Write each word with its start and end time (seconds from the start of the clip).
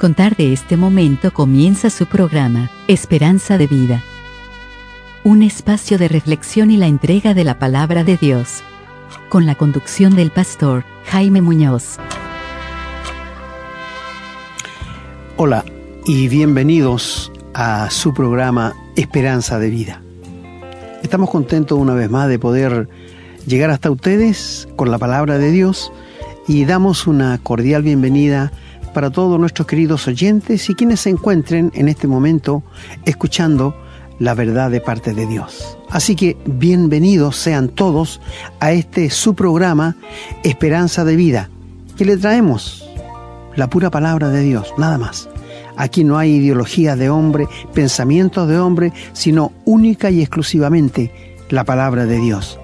contar 0.00 0.34
de 0.34 0.54
este 0.54 0.78
momento 0.78 1.30
comienza 1.30 1.90
su 1.90 2.06
programa, 2.06 2.70
Esperanza 2.88 3.58
de 3.58 3.66
Vida. 3.66 4.02
Un 5.24 5.42
espacio 5.42 5.98
de 5.98 6.08
reflexión 6.08 6.70
y 6.70 6.78
la 6.78 6.86
entrega 6.86 7.34
de 7.34 7.44
la 7.44 7.58
palabra 7.58 8.02
de 8.02 8.16
Dios. 8.16 8.62
Con 9.28 9.44
la 9.44 9.56
conducción 9.56 10.16
del 10.16 10.30
pastor 10.30 10.84
Jaime 11.04 11.42
Muñoz. 11.42 11.98
Hola 15.36 15.66
y 16.06 16.28
bienvenidos 16.28 17.30
a 17.52 17.90
su 17.90 18.14
programa 18.14 18.72
Esperanza 18.96 19.58
de 19.58 19.68
Vida. 19.68 20.00
Estamos 21.02 21.28
contentos 21.28 21.78
una 21.78 21.92
vez 21.92 22.08
más 22.08 22.26
de 22.30 22.38
poder 22.38 22.88
llegar 23.46 23.68
hasta 23.68 23.90
ustedes 23.90 24.66
con 24.76 24.90
la 24.90 24.96
palabra 24.96 25.36
de 25.36 25.50
Dios 25.50 25.92
y 26.48 26.64
damos 26.64 27.06
una 27.06 27.36
cordial 27.42 27.82
bienvenida 27.82 28.50
para 28.92 29.10
todos 29.10 29.38
nuestros 29.38 29.66
queridos 29.66 30.06
oyentes 30.08 30.68
y 30.68 30.74
quienes 30.74 31.00
se 31.00 31.10
encuentren 31.10 31.70
en 31.74 31.88
este 31.88 32.06
momento 32.06 32.62
escuchando 33.04 33.74
la 34.18 34.34
verdad 34.34 34.70
de 34.70 34.80
parte 34.80 35.14
de 35.14 35.26
Dios. 35.26 35.78
Así 35.88 36.14
que 36.14 36.36
bienvenidos 36.44 37.36
sean 37.36 37.68
todos 37.68 38.20
a 38.60 38.72
este 38.72 39.10
su 39.10 39.34
programa 39.34 39.96
Esperanza 40.44 41.04
de 41.04 41.16
Vida, 41.16 41.48
que 41.96 42.04
le 42.04 42.16
traemos 42.16 42.88
la 43.56 43.68
pura 43.68 43.90
palabra 43.90 44.28
de 44.28 44.42
Dios, 44.42 44.72
nada 44.78 44.98
más. 44.98 45.28
Aquí 45.76 46.04
no 46.04 46.18
hay 46.18 46.36
ideología 46.36 46.96
de 46.96 47.08
hombre, 47.08 47.48
pensamientos 47.72 48.46
de 48.48 48.58
hombre, 48.58 48.92
sino 49.12 49.52
única 49.64 50.10
y 50.10 50.20
exclusivamente 50.20 51.36
la 51.48 51.64
palabra 51.64 52.06
de 52.06 52.18
Dios. 52.18 52.60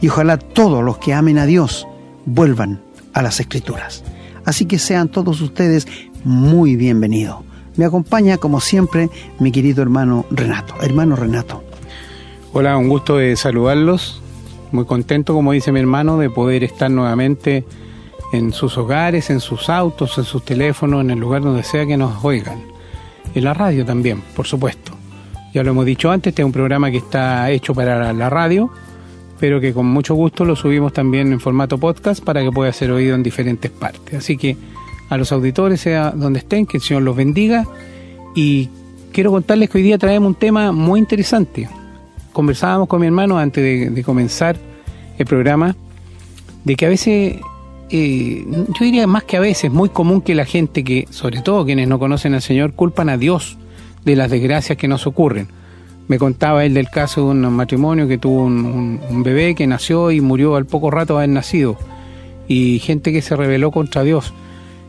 Y 0.00 0.08
ojalá 0.08 0.38
todos 0.38 0.84
los 0.84 0.98
que 0.98 1.14
amen 1.14 1.38
a 1.38 1.46
Dios 1.46 1.86
vuelvan 2.26 2.80
a 3.14 3.22
las 3.22 3.40
escrituras. 3.40 4.04
Así 4.48 4.64
que 4.64 4.78
sean 4.78 5.08
todos 5.08 5.42
ustedes 5.42 5.86
muy 6.24 6.74
bienvenidos. 6.74 7.36
Me 7.76 7.84
acompaña, 7.84 8.38
como 8.38 8.62
siempre, 8.62 9.10
mi 9.38 9.52
querido 9.52 9.82
hermano 9.82 10.24
Renato. 10.30 10.74
Hermano 10.80 11.16
Renato. 11.16 11.62
Hola, 12.54 12.78
un 12.78 12.88
gusto 12.88 13.18
de 13.18 13.36
saludarlos. 13.36 14.22
Muy 14.72 14.86
contento, 14.86 15.34
como 15.34 15.52
dice 15.52 15.70
mi 15.70 15.80
hermano, 15.80 16.16
de 16.16 16.30
poder 16.30 16.64
estar 16.64 16.90
nuevamente 16.90 17.66
en 18.32 18.54
sus 18.54 18.78
hogares, 18.78 19.28
en 19.28 19.40
sus 19.40 19.68
autos, 19.68 20.16
en 20.16 20.24
sus 20.24 20.42
teléfonos, 20.42 21.02
en 21.02 21.10
el 21.10 21.18
lugar 21.18 21.42
donde 21.42 21.62
sea 21.62 21.84
que 21.84 21.98
nos 21.98 22.24
oigan. 22.24 22.62
En 23.34 23.44
la 23.44 23.52
radio 23.52 23.84
también, 23.84 24.22
por 24.34 24.46
supuesto. 24.46 24.92
Ya 25.52 25.62
lo 25.62 25.72
hemos 25.72 25.84
dicho 25.84 26.10
antes, 26.10 26.30
este 26.30 26.40
es 26.40 26.46
un 26.46 26.52
programa 26.52 26.90
que 26.90 26.96
está 26.96 27.50
hecho 27.50 27.74
para 27.74 28.14
la 28.14 28.30
radio 28.30 28.70
pero 29.38 29.60
que 29.60 29.72
con 29.72 29.86
mucho 29.86 30.14
gusto 30.14 30.44
lo 30.44 30.56
subimos 30.56 30.92
también 30.92 31.32
en 31.32 31.40
formato 31.40 31.78
podcast 31.78 32.22
para 32.22 32.42
que 32.42 32.50
pueda 32.50 32.72
ser 32.72 32.90
oído 32.90 33.14
en 33.14 33.22
diferentes 33.22 33.70
partes. 33.70 34.14
Así 34.14 34.36
que 34.36 34.56
a 35.08 35.16
los 35.16 35.32
auditores, 35.32 35.80
sea 35.80 36.10
donde 36.10 36.40
estén, 36.40 36.66
que 36.66 36.78
el 36.78 36.82
Señor 36.82 37.02
los 37.02 37.16
bendiga. 37.16 37.66
Y 38.34 38.68
quiero 39.12 39.30
contarles 39.30 39.70
que 39.70 39.78
hoy 39.78 39.84
día 39.84 39.98
traemos 39.98 40.28
un 40.28 40.34
tema 40.34 40.72
muy 40.72 41.00
interesante. 41.00 41.68
Conversábamos 42.32 42.88
con 42.88 43.00
mi 43.00 43.06
hermano 43.06 43.38
antes 43.38 43.94
de, 43.94 44.02
comenzar 44.02 44.56
el 45.18 45.26
programa 45.26 45.76
de 46.64 46.76
que 46.76 46.86
a 46.86 46.88
veces, 46.88 47.36
eh, 47.90 48.44
yo 48.46 48.84
diría 48.84 49.06
más 49.06 49.24
que 49.24 49.36
a 49.36 49.40
veces, 49.40 49.72
muy 49.72 49.88
común 49.88 50.20
que 50.20 50.34
la 50.34 50.44
gente 50.44 50.84
que, 50.84 51.06
sobre 51.10 51.40
todo 51.40 51.64
quienes 51.64 51.88
no 51.88 51.98
conocen 51.98 52.34
al 52.34 52.42
Señor, 52.42 52.74
culpan 52.74 53.08
a 53.08 53.16
Dios 53.16 53.56
de 54.04 54.14
las 54.14 54.30
desgracias 54.30 54.76
que 54.76 54.88
nos 54.88 55.06
ocurren 55.06 55.48
me 56.08 56.18
contaba 56.18 56.64
él 56.64 56.74
del 56.74 56.88
caso 56.88 57.20
de 57.20 57.26
un 57.28 57.40
matrimonio 57.52 58.08
que 58.08 58.18
tuvo 58.18 58.44
un, 58.44 59.22
bebé 59.22 59.54
que 59.54 59.66
nació 59.66 60.10
y 60.10 60.20
murió 60.20 60.56
al 60.56 60.66
poco 60.66 60.90
rato 60.90 61.14
de 61.14 61.18
haber 61.20 61.28
nacido. 61.30 61.76
Y 62.48 62.78
gente 62.78 63.12
que 63.12 63.20
se 63.20 63.36
rebeló 63.36 63.70
contra 63.70 64.02
Dios. 64.02 64.32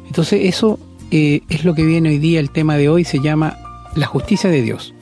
Entonces 0.07 0.41
eso 0.45 0.79
eh, 1.11 1.41
es 1.49 1.65
lo 1.65 1.75
que 1.75 1.85
viene 1.85 2.09
hoy 2.09 2.19
día, 2.19 2.39
el 2.39 2.51
tema 2.51 2.77
de 2.77 2.87
hoy 2.87 3.03
se 3.03 3.19
llama 3.19 3.57
la 3.95 4.07
justicia 4.07 4.49
de 4.49 4.61
Dios. 4.61 4.93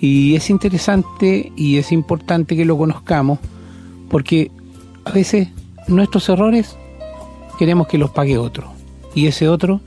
Y 0.00 0.36
es 0.36 0.48
interesante 0.50 1.52
y 1.56 1.76
es 1.76 1.92
importante 1.92 2.56
que 2.56 2.64
lo 2.64 2.78
conozcamos 2.78 3.40
porque 4.08 4.50
a 5.04 5.10
veces 5.10 5.48
nuestros 5.88 6.28
errores 6.28 6.76
queremos 7.58 7.88
que 7.88 7.98
los 7.98 8.10
pague 8.10 8.38
otro. 8.38 8.72
Y 9.14 9.26
ese 9.26 9.48
otro, 9.48 9.80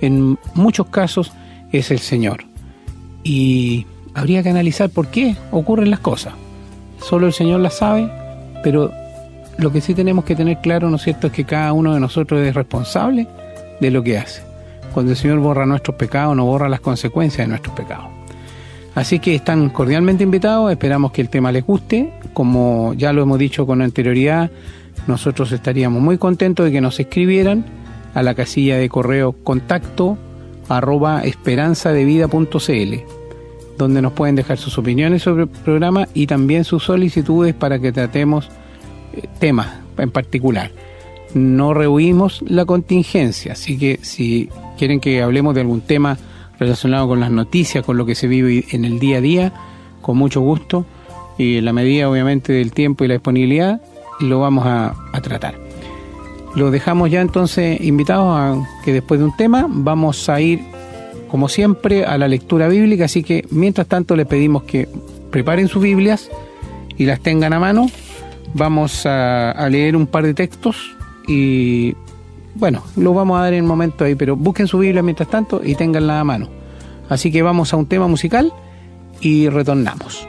en 0.00 0.38
muchos 0.54 0.86
casos, 0.86 1.32
es 1.72 1.90
el 1.90 1.98
Señor. 1.98 2.44
Y 3.24 3.84
habría 4.14 4.42
que 4.42 4.50
analizar 4.50 4.90
por 4.90 5.08
qué 5.08 5.36
ocurren 5.50 5.90
las 5.90 6.00
cosas. 6.00 6.34
Solo 7.00 7.26
el 7.26 7.32
Señor 7.32 7.60
las 7.60 7.74
sabe, 7.78 8.10
pero 8.62 8.92
lo 9.58 9.72
que 9.72 9.80
sí 9.80 9.94
tenemos 9.94 10.24
que 10.24 10.36
tener 10.36 10.60
claro, 10.60 10.90
¿no 10.90 10.96
es 10.96 11.02
cierto?, 11.02 11.28
es 11.28 11.32
que 11.32 11.44
cada 11.44 11.72
uno 11.72 11.94
de 11.94 12.00
nosotros 12.00 12.40
es 12.40 12.54
responsable 12.54 13.26
de 13.80 13.90
lo 13.90 14.02
que 14.02 14.18
hace. 14.18 14.42
Cuando 14.92 15.12
el 15.12 15.18
Señor 15.18 15.38
borra 15.38 15.66
nuestros 15.66 15.96
pecados, 15.96 16.36
no 16.36 16.44
borra 16.44 16.68
las 16.68 16.80
consecuencias 16.80 17.46
de 17.46 17.48
nuestros 17.48 17.74
pecados. 17.74 18.06
Así 18.94 19.18
que 19.20 19.34
están 19.34 19.68
cordialmente 19.70 20.24
invitados, 20.24 20.72
esperamos 20.72 21.12
que 21.12 21.20
el 21.20 21.28
tema 21.28 21.52
les 21.52 21.64
guste. 21.64 22.12
Como 22.32 22.94
ya 22.94 23.12
lo 23.12 23.22
hemos 23.22 23.38
dicho 23.38 23.66
con 23.66 23.80
anterioridad, 23.80 24.50
nosotros 25.06 25.52
estaríamos 25.52 26.02
muy 26.02 26.18
contentos 26.18 26.66
de 26.66 26.72
que 26.72 26.80
nos 26.80 26.98
escribieran 26.98 27.64
a 28.14 28.22
la 28.22 28.34
casilla 28.34 28.76
de 28.76 28.88
correo 28.88 29.32
contacto 29.44 30.18
arroba 30.68 31.22
esperanzadevida.cl 31.22 33.17
donde 33.78 34.02
nos 34.02 34.12
pueden 34.12 34.34
dejar 34.34 34.58
sus 34.58 34.76
opiniones 34.76 35.22
sobre 35.22 35.44
el 35.44 35.48
programa 35.48 36.08
y 36.12 36.26
también 36.26 36.64
sus 36.64 36.82
solicitudes 36.84 37.54
para 37.54 37.78
que 37.78 37.92
tratemos 37.92 38.50
eh, 39.14 39.26
temas 39.38 39.68
en 39.96 40.10
particular. 40.10 40.72
No 41.34 41.74
rehuimos 41.74 42.42
la 42.46 42.64
contingencia, 42.64 43.52
así 43.52 43.78
que 43.78 44.00
si 44.02 44.48
quieren 44.76 44.98
que 44.98 45.22
hablemos 45.22 45.54
de 45.54 45.60
algún 45.60 45.80
tema 45.80 46.18
relacionado 46.58 47.06
con 47.06 47.20
las 47.20 47.30
noticias, 47.30 47.84
con 47.84 47.96
lo 47.96 48.04
que 48.04 48.14
se 48.14 48.26
vive 48.26 48.64
en 48.70 48.84
el 48.84 48.98
día 48.98 49.18
a 49.18 49.20
día, 49.20 49.52
con 50.02 50.16
mucho 50.16 50.40
gusto 50.40 50.84
y 51.36 51.58
en 51.58 51.64
la 51.64 51.72
medida 51.72 52.10
obviamente 52.10 52.52
del 52.52 52.72
tiempo 52.72 53.04
y 53.04 53.08
la 53.08 53.14
disponibilidad, 53.14 53.80
lo 54.20 54.40
vamos 54.40 54.66
a, 54.66 54.94
a 55.12 55.20
tratar. 55.20 55.54
Lo 56.56 56.72
dejamos 56.72 57.10
ya 57.10 57.20
entonces 57.20 57.80
invitados 57.80 58.36
a 58.36 58.82
que 58.84 58.92
después 58.92 59.20
de 59.20 59.26
un 59.26 59.36
tema 59.36 59.66
vamos 59.68 60.28
a 60.28 60.40
ir 60.40 60.60
como 61.28 61.48
siempre, 61.48 62.04
a 62.04 62.18
la 62.18 62.28
lectura 62.28 62.68
bíblica, 62.68 63.04
así 63.04 63.22
que 63.22 63.46
mientras 63.50 63.86
tanto 63.86 64.16
les 64.16 64.26
pedimos 64.26 64.62
que 64.64 64.88
preparen 65.30 65.68
sus 65.68 65.82
Biblias 65.82 66.30
y 66.96 67.06
las 67.06 67.20
tengan 67.20 67.52
a 67.52 67.60
mano. 67.60 67.86
Vamos 68.54 69.04
a, 69.04 69.68
leer 69.70 69.94
un 69.94 70.06
par 70.06 70.24
de 70.24 70.34
textos 70.34 70.96
y 71.26 71.94
bueno, 72.54 72.82
lo 72.96 73.12
vamos 73.14 73.38
a 73.38 73.42
dar 73.42 73.52
en 73.52 73.62
un 73.62 73.68
momento 73.68 74.04
ahí, 74.04 74.14
pero 74.14 74.36
busquen 74.36 74.66
su 74.66 74.78
Biblia 74.78 75.02
mientras 75.02 75.28
tanto 75.28 75.60
y 75.62 75.74
tenganla 75.74 76.20
a 76.20 76.24
mano. 76.24 76.48
Así 77.08 77.30
que 77.30 77.42
vamos 77.42 77.72
a 77.72 77.76
un 77.76 77.86
tema 77.86 78.08
musical 78.08 78.52
y 79.20 79.48
retornamos. 79.48 80.26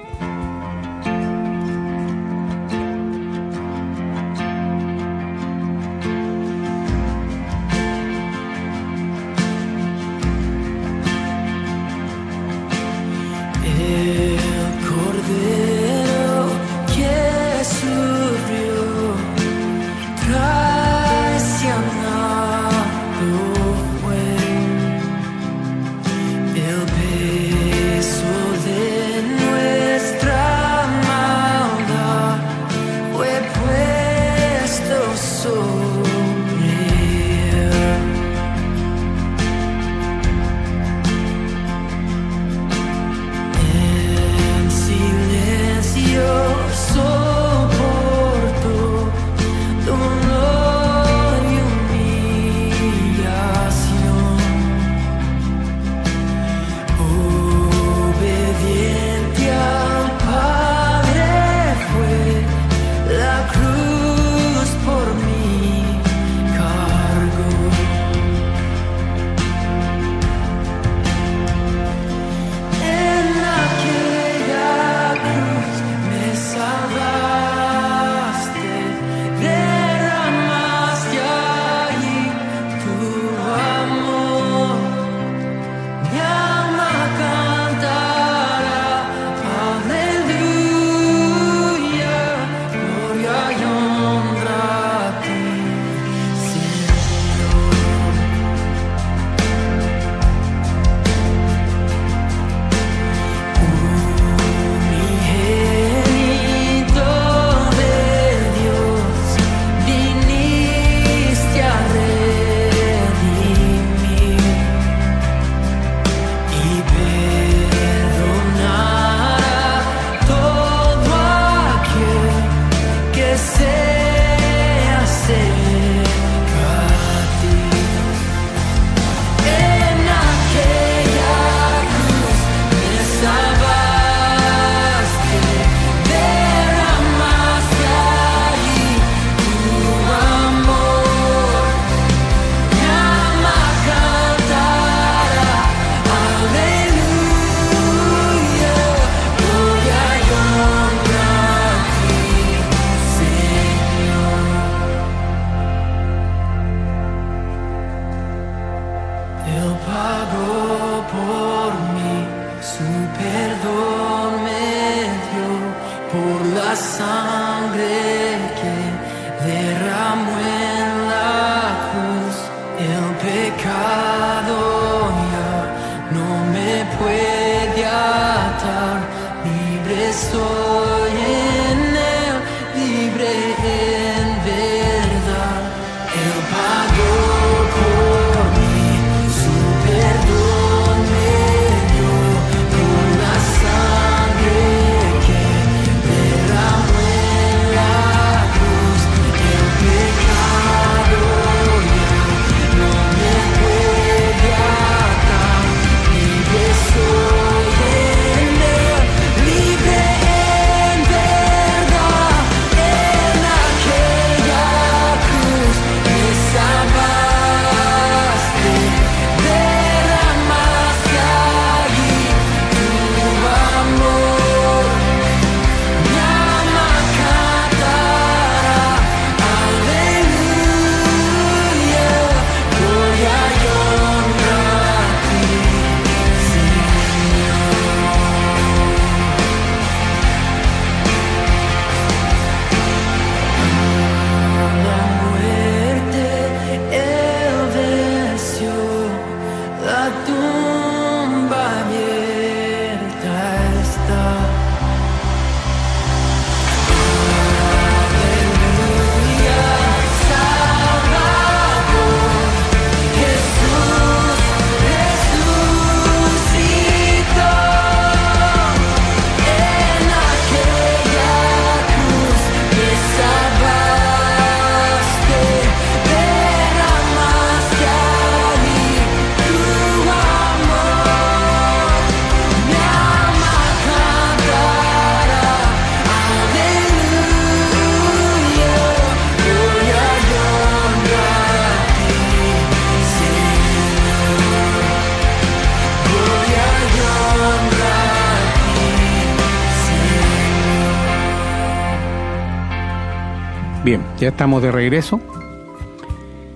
Estamos 304.30 304.62
de 304.62 304.72
regreso. 304.72 305.20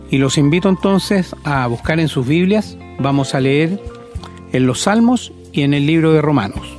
Y 0.09 0.17
los 0.17 0.37
invito 0.37 0.69
entonces 0.69 1.35
a 1.43 1.65
buscar 1.67 1.99
en 1.99 2.07
sus 2.07 2.27
Biblias. 2.27 2.77
Vamos 2.99 3.35
a 3.35 3.39
leer 3.39 3.81
en 4.51 4.67
los 4.67 4.81
Salmos 4.81 5.33
y 5.51 5.61
en 5.63 5.73
el 5.73 5.85
libro 5.85 6.13
de 6.13 6.21
Romanos. 6.21 6.77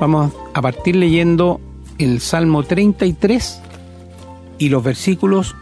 Vamos 0.00 0.32
a 0.52 0.60
partir 0.60 0.96
leyendo 0.96 1.60
el 1.98 2.20
Salmo 2.20 2.62
33 2.62 3.60
y 4.58 4.68
los 4.68 4.82
versículos 4.82 5.54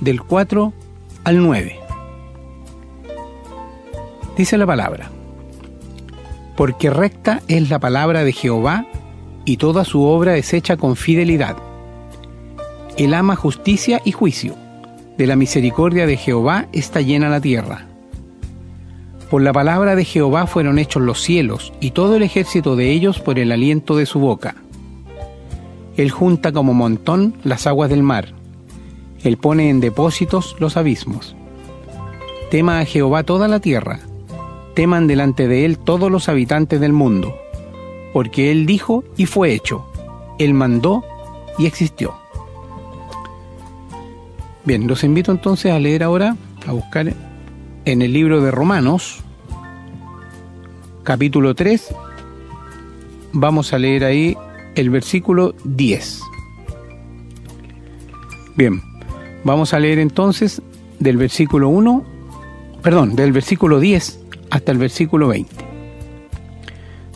del 0.00 0.22
4 0.22 0.72
al 1.24 1.42
9. 1.42 1.78
Dice 4.36 4.58
la 4.58 4.66
palabra, 4.66 5.10
porque 6.56 6.90
recta 6.90 7.42
es 7.48 7.70
la 7.70 7.78
palabra 7.78 8.24
de 8.24 8.32
Jehová 8.32 8.86
y 9.44 9.56
toda 9.56 9.84
su 9.84 10.02
obra 10.02 10.36
es 10.36 10.52
hecha 10.52 10.76
con 10.76 10.96
fidelidad. 10.96 11.56
Él 12.96 13.14
ama 13.14 13.36
justicia 13.36 14.00
y 14.04 14.12
juicio, 14.12 14.54
de 15.16 15.26
la 15.26 15.36
misericordia 15.36 16.06
de 16.06 16.16
Jehová 16.16 16.66
está 16.72 17.00
llena 17.00 17.28
la 17.28 17.40
tierra. 17.40 17.86
Por 19.30 19.42
la 19.42 19.52
palabra 19.52 19.94
de 19.94 20.04
Jehová 20.04 20.46
fueron 20.46 20.78
hechos 20.78 21.02
los 21.02 21.20
cielos 21.22 21.72
y 21.78 21.92
todo 21.92 22.16
el 22.16 22.22
ejército 22.22 22.74
de 22.74 22.90
ellos 22.90 23.20
por 23.20 23.38
el 23.38 23.52
aliento 23.52 23.96
de 23.96 24.06
su 24.06 24.18
boca. 24.18 24.56
Él 25.96 26.10
junta 26.10 26.52
como 26.52 26.74
montón 26.74 27.36
las 27.44 27.66
aguas 27.66 27.90
del 27.90 28.02
mar. 28.02 28.34
Él 29.22 29.36
pone 29.36 29.68
en 29.68 29.80
depósitos 29.80 30.56
los 30.58 30.76
abismos. 30.76 31.36
Tema 32.50 32.80
a 32.80 32.84
Jehová 32.84 33.22
toda 33.22 33.46
la 33.46 33.60
tierra. 33.60 34.00
Teman 34.74 35.06
delante 35.06 35.46
de 35.46 35.64
él 35.64 35.78
todos 35.78 36.10
los 36.10 36.28
habitantes 36.28 36.80
del 36.80 36.92
mundo. 36.92 37.36
Porque 38.12 38.50
él 38.50 38.66
dijo 38.66 39.04
y 39.16 39.26
fue 39.26 39.52
hecho. 39.52 39.86
Él 40.38 40.54
mandó 40.54 41.04
y 41.58 41.66
existió. 41.66 42.14
Bien, 44.64 44.86
los 44.86 45.04
invito 45.04 45.32
entonces 45.32 45.72
a 45.72 45.78
leer 45.78 46.02
ahora, 46.02 46.36
a 46.66 46.72
buscar 46.72 47.14
en 47.86 48.02
el 48.02 48.12
libro 48.12 48.42
de 48.42 48.50
Romanos, 48.50 49.20
capítulo 51.02 51.54
3, 51.54 51.94
vamos 53.32 53.72
a 53.72 53.78
leer 53.78 54.04
ahí 54.04 54.36
el 54.74 54.90
versículo 54.90 55.54
10. 55.64 56.20
Bien, 58.54 58.82
vamos 59.44 59.72
a 59.72 59.80
leer 59.80 59.98
entonces 59.98 60.60
del 60.98 61.16
versículo 61.16 61.70
1, 61.70 62.04
perdón, 62.82 63.16
del 63.16 63.32
versículo 63.32 63.80
10 63.80 64.20
hasta 64.50 64.72
el 64.72 64.78
versículo 64.78 65.28
20. 65.28 65.56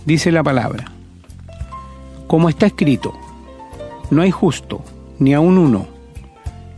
Dice 0.07 0.33
la 0.33 0.43
palabra, 0.43 0.91
como 2.27 2.49
está 2.49 2.65
escrito, 2.65 3.13
no 4.11 4.23
hay 4.23 4.31
justo, 4.31 4.83
ni 5.19 5.35
aun 5.35 5.59
uno, 5.59 5.94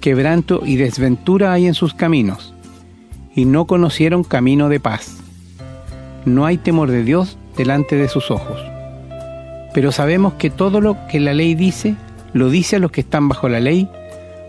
Quebranto 0.00 0.62
y 0.64 0.76
desventura 0.76 1.52
hay 1.52 1.66
en 1.66 1.74
sus 1.74 1.94
caminos, 1.94 2.54
y 3.34 3.44
no 3.44 3.66
conocieron 3.66 4.24
camino 4.24 4.68
de 4.68 4.80
paz 4.80 5.20
no 6.24 6.44
hay 6.44 6.58
temor 6.58 6.90
de 6.90 7.02
Dios 7.02 7.38
delante 7.56 7.96
de 7.96 8.08
sus 8.08 8.30
ojos. 8.30 8.60
Pero 9.72 9.92
sabemos 9.92 10.34
que 10.34 10.50
todo 10.50 10.80
lo 10.80 10.96
que 11.08 11.20
la 11.20 11.34
ley 11.34 11.54
dice, 11.54 11.94
lo 12.32 12.50
dice 12.50 12.76
a 12.76 12.78
los 12.78 12.90
que 12.90 13.00
están 13.00 13.28
bajo 13.28 13.48
la 13.48 13.60
ley, 13.60 13.88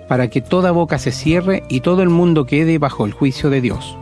para 0.08 0.30
que 0.30 0.42
toda 0.42 0.72
boca 0.72 0.98
se 0.98 1.12
cierre 1.12 1.64
y 1.70 1.82
todo 1.82 2.02
el 2.02 2.10
mundo 2.10 2.46
quede 2.46 2.78
bajo 2.78 3.06
el 3.06 3.14
juicio 3.14 3.50
de 3.50 3.62
Dios. 3.62 3.98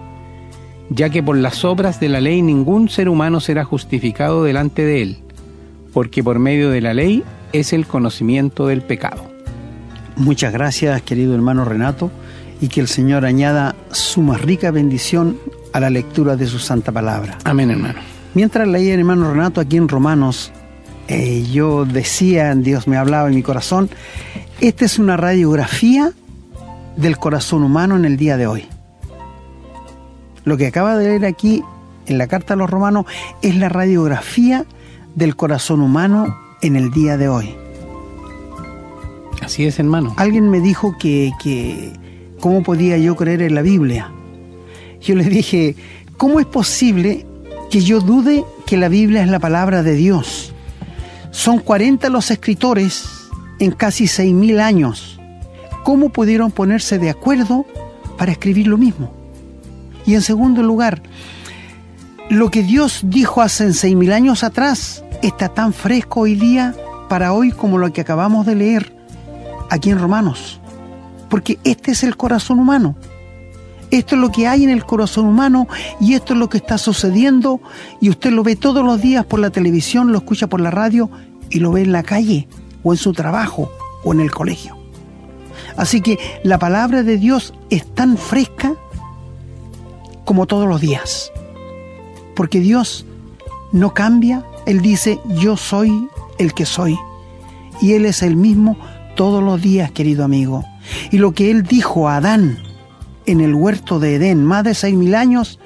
Ya 0.90 1.10
que 1.10 1.22
por 1.22 1.38
las 1.38 1.64
obras 1.66 2.00
de 2.00 2.10
la 2.10 2.20
ley 2.20 2.42
ningún 2.42 2.90
ser 2.90 3.10
humano 3.10 3.40
será 3.42 3.64
justificado 3.64 4.44
delante 4.44 4.84
de 4.84 5.02
él, 5.04 5.18
porque 5.94 6.24
por 6.24 6.40
medio 6.40 6.72
de 6.72 6.82
la 6.82 6.94
ley 6.94 7.24
es 7.54 7.74
el 7.74 7.86
conocimiento 7.86 8.66
del 8.66 8.82
pecado. 8.82 9.29
Muchas 10.20 10.52
gracias, 10.52 11.02
querido 11.04 11.34
hermano 11.34 11.64
Renato, 11.64 12.12
y 12.60 12.68
que 12.68 12.82
el 12.82 12.90
Señor 12.90 13.26
añada 13.26 13.74
su 13.92 14.22
más 14.22 14.42
rica 14.42 14.70
bendición 14.70 15.40
a 15.72 15.80
la 15.80 15.90
lectura 15.90 16.36
de 16.36 16.46
su 16.46 16.60
santa 16.60 16.92
palabra. 16.92 17.38
Amén, 17.46 17.72
hermano. 17.72 18.00
Mientras 18.34 18.68
leía 18.68 18.96
el 18.96 19.00
hermano 19.00 19.32
Renato 19.32 19.62
aquí 19.62 19.78
en 19.78 19.88
Romanos, 19.88 20.52
eh, 21.08 21.48
yo 21.50 21.86
decía, 21.86 22.54
Dios 22.54 22.86
me 22.86 22.98
hablaba 22.98 23.30
en 23.30 23.36
mi 23.36 23.44
corazón, 23.44 23.90
esta 24.60 24.84
es 24.84 25.00
una 25.00 25.16
radiografía 25.16 26.12
del 26.98 27.18
corazón 27.18 27.64
humano 27.64 27.96
en 27.96 28.04
el 28.04 28.18
día 28.18 28.36
de 28.36 28.46
hoy. 28.46 28.66
Lo 30.44 30.58
que 30.58 30.68
acaba 30.68 30.98
de 30.98 31.08
leer 31.08 31.26
aquí 31.26 31.64
en 32.08 32.18
la 32.18 32.28
carta 32.28 32.56
a 32.56 32.58
los 32.58 32.70
romanos 32.70 33.06
es 33.42 33.56
la 33.56 33.70
radiografía 33.70 34.66
del 35.16 35.38
corazón 35.38 35.80
humano 35.80 36.38
en 36.62 36.76
el 36.76 36.92
día 36.92 37.16
de 37.16 37.30
hoy. 37.30 37.56
Es. 39.50 40.18
Alguien 40.18 40.50
me 40.50 40.60
dijo 40.60 40.96
que, 41.00 41.32
que 41.42 41.92
cómo 42.40 42.64
podía 42.64 42.98
yo 42.98 43.16
creer 43.16 43.42
en 43.42 43.56
la 43.56 43.62
Biblia 43.62 44.12
yo 45.02 45.16
le 45.16 45.24
dije, 45.24 45.76
¿cómo 46.18 46.40
es 46.40 46.46
posible 46.46 47.26
que 47.70 47.82
yo 47.82 48.02
dude 48.02 48.44
que 48.66 48.78
la 48.78 48.90
Biblia 48.90 49.24
es 49.24 49.30
la 49.30 49.40
palabra 49.40 49.82
de 49.84 49.94
Dios? 49.94 50.54
Son 51.32 51.60
40 51.60 52.10
los 52.10 52.32
escritores 52.32 53.06
en 53.60 53.72
casi 53.72 54.06
6.000 54.06 54.60
años. 54.60 55.20
¿Cómo 55.84 56.10
pudieron 56.10 56.52
ponerse 56.52 57.00
de 57.00 57.10
acuerdo 57.10 57.66
para 58.18 58.32
escribir 58.32 58.68
lo 58.68 58.78
mismo? 58.78 59.14
Y 60.06 60.16
en 60.16 60.22
segundo 60.22 60.64
lugar, 60.64 61.02
lo 62.30 62.52
que 62.52 62.64
Dios 62.64 63.02
dijo 63.04 63.42
hace 63.42 63.68
6.000 63.68 64.12
años 64.12 64.44
atrás 64.44 65.04
está 65.22 65.50
tan 65.50 65.72
fresco 65.72 66.22
hoy 66.22 66.36
día 66.36 66.76
para 67.08 67.34
hoy 67.34 67.52
como 67.52 67.78
lo 67.78 67.92
que 67.94 68.02
acabamos 68.02 68.46
de 68.46 68.56
leer 68.56 68.99
aquí 69.70 69.90
en 69.90 70.00
Romanos. 70.00 70.60
Porque 71.30 71.60
este 71.64 71.92
es 71.92 72.04
el 72.04 72.18
corazón 72.18 72.60
humano. 72.60 72.96
Esto 73.92 74.16
es 74.16 74.22
lo 74.22 74.32
que 74.32 74.48
hay 74.48 74.64
en 74.64 74.70
el 74.70 74.86
corazón 74.86 75.26
humano 75.26 75.68
y 76.00 76.14
esto 76.14 76.34
es 76.34 76.40
lo 76.40 76.48
que 76.48 76.58
está 76.58 76.78
sucediendo 76.78 77.60
y 78.00 78.10
usted 78.10 78.32
lo 78.32 78.44
ve 78.44 78.56
todos 78.56 78.86
los 78.86 79.02
días 79.02 79.26
por 79.26 79.40
la 79.40 79.50
televisión, 79.50 80.12
lo 80.12 80.20
escucha 80.20 80.48
por 80.48 80.62
la 80.62 80.70
radio 80.70 81.10
y 81.50 81.60
lo 81.60 81.72
ve 81.72 81.82
en 81.82 81.92
la 81.92 82.04
calle 82.04 82.48
o 82.84 82.94
en 82.94 82.98
su 82.98 83.14
trabajo 83.14 83.72
o 84.04 84.14
en 84.14 84.20
el 84.20 84.30
colegio. 84.30 84.78
Así 85.76 86.02
que 86.02 86.20
la 86.44 86.60
palabra 86.60 87.02
de 87.02 87.18
Dios 87.18 87.54
es 87.70 87.86
tan 87.96 88.18
fresca 88.18 88.76
como 90.24 90.46
todos 90.46 90.68
los 90.68 90.82
días. 90.82 91.32
Porque 92.36 92.60
Dios 92.60 93.06
no 93.72 93.94
cambia, 93.94 94.46
Él 94.66 94.82
dice, 94.82 95.20
yo 95.42 95.58
soy 95.58 96.08
el 96.38 96.54
que 96.54 96.66
soy. 96.66 96.98
Y 97.82 97.94
Él 97.94 98.06
es 98.06 98.22
el 98.22 98.36
mismo 98.36 98.78
todos 99.20 99.44
los 99.44 99.62
días, 99.62 99.92
querido 99.92 100.24
amigo. 100.24 100.64
Y 101.12 101.18
lo 101.18 101.34
que 101.34 101.52
Él 101.52 101.64
dijo 101.64 102.08
a 102.08 102.16
Adán, 102.16 102.58
en 103.26 103.42
el 103.42 103.54
huerto 103.54 104.00
de 104.00 104.16
Edén 104.16 104.46
más 104.46 104.64
de 104.64 104.74
seis 104.74 104.96
mil 104.96 105.14
años, 105.14 105.60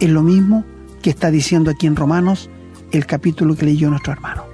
es 0.00 0.08
lo 0.08 0.22
mismo 0.22 0.64
que 1.02 1.10
está 1.10 1.30
diciendo 1.30 1.70
aquí 1.70 1.86
en 1.86 1.96
Romanos 1.96 2.48
el 2.92 3.04
capítulo 3.04 3.56
que 3.56 3.66
leyó 3.66 3.90
nuestro 3.90 4.14
hermano. 4.14 4.44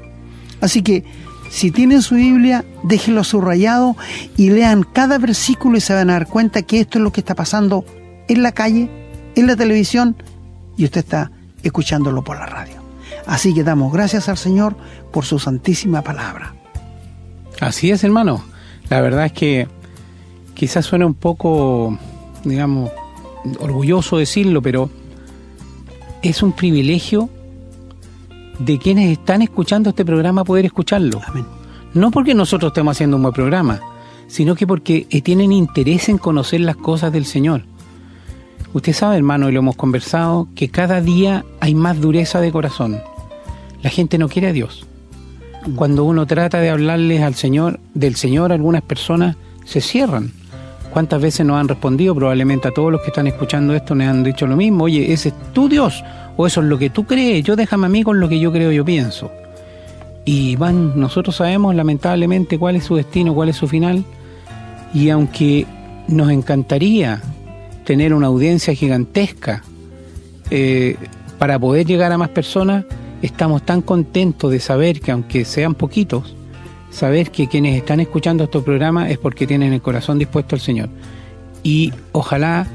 Así 0.61 0.83
que 0.83 1.05
si 1.49 1.71
tienen 1.71 2.03
su 2.03 2.17
Biblia, 2.17 2.65
déjenlo 2.83 3.23
subrayado 3.23 3.97
y 4.37 4.51
lean 4.51 4.83
cada 4.83 5.19
versículo 5.19 5.77
y 5.79 5.81
se 5.81 5.95
van 5.95 6.11
a 6.11 6.15
dar 6.15 6.27
cuenta 6.27 6.63
que 6.63 6.81
esto 6.81 6.99
es 6.99 7.05
lo 7.05 7.13
que 7.13 7.21
está 7.21 7.37
pasando 7.37 7.85
en 8.27 8.43
la 8.43 8.51
calle, 8.51 8.91
en 9.37 9.47
la 9.47 9.55
televisión 9.55 10.17
y 10.77 10.87
usted 10.87 11.03
está 11.03 11.31
escuchándolo 11.63 12.25
por 12.25 12.37
la 12.37 12.47
radio. 12.47 12.83
Así 13.29 13.55
que 13.55 13.63
damos 13.63 13.93
gracias 13.93 14.29
al 14.29 14.39
Señor 14.39 14.77
por 15.13 15.25
su 15.25 15.39
santísima 15.39 16.03
palabra. 16.03 16.60
Así 17.61 17.91
es, 17.91 18.03
hermano. 18.05 18.43
La 18.89 19.01
verdad 19.01 19.27
es 19.27 19.33
que 19.33 19.69
quizás 20.55 20.87
suena 20.87 21.07
un 21.07 21.15
poco 21.15 21.99
digamos, 22.45 22.91
orgulloso 23.59 24.19
decirlo, 24.19 24.63
pero 24.63 24.91
es 26.23 26.43
un 26.43 26.53
privilegio 26.53 27.29
de 28.59 28.79
quienes 28.79 29.11
están 29.11 29.43
escuchando 29.43 29.91
este 29.91 30.05
programa 30.05 30.45
poder 30.45 30.67
escucharlo. 30.67 31.21
No 31.95 32.11
porque 32.11 32.35
nosotros 32.35 32.71
estemos 32.71 32.97
haciendo 32.97 33.17
un 33.17 33.23
buen 33.23 33.35
programa, 33.35 33.81
sino 34.27 34.55
que 34.55 34.67
porque 34.67 35.07
tienen 35.25 35.53
interés 35.53 36.09
en 36.09 36.19
conocer 36.19 36.61
las 36.61 36.77
cosas 36.77 37.13
del 37.13 37.25
Señor. 37.25 37.63
Usted 38.73 38.93
sabe, 38.93 39.17
hermano, 39.17 39.49
y 39.49 39.53
lo 39.53 39.61
hemos 39.61 39.77
conversado, 39.77 40.49
que 40.55 40.69
cada 40.69 41.01
día 41.01 41.45
hay 41.59 41.75
más 41.75 42.01
dureza 42.01 42.41
de 42.41 42.53
corazón. 42.53 43.01
La 43.83 43.91
gente 43.91 44.19
no 44.19 44.29
quiere 44.29 44.49
a 44.49 44.53
Dios. 44.53 44.87
Cuando 45.77 46.05
uno 46.05 46.27
trata 46.27 46.61
de 46.61 46.71
hablarles 46.71 47.23
al 47.23 47.35
Señor, 47.35 47.81
del 47.95 48.17
Señor, 48.17 48.53
algunas 48.53 48.83
personas 48.83 49.37
se 49.65 49.81
cierran 49.81 50.33
¿Cuántas 50.91 51.23
veces 51.23 51.47
nos 51.47 51.57
han 51.59 51.69
respondido? 51.69 52.15
Probablemente 52.15 52.69
a 52.69 52.73
todos 52.73 52.91
los 52.91 53.01
que 53.01 53.09
están 53.09 53.29
escuchando 53.29 53.75
esto 53.75 53.95
nos 53.95 54.09
han 54.09 54.25
dicho 54.25 54.47
lo 54.47 54.57
mismo. 54.57 54.85
Oye, 54.85 55.13
¿ese 55.13 55.29
es 55.29 55.35
tu 55.53 55.69
Dios? 55.69 56.03
¿O 56.37 56.47
eso 56.47 56.61
es 56.61 56.67
lo 56.67 56.79
que 56.79 56.91
tú 56.91 57.05
crees? 57.05 57.45
Yo 57.45 57.55
déjame 57.55 57.87
a 57.87 57.89
mí 57.89 58.03
con 58.03 58.19
lo 58.19 58.29
que 58.29 58.41
yo 58.41 58.51
creo, 58.51 58.73
yo 58.73 58.85
pienso. 58.85 59.31
Y 60.25 60.57
van, 60.57 60.99
nosotros 60.99 61.37
sabemos 61.37 61.75
lamentablemente 61.77 62.59
cuál 62.59 62.75
es 62.77 62.85
su 62.85 62.97
destino, 62.97 63.35
cuál 63.35 63.51
es 63.51 63.57
su 63.57 63.69
final. 63.69 64.05
Y 64.93 65.11
aunque 65.11 65.65
nos 66.09 66.31
encantaría 66.31 67.23
tener 67.85 68.13
una 68.13 68.27
audiencia 68.27 68.75
gigantesca 68.75 69.63
eh, 70.51 70.97
para 71.39 71.57
poder 71.59 71.87
llegar 71.87 72.11
a 72.11 72.19
más 72.19 72.31
personas, 72.31 72.85
estamos 73.23 73.63
tan 73.63 73.83
contentos 73.83 74.51
de 74.51 74.61
saber 74.61 75.01
que 75.01 75.13
aunque 75.13 75.45
sean 75.45 75.75
poquitos, 75.75 76.35
saber 76.91 77.31
que 77.31 77.49
quienes 77.49 77.77
están 77.77 78.01
escuchando 78.01 78.45
estos 78.45 78.65
programas 78.65 79.11
es 79.11 79.19
porque 79.19 79.47
tienen 79.47 79.73
el 79.73 79.83
corazón 79.83 80.19
dispuesto 80.19 80.57
al 80.57 80.61
Señor. 80.61 80.89
Y 81.63 81.93
ojalá 82.13 82.67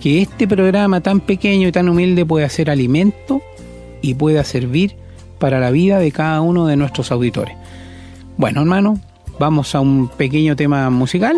que 0.00 0.22
este 0.22 0.48
programa 0.48 1.00
tan 1.00 1.20
pequeño 1.20 1.68
y 1.68 1.72
tan 1.72 1.88
humilde 1.88 2.24
pueda 2.24 2.48
ser 2.48 2.70
alimento 2.70 3.42
y 4.02 4.14
pueda 4.14 4.44
servir 4.44 4.96
para 5.38 5.60
la 5.60 5.70
vida 5.70 5.98
de 5.98 6.10
cada 6.10 6.40
uno 6.40 6.66
de 6.66 6.76
nuestros 6.76 7.12
auditores. 7.12 7.54
Bueno, 8.36 8.62
hermano, 8.62 8.98
vamos 9.38 9.74
a 9.74 9.80
un 9.80 10.08
pequeño 10.08 10.56
tema 10.56 10.88
musical 10.90 11.36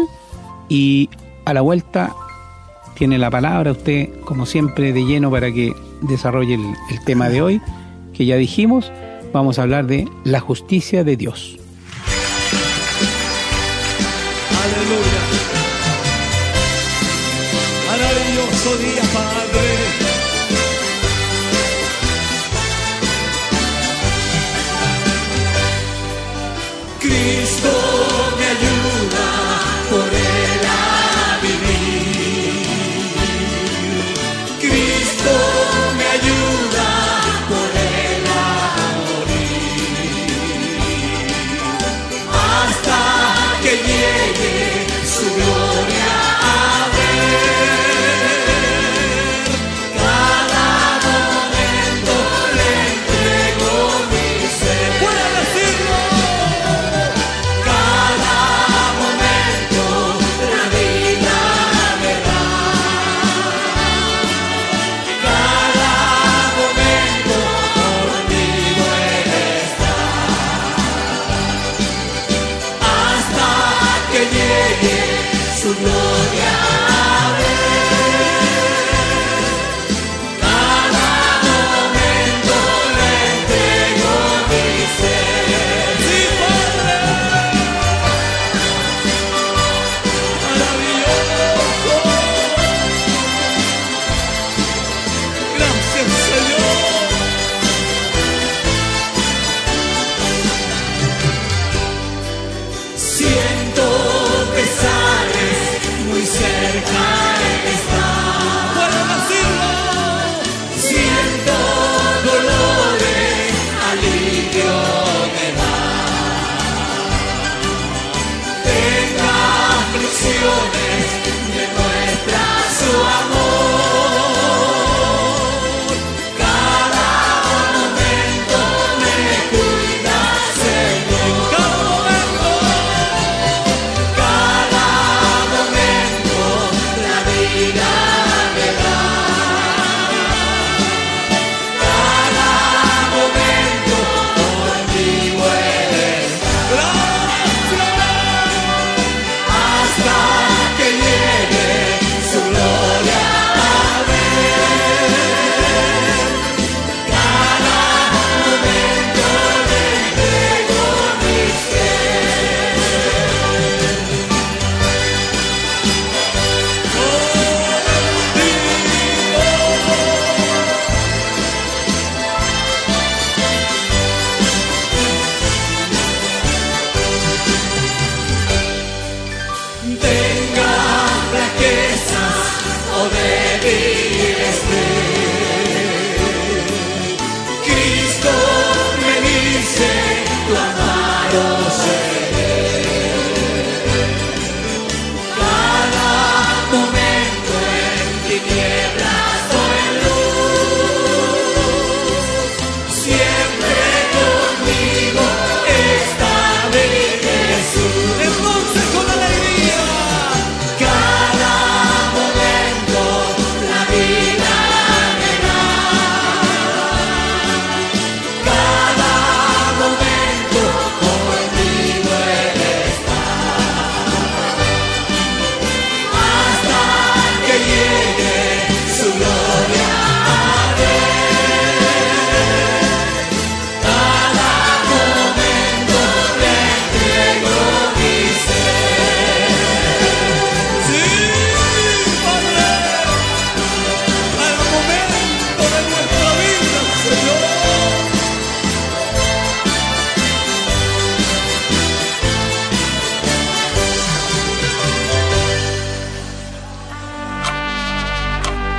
y 0.69 1.11
a 1.45 1.54
la 1.54 1.61
vuelta 1.61 2.14
tiene 2.95 3.19
la 3.19 3.31
palabra 3.31 3.73
usted, 3.73 4.11
como 4.25 4.47
siempre, 4.47 4.92
de 4.92 5.04
lleno 5.04 5.31
para 5.31 5.52
que 5.52 5.75
desarrolle 6.02 6.54
el, 6.54 6.64
el 6.90 7.04
tema 7.04 7.28
de 7.28 7.42
hoy, 7.42 7.61
que 8.12 8.26
ya 8.26 8.37
dijimos, 8.37 8.92
vamos 9.33 9.59
a 9.59 9.62
hablar 9.62 9.87
de 9.87 10.09
la 10.25 10.40
justicia 10.40 11.04
de 11.04 11.16
Dios. 11.16 11.59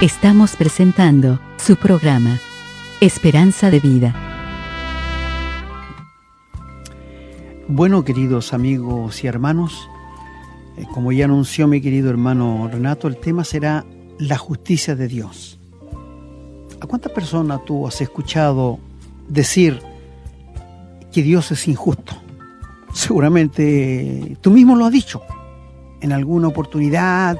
Estamos 0.03 0.57
presentando 0.57 1.39
su 1.55 1.77
programa, 1.77 2.37
Esperanza 2.99 3.71
de 3.71 3.79
Vida. 3.79 4.13
Bueno, 7.69 8.03
queridos 8.03 8.51
amigos 8.51 9.23
y 9.23 9.27
hermanos, 9.27 9.87
eh, 10.75 10.83
como 10.93 11.13
ya 11.13 11.23
anunció 11.23 11.69
mi 11.69 11.79
querido 11.79 12.09
hermano 12.09 12.67
Renato, 12.69 13.07
el 13.07 13.15
tema 13.15 13.45
será 13.45 13.85
la 14.19 14.37
justicia 14.37 14.93
de 14.97 15.07
Dios. 15.07 15.57
¿A 16.81 16.85
cuántas 16.85 17.13
personas 17.13 17.63
tú 17.63 17.87
has 17.87 18.01
escuchado 18.01 18.79
decir 19.29 19.79
que 21.13 21.21
Dios 21.23 21.49
es 21.53 21.65
injusto? 21.69 22.13
Seguramente 22.93 24.35
tú 24.41 24.51
mismo 24.51 24.75
lo 24.75 24.83
has 24.85 24.91
dicho 24.91 25.21
en 26.01 26.11
alguna 26.11 26.49
oportunidad, 26.49 27.37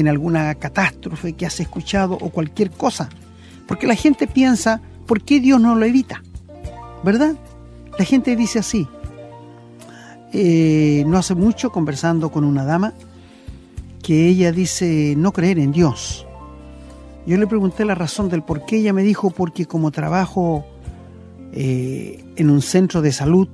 en 0.00 0.08
alguna 0.08 0.54
catástrofe 0.54 1.32
que 1.34 1.46
has 1.46 1.60
escuchado 1.60 2.14
o 2.20 2.30
cualquier 2.30 2.70
cosa. 2.70 3.08
Porque 3.66 3.86
la 3.86 3.94
gente 3.94 4.26
piensa, 4.26 4.80
¿por 5.06 5.22
qué 5.22 5.40
Dios 5.40 5.60
no 5.60 5.74
lo 5.74 5.84
evita? 5.84 6.22
¿Verdad? 7.02 7.34
La 7.98 8.04
gente 8.04 8.36
dice 8.36 8.60
así. 8.60 8.86
Eh, 10.32 11.04
no 11.06 11.18
hace 11.18 11.34
mucho 11.34 11.70
conversando 11.70 12.30
con 12.30 12.44
una 12.44 12.64
dama 12.64 12.92
que 14.02 14.28
ella 14.28 14.52
dice 14.52 15.14
no 15.16 15.32
creer 15.32 15.58
en 15.58 15.72
Dios. 15.72 16.26
Yo 17.26 17.36
le 17.36 17.46
pregunté 17.46 17.84
la 17.84 17.94
razón 17.94 18.28
del 18.28 18.42
por 18.42 18.64
qué. 18.64 18.78
Ella 18.78 18.92
me 18.92 19.02
dijo 19.02 19.30
porque 19.30 19.66
como 19.66 19.90
trabajo 19.90 20.64
eh, 21.52 22.24
en 22.36 22.50
un 22.50 22.62
centro 22.62 23.02
de 23.02 23.12
salud, 23.12 23.48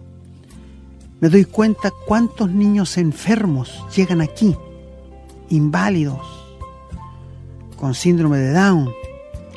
me 1.21 1.29
doy 1.29 1.45
cuenta 1.45 1.91
cuántos 2.07 2.51
niños 2.51 2.99
enfermos 2.99 3.83
llegan 3.97 4.21
aquí, 4.21 4.55
inválidos, 5.49 6.21
con 7.85 7.95
síndrome 7.95 8.39
de 8.39 8.51
Down, 8.53 8.91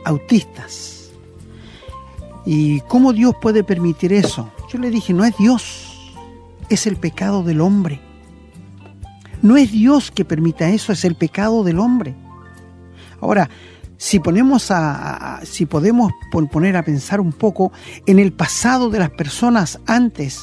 autistas. 0.03 1.11
¿Y 2.45 2.81
cómo 2.81 3.13
Dios 3.13 3.33
puede 3.41 3.63
permitir 3.63 4.11
eso? 4.11 4.51
Yo 4.69 4.79
le 4.79 4.89
dije, 4.89 5.13
no 5.13 5.23
es 5.23 5.37
Dios, 5.37 6.13
es 6.67 6.87
el 6.87 6.97
pecado 6.97 7.41
del 7.41 7.61
hombre. 7.61 8.01
No 9.41 9.55
es 9.55 9.71
Dios 9.71 10.11
que 10.11 10.25
permita 10.25 10.67
eso, 10.67 10.91
es 10.91 11.05
el 11.05 11.15
pecado 11.15 11.63
del 11.63 11.79
hombre. 11.79 12.15
Ahora, 13.21 13.49
si 13.95 14.19
ponemos 14.19 14.71
a, 14.71 15.39
si 15.43 15.65
podemos 15.65 16.11
poner 16.51 16.75
a 16.75 16.83
pensar 16.83 17.21
un 17.21 17.31
poco 17.31 17.71
en 18.07 18.19
el 18.19 18.33
pasado 18.33 18.89
de 18.89 18.99
las 18.99 19.11
personas 19.11 19.79
antes 19.85 20.41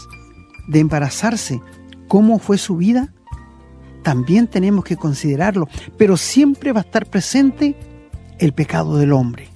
de 0.68 0.80
embarazarse, 0.80 1.60
cómo 2.08 2.38
fue 2.38 2.56
su 2.56 2.78
vida, 2.78 3.12
también 4.04 4.46
tenemos 4.46 4.84
que 4.84 4.96
considerarlo, 4.96 5.68
pero 5.98 6.16
siempre 6.16 6.72
va 6.72 6.80
a 6.80 6.84
estar 6.84 7.06
presente 7.06 7.74
el 8.38 8.52
pecado 8.52 8.96
del 8.96 9.12
hombre. 9.12 9.48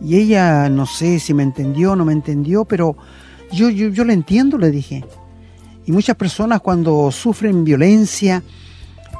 Y 0.00 0.16
ella, 0.16 0.68
no 0.68 0.86
sé 0.86 1.18
si 1.18 1.34
me 1.34 1.42
entendió 1.42 1.92
o 1.92 1.96
no 1.96 2.04
me 2.04 2.12
entendió, 2.12 2.64
pero 2.64 2.96
yo, 3.50 3.68
yo, 3.70 3.88
yo 3.88 4.04
lo 4.04 4.12
entiendo, 4.12 4.58
le 4.58 4.70
dije. 4.70 5.04
Y 5.86 5.90
muchas 5.90 6.14
personas 6.14 6.60
cuando 6.60 7.10
sufren 7.10 7.64
violencia, 7.64 8.44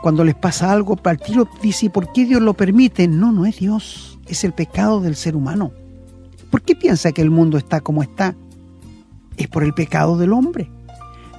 cuando 0.01 0.23
les 0.25 0.37
pasa 0.37 0.71
algo, 0.71 0.97
al 1.03 1.19
tiro 1.19 1.49
dice, 1.61 1.91
¿por 1.91 2.13
qué 2.13 2.25
Dios 2.25 2.41
lo 2.41 2.55
permite? 2.55 3.09
No, 3.09 3.33
no 3.33 3.47
es 3.47 3.59
Dios, 3.59 4.21
es 4.29 4.45
el 4.45 4.53
pecado 4.53 5.01
del 5.01 5.17
ser 5.17 5.35
humano. 5.35 5.73
¿Por 6.51 6.63
qué 6.63 6.77
piensa 6.77 7.11
que 7.11 7.23
el 7.23 7.31
mundo 7.31 7.59
está 7.59 7.81
como 7.81 8.03
está? 8.03 8.37
es 9.37 9.49
por 9.49 9.65
el 9.65 9.75
pecado 9.75 10.17
del 10.17 10.33
hombre. 10.33 10.71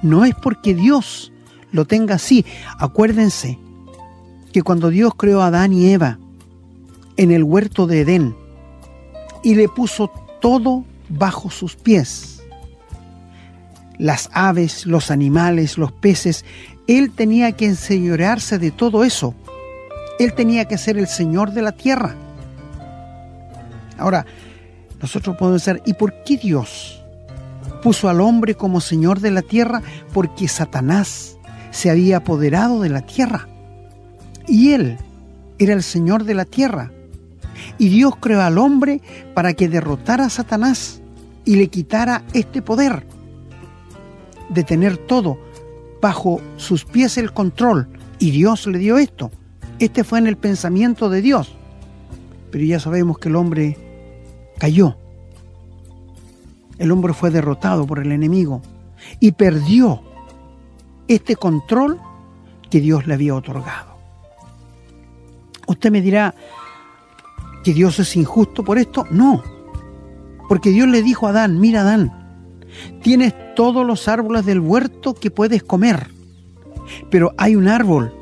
No 0.02 0.24
es 0.24 0.34
porque 0.34 0.74
Dios 0.74 1.32
lo 1.74 1.84
tenga 1.84 2.14
así. 2.14 2.46
Acuérdense 2.78 3.58
que 4.52 4.62
cuando 4.62 4.90
Dios 4.90 5.12
creó 5.16 5.42
a 5.42 5.48
Adán 5.48 5.72
y 5.72 5.90
Eva 5.90 6.18
en 7.16 7.32
el 7.32 7.42
huerto 7.42 7.88
de 7.88 8.02
Edén 8.02 8.36
y 9.42 9.56
le 9.56 9.68
puso 9.68 10.10
todo 10.40 10.84
bajo 11.08 11.50
sus 11.50 11.74
pies, 11.74 12.42
las 13.98 14.30
aves, 14.32 14.86
los 14.86 15.10
animales, 15.10 15.76
los 15.76 15.90
peces, 15.90 16.44
Él 16.86 17.10
tenía 17.10 17.52
que 17.52 17.66
enseñorearse 17.66 18.58
de 18.58 18.70
todo 18.70 19.02
eso. 19.02 19.34
Él 20.20 20.32
tenía 20.32 20.66
que 20.66 20.78
ser 20.78 20.96
el 20.96 21.08
Señor 21.08 21.50
de 21.50 21.62
la 21.62 21.72
tierra. 21.72 22.14
Ahora, 23.98 24.24
nosotros 25.02 25.36
podemos 25.36 25.64
decir, 25.64 25.82
¿y 25.86 25.94
por 25.94 26.22
qué 26.22 26.36
Dios 26.36 27.02
puso 27.82 28.08
al 28.08 28.20
hombre 28.20 28.54
como 28.54 28.80
señor 28.80 29.18
de 29.18 29.32
la 29.32 29.42
tierra 29.42 29.82
porque 30.12 30.48
Satanás 30.48 31.33
se 31.74 31.90
había 31.90 32.18
apoderado 32.18 32.80
de 32.80 32.88
la 32.88 33.02
tierra. 33.02 33.48
Y 34.46 34.72
él 34.72 34.98
era 35.58 35.74
el 35.74 35.82
señor 35.82 36.24
de 36.24 36.34
la 36.34 36.44
tierra. 36.44 36.90
Y 37.78 37.88
Dios 37.88 38.14
creó 38.20 38.42
al 38.42 38.58
hombre 38.58 39.00
para 39.34 39.54
que 39.54 39.68
derrotara 39.68 40.26
a 40.26 40.30
Satanás 40.30 41.00
y 41.44 41.56
le 41.56 41.68
quitara 41.68 42.24
este 42.32 42.62
poder 42.62 43.06
de 44.48 44.64
tener 44.64 44.96
todo 44.96 45.38
bajo 46.00 46.40
sus 46.56 46.84
pies 46.84 47.18
el 47.18 47.32
control. 47.32 47.88
Y 48.18 48.30
Dios 48.30 48.66
le 48.66 48.78
dio 48.78 48.98
esto. 48.98 49.30
Este 49.78 50.04
fue 50.04 50.18
en 50.18 50.26
el 50.26 50.36
pensamiento 50.36 51.10
de 51.10 51.22
Dios. 51.22 51.54
Pero 52.50 52.64
ya 52.64 52.78
sabemos 52.78 53.18
que 53.18 53.28
el 53.28 53.36
hombre 53.36 53.78
cayó 54.58 54.96
el 56.78 56.90
hombre 56.90 57.12
fue 57.12 57.30
derrotado 57.30 57.86
por 57.86 57.98
el 58.00 58.12
enemigo 58.12 58.62
y 59.20 59.32
perdió 59.32 60.02
este 61.08 61.36
control 61.36 62.00
que 62.70 62.80
Dios 62.80 63.06
le 63.06 63.14
había 63.14 63.34
otorgado. 63.34 63.94
Usted 65.66 65.90
me 65.90 66.00
dirá 66.00 66.34
que 67.62 67.72
Dios 67.72 67.98
es 67.98 68.16
injusto 68.16 68.62
por 68.64 68.78
esto. 68.78 69.06
No, 69.10 69.42
porque 70.48 70.70
Dios 70.70 70.88
le 70.88 71.02
dijo 71.02 71.26
a 71.26 71.30
Adán, 71.30 71.60
mira 71.60 71.80
Adán, 71.80 72.12
tienes 73.02 73.34
todos 73.54 73.86
los 73.86 74.08
árboles 74.08 74.44
del 74.44 74.60
huerto 74.60 75.14
que 75.14 75.30
puedes 75.30 75.62
comer, 75.62 76.08
pero 77.10 77.32
hay 77.38 77.56
un 77.56 77.68
árbol 77.68 78.12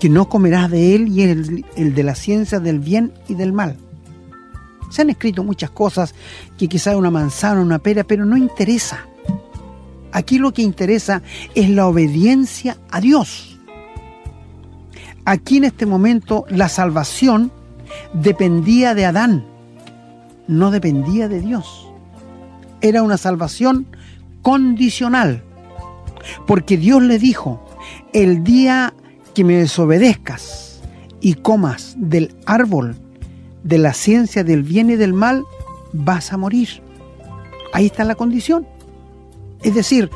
que 0.00 0.08
no 0.08 0.28
comerás 0.28 0.70
de 0.70 0.94
él 0.94 1.08
y 1.08 1.22
es 1.22 1.30
el, 1.30 1.66
el 1.76 1.94
de 1.94 2.02
la 2.02 2.14
ciencia 2.14 2.58
del 2.58 2.80
bien 2.80 3.12
y 3.28 3.34
del 3.34 3.52
mal. 3.52 3.76
Se 4.90 5.02
han 5.02 5.10
escrito 5.10 5.42
muchas 5.44 5.70
cosas, 5.70 6.14
que 6.58 6.68
quizá 6.68 6.96
una 6.96 7.10
manzana, 7.10 7.62
una 7.62 7.78
pera, 7.78 8.04
pero 8.04 8.24
no 8.24 8.36
interesa. 8.36 9.06
Aquí 10.12 10.38
lo 10.38 10.52
que 10.52 10.62
interesa 10.62 11.22
es 11.54 11.70
la 11.70 11.86
obediencia 11.86 12.76
a 12.90 13.00
Dios. 13.00 13.58
Aquí 15.24 15.58
en 15.58 15.64
este 15.64 15.86
momento 15.86 16.44
la 16.48 16.68
salvación 16.68 17.52
dependía 18.12 18.94
de 18.94 19.06
Adán, 19.06 19.44
no 20.48 20.70
dependía 20.70 21.28
de 21.28 21.40
Dios. 21.40 21.88
Era 22.80 23.02
una 23.02 23.16
salvación 23.16 23.86
condicional, 24.42 25.42
porque 26.46 26.76
Dios 26.76 27.02
le 27.02 27.18
dijo, 27.18 27.64
el 28.12 28.42
día 28.44 28.92
que 29.34 29.44
me 29.44 29.54
desobedezcas 29.54 30.82
y 31.20 31.34
comas 31.34 31.94
del 31.96 32.34
árbol 32.46 32.96
de 33.62 33.78
la 33.78 33.94
ciencia 33.94 34.44
del 34.44 34.62
bien 34.62 34.90
y 34.90 34.96
del 34.96 35.12
mal, 35.12 35.44
vas 35.92 36.32
a 36.32 36.36
morir. 36.36 36.68
Ahí 37.72 37.86
está 37.86 38.04
la 38.04 38.16
condición. 38.16 38.66
Es 39.62 39.74
decir, 39.74 40.10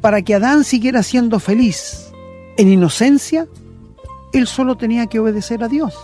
para 0.00 0.22
que 0.22 0.34
Adán 0.34 0.64
siguiera 0.64 1.02
siendo 1.02 1.40
feliz 1.40 2.12
en 2.56 2.68
inocencia, 2.68 3.46
él 4.32 4.46
solo 4.46 4.76
tenía 4.76 5.06
que 5.06 5.18
obedecer 5.18 5.62
a 5.62 5.68
Dios. 5.68 5.94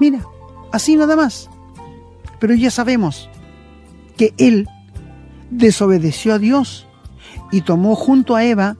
Mira, 0.00 0.24
así 0.72 0.96
nada 0.96 1.16
más. 1.16 1.48
Pero 2.38 2.54
ya 2.54 2.70
sabemos 2.70 3.28
que 4.16 4.34
él 4.38 4.68
desobedeció 5.50 6.34
a 6.34 6.38
Dios 6.38 6.86
y 7.52 7.62
tomó 7.62 7.94
junto 7.94 8.34
a 8.34 8.44
Eva 8.44 8.76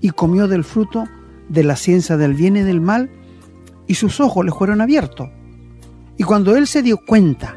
y 0.00 0.10
comió 0.10 0.48
del 0.48 0.64
fruto 0.64 1.04
de 1.48 1.64
la 1.64 1.76
ciencia 1.76 2.16
del 2.16 2.34
bien 2.34 2.56
y 2.56 2.62
del 2.62 2.80
mal 2.80 3.10
y 3.86 3.94
sus 3.94 4.20
ojos 4.20 4.44
le 4.44 4.50
fueron 4.50 4.80
abiertos 4.80 5.28
y 6.16 6.22
cuando 6.22 6.56
él 6.56 6.66
se 6.66 6.82
dio 6.82 6.98
cuenta 6.98 7.56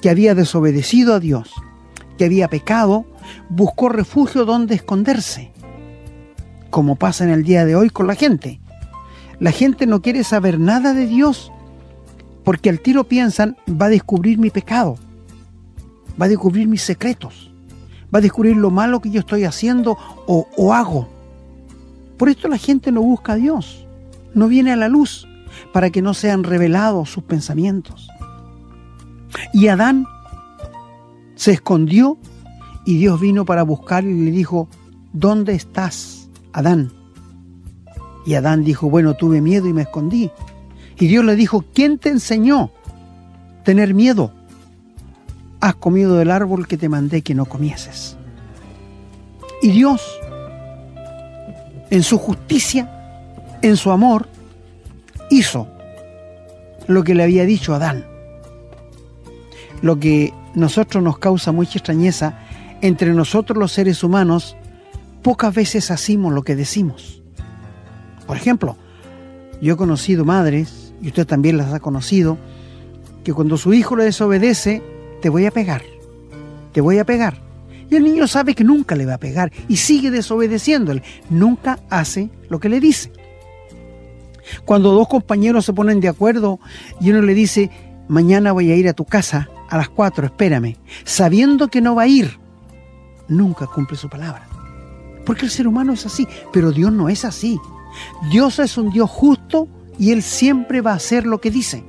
que 0.00 0.10
había 0.10 0.34
desobedecido 0.34 1.14
a 1.14 1.20
Dios, 1.20 1.50
que 2.18 2.24
había 2.24 2.48
pecado, 2.48 3.06
buscó 3.48 3.88
refugio 3.88 4.44
donde 4.44 4.74
esconderse, 4.74 5.52
como 6.70 6.96
pasa 6.96 7.24
en 7.24 7.30
el 7.30 7.44
día 7.44 7.64
de 7.64 7.76
hoy 7.76 7.90
con 7.90 8.06
la 8.06 8.14
gente. 8.14 8.60
La 9.38 9.50
gente 9.50 9.86
no 9.86 10.02
quiere 10.02 10.24
saber 10.24 10.58
nada 10.58 10.94
de 10.94 11.06
Dios 11.06 11.52
porque 12.44 12.70
al 12.70 12.80
tiro 12.80 13.04
piensan, 13.04 13.56
va 13.68 13.86
a 13.86 13.90
descubrir 13.90 14.38
mi 14.38 14.50
pecado, 14.50 14.98
va 16.20 16.26
a 16.26 16.28
descubrir 16.28 16.68
mis 16.68 16.82
secretos, 16.82 17.50
va 18.14 18.20
a 18.20 18.22
descubrir 18.22 18.56
lo 18.56 18.70
malo 18.70 19.00
que 19.00 19.10
yo 19.10 19.20
estoy 19.20 19.44
haciendo 19.44 19.98
o, 20.26 20.46
o 20.56 20.72
hago. 20.72 21.08
Por 22.16 22.28
esto 22.28 22.46
la 22.46 22.56
gente 22.56 22.92
no 22.92 23.02
busca 23.02 23.32
a 23.32 23.36
Dios, 23.36 23.86
no 24.32 24.46
viene 24.46 24.72
a 24.72 24.76
la 24.76 24.88
luz, 24.88 25.26
para 25.72 25.90
que 25.90 26.02
no 26.02 26.14
sean 26.14 26.44
revelados 26.44 27.10
sus 27.10 27.24
pensamientos. 27.24 28.08
Y 29.52 29.68
Adán 29.68 30.06
se 31.34 31.52
escondió 31.52 32.18
y 32.86 32.96
Dios 32.96 33.20
vino 33.20 33.44
para 33.44 33.64
buscarle 33.64 34.12
y 34.12 34.24
le 34.26 34.30
dijo, 34.30 34.68
¿dónde 35.12 35.54
estás, 35.54 36.30
Adán? 36.52 36.92
Y 38.24 38.34
Adán 38.34 38.64
dijo, 38.64 38.88
bueno, 38.88 39.14
tuve 39.14 39.40
miedo 39.40 39.66
y 39.68 39.72
me 39.72 39.82
escondí. 39.82 40.30
Y 40.98 41.08
Dios 41.08 41.24
le 41.24 41.36
dijo, 41.36 41.64
¿quién 41.74 41.98
te 41.98 42.08
enseñó 42.10 42.70
tener 43.64 43.92
miedo? 43.92 44.32
Has 45.60 45.74
comido 45.74 46.16
del 46.16 46.30
árbol 46.30 46.68
que 46.68 46.78
te 46.78 46.88
mandé 46.88 47.22
que 47.22 47.34
no 47.34 47.44
comieses. 47.44 48.16
Y 49.62 49.70
Dios, 49.72 50.02
en 51.90 52.04
su 52.04 52.18
justicia, 52.18 52.88
en 53.62 53.76
su 53.76 53.90
amor, 53.90 54.28
hizo 55.28 55.66
lo 56.86 57.02
que 57.02 57.16
le 57.16 57.24
había 57.24 57.44
dicho 57.44 57.74
Adán. 57.74 58.06
Lo 59.82 59.98
que 59.98 60.32
nosotros 60.54 61.02
nos 61.02 61.18
causa 61.18 61.52
mucha 61.52 61.78
extrañeza, 61.78 62.45
entre 62.82 63.12
nosotros 63.12 63.58
los 63.58 63.72
seres 63.72 64.02
humanos, 64.02 64.56
pocas 65.22 65.54
veces 65.54 65.90
hacemos 65.90 66.32
lo 66.32 66.42
que 66.42 66.56
decimos. 66.56 67.22
Por 68.26 68.36
ejemplo, 68.36 68.76
yo 69.60 69.74
he 69.74 69.76
conocido 69.76 70.24
madres, 70.24 70.92
y 71.00 71.08
usted 71.08 71.26
también 71.26 71.56
las 71.56 71.72
ha 71.72 71.80
conocido, 71.80 72.38
que 73.24 73.32
cuando 73.32 73.56
su 73.56 73.72
hijo 73.74 73.96
le 73.96 74.04
desobedece, 74.04 74.82
te 75.20 75.28
voy 75.28 75.46
a 75.46 75.50
pegar, 75.50 75.82
te 76.72 76.80
voy 76.80 76.98
a 76.98 77.04
pegar. 77.04 77.40
Y 77.90 77.96
el 77.96 78.04
niño 78.04 78.26
sabe 78.26 78.54
que 78.54 78.64
nunca 78.64 78.96
le 78.96 79.06
va 79.06 79.14
a 79.14 79.18
pegar 79.18 79.52
y 79.68 79.76
sigue 79.76 80.10
desobedeciéndole, 80.10 81.02
nunca 81.30 81.78
hace 81.88 82.30
lo 82.48 82.58
que 82.58 82.68
le 82.68 82.80
dice. 82.80 83.12
Cuando 84.64 84.92
dos 84.92 85.08
compañeros 85.08 85.64
se 85.64 85.72
ponen 85.72 86.00
de 86.00 86.08
acuerdo 86.08 86.60
y 87.00 87.10
uno 87.10 87.22
le 87.22 87.34
dice, 87.34 87.70
mañana 88.08 88.52
voy 88.52 88.70
a 88.70 88.76
ir 88.76 88.88
a 88.88 88.92
tu 88.92 89.04
casa 89.04 89.48
a 89.68 89.76
las 89.76 89.88
cuatro, 89.88 90.26
espérame, 90.26 90.76
sabiendo 91.04 91.68
que 91.68 91.80
no 91.80 91.94
va 91.94 92.02
a 92.02 92.08
ir, 92.08 92.38
nunca 93.28 93.66
cumple 93.66 93.96
su 93.96 94.08
palabra. 94.08 94.48
Porque 95.24 95.44
el 95.44 95.50
ser 95.50 95.66
humano 95.66 95.92
es 95.92 96.06
así, 96.06 96.26
pero 96.52 96.72
Dios 96.72 96.92
no 96.92 97.08
es 97.08 97.24
así. 97.24 97.58
Dios 98.30 98.58
es 98.58 98.78
un 98.78 98.90
Dios 98.90 99.10
justo 99.10 99.68
y 99.98 100.12
Él 100.12 100.22
siempre 100.22 100.80
va 100.80 100.92
a 100.92 100.96
hacer 100.96 101.26
lo 101.26 101.40
que 101.40 101.50
dice. 101.50 101.84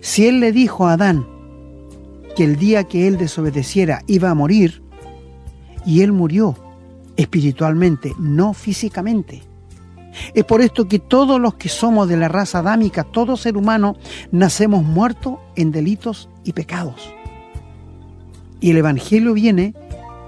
Si 0.00 0.26
Él 0.26 0.40
le 0.40 0.52
dijo 0.52 0.86
a 0.86 0.94
Adán 0.94 1.26
que 2.36 2.44
el 2.44 2.56
día 2.56 2.84
que 2.84 3.06
Él 3.06 3.18
desobedeciera 3.18 4.02
iba 4.06 4.30
a 4.30 4.34
morir, 4.34 4.82
y 5.84 6.02
Él 6.02 6.12
murió 6.12 6.56
espiritualmente, 7.16 8.14
no 8.18 8.54
físicamente. 8.54 9.42
Es 10.34 10.44
por 10.44 10.60
esto 10.60 10.88
que 10.88 10.98
todos 10.98 11.40
los 11.40 11.54
que 11.54 11.68
somos 11.68 12.08
de 12.08 12.16
la 12.16 12.28
raza 12.28 12.58
adámica, 12.58 13.04
todo 13.04 13.36
ser 13.36 13.56
humano, 13.56 13.96
nacemos 14.32 14.82
muertos 14.82 15.38
en 15.56 15.70
delitos 15.70 16.28
y 16.44 16.52
pecados. 16.52 17.14
Y 18.60 18.70
el 18.70 18.78
Evangelio 18.78 19.32
viene 19.34 19.74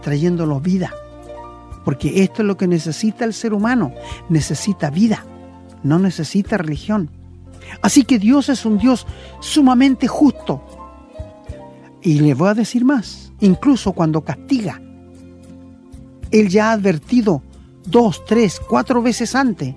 trayéndolos 0.02 0.62
vida. 0.62 0.92
Porque 1.84 2.22
esto 2.22 2.42
es 2.42 2.48
lo 2.48 2.56
que 2.56 2.68
necesita 2.68 3.24
el 3.24 3.32
ser 3.32 3.54
humano. 3.54 3.92
Necesita 4.28 4.90
vida, 4.90 5.24
no 5.82 5.98
necesita 5.98 6.58
religión. 6.58 7.10
Así 7.80 8.04
que 8.04 8.18
Dios 8.18 8.48
es 8.48 8.66
un 8.66 8.78
Dios 8.78 9.06
sumamente 9.40 10.06
justo. 10.06 10.62
Y 12.02 12.20
le 12.20 12.34
voy 12.34 12.48
a 12.48 12.54
decir 12.54 12.84
más, 12.84 13.32
incluso 13.40 13.92
cuando 13.92 14.22
castiga. 14.22 14.80
Él 16.30 16.48
ya 16.48 16.70
ha 16.70 16.72
advertido 16.72 17.42
dos, 17.86 18.24
tres, 18.24 18.60
cuatro 18.68 19.02
veces 19.02 19.34
antes 19.34 19.74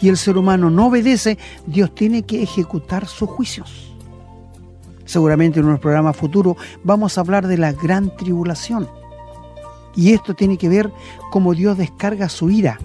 y 0.00 0.08
el 0.08 0.16
ser 0.16 0.36
humano 0.36 0.70
no 0.70 0.86
obedece, 0.86 1.38
Dios 1.66 1.94
tiene 1.94 2.22
que 2.22 2.42
ejecutar 2.42 3.06
sus 3.06 3.28
juicios. 3.28 3.94
Seguramente 5.04 5.60
en 5.60 5.66
un 5.66 5.78
programa 5.78 6.12
futuro 6.12 6.56
vamos 6.84 7.16
a 7.16 7.22
hablar 7.22 7.46
de 7.46 7.58
la 7.58 7.72
gran 7.72 8.14
tribulación. 8.16 8.88
Y 9.98 10.12
esto 10.12 10.32
tiene 10.34 10.56
que 10.58 10.68
ver 10.68 10.92
cómo 11.32 11.54
Dios 11.54 11.76
descarga 11.76 12.28
su 12.28 12.50
ira 12.50 12.78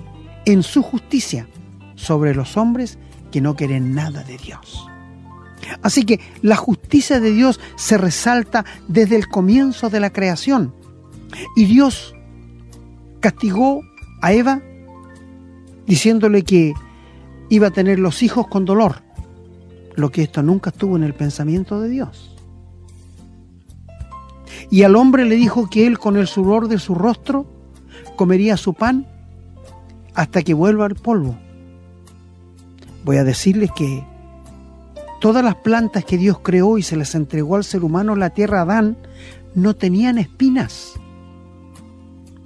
en 0.45 0.63
su 0.63 0.81
justicia 0.81 1.47
sobre 1.93 2.33
los 2.33 2.57
hombres 2.57 2.97
que 3.31 3.39
no 3.39 3.55
quieren 3.55 3.93
nada 3.93 4.23
de 4.23 4.39
Dios. 4.39 4.89
Así 5.83 6.05
que 6.05 6.19
la 6.41 6.55
justicia 6.55 7.19
de 7.19 7.31
Dios 7.31 7.59
se 7.75 7.99
resalta 7.99 8.65
desde 8.87 9.15
el 9.15 9.27
comienzo 9.27 9.91
de 9.91 9.99
la 9.99 10.11
creación. 10.11 10.73
Y 11.55 11.65
Dios 11.65 12.15
castigó 13.19 13.81
a 14.23 14.33
Eva 14.33 14.63
diciéndole 15.85 16.41
que 16.41 16.73
iba 17.49 17.67
a 17.67 17.71
tener 17.71 17.99
los 17.99 18.23
hijos 18.23 18.47
con 18.47 18.65
dolor, 18.65 19.03
lo 19.93 20.09
que 20.09 20.23
esto 20.23 20.41
nunca 20.41 20.71
estuvo 20.71 20.95
en 20.95 21.03
el 21.03 21.13
pensamiento 21.13 21.79
de 21.79 21.89
Dios. 21.89 22.32
Y 24.69 24.83
al 24.83 24.95
hombre 24.95 25.25
le 25.25 25.35
dijo 25.35 25.69
que 25.69 25.87
él 25.87 25.99
con 25.99 26.17
el 26.17 26.27
sudor 26.27 26.67
de 26.67 26.79
su 26.79 26.95
rostro 26.95 27.45
comería 28.15 28.57
su 28.57 28.73
pan 28.73 29.07
hasta 30.13 30.41
que 30.41 30.53
vuelva 30.53 30.85
al 30.85 30.95
polvo. 30.95 31.35
Voy 33.03 33.17
a 33.17 33.23
decirles 33.23 33.69
que 33.75 34.03
todas 35.19 35.43
las 35.43 35.55
plantas 35.55 36.05
que 36.05 36.17
Dios 36.17 36.39
creó 36.39 36.77
y 36.77 36.83
se 36.83 36.95
las 36.95 37.15
entregó 37.15 37.55
al 37.55 37.63
ser 37.63 37.83
humano 37.83 38.15
la 38.15 38.29
tierra 38.29 38.61
Adán 38.61 38.97
no 39.55 39.75
tenían 39.75 40.17
espinas. 40.17 40.93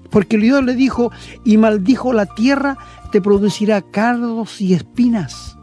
Porque 0.10 0.38
Dios 0.38 0.64
le 0.64 0.74
dijo, 0.74 1.12
y 1.44 1.58
maldijo 1.58 2.14
la 2.14 2.26
tierra, 2.26 2.78
te 3.12 3.22
producirá 3.22 3.82
cardos 3.82 4.62
y 4.62 4.74
espinas. 4.74 5.58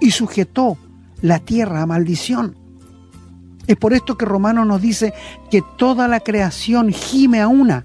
Y 0.00 0.10
sujetó 0.10 0.76
la 1.20 1.38
tierra 1.38 1.82
a 1.82 1.86
maldición. 1.86 2.56
Es 3.66 3.76
por 3.76 3.92
esto 3.92 4.16
que 4.16 4.24
Romano 4.24 4.64
nos 4.64 4.82
dice 4.82 5.14
que 5.50 5.62
toda 5.76 6.08
la 6.08 6.20
creación 6.20 6.92
gime 6.92 7.40
a 7.40 7.48
una 7.48 7.84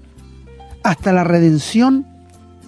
hasta 0.82 1.12
la 1.12 1.24
redención 1.24 2.06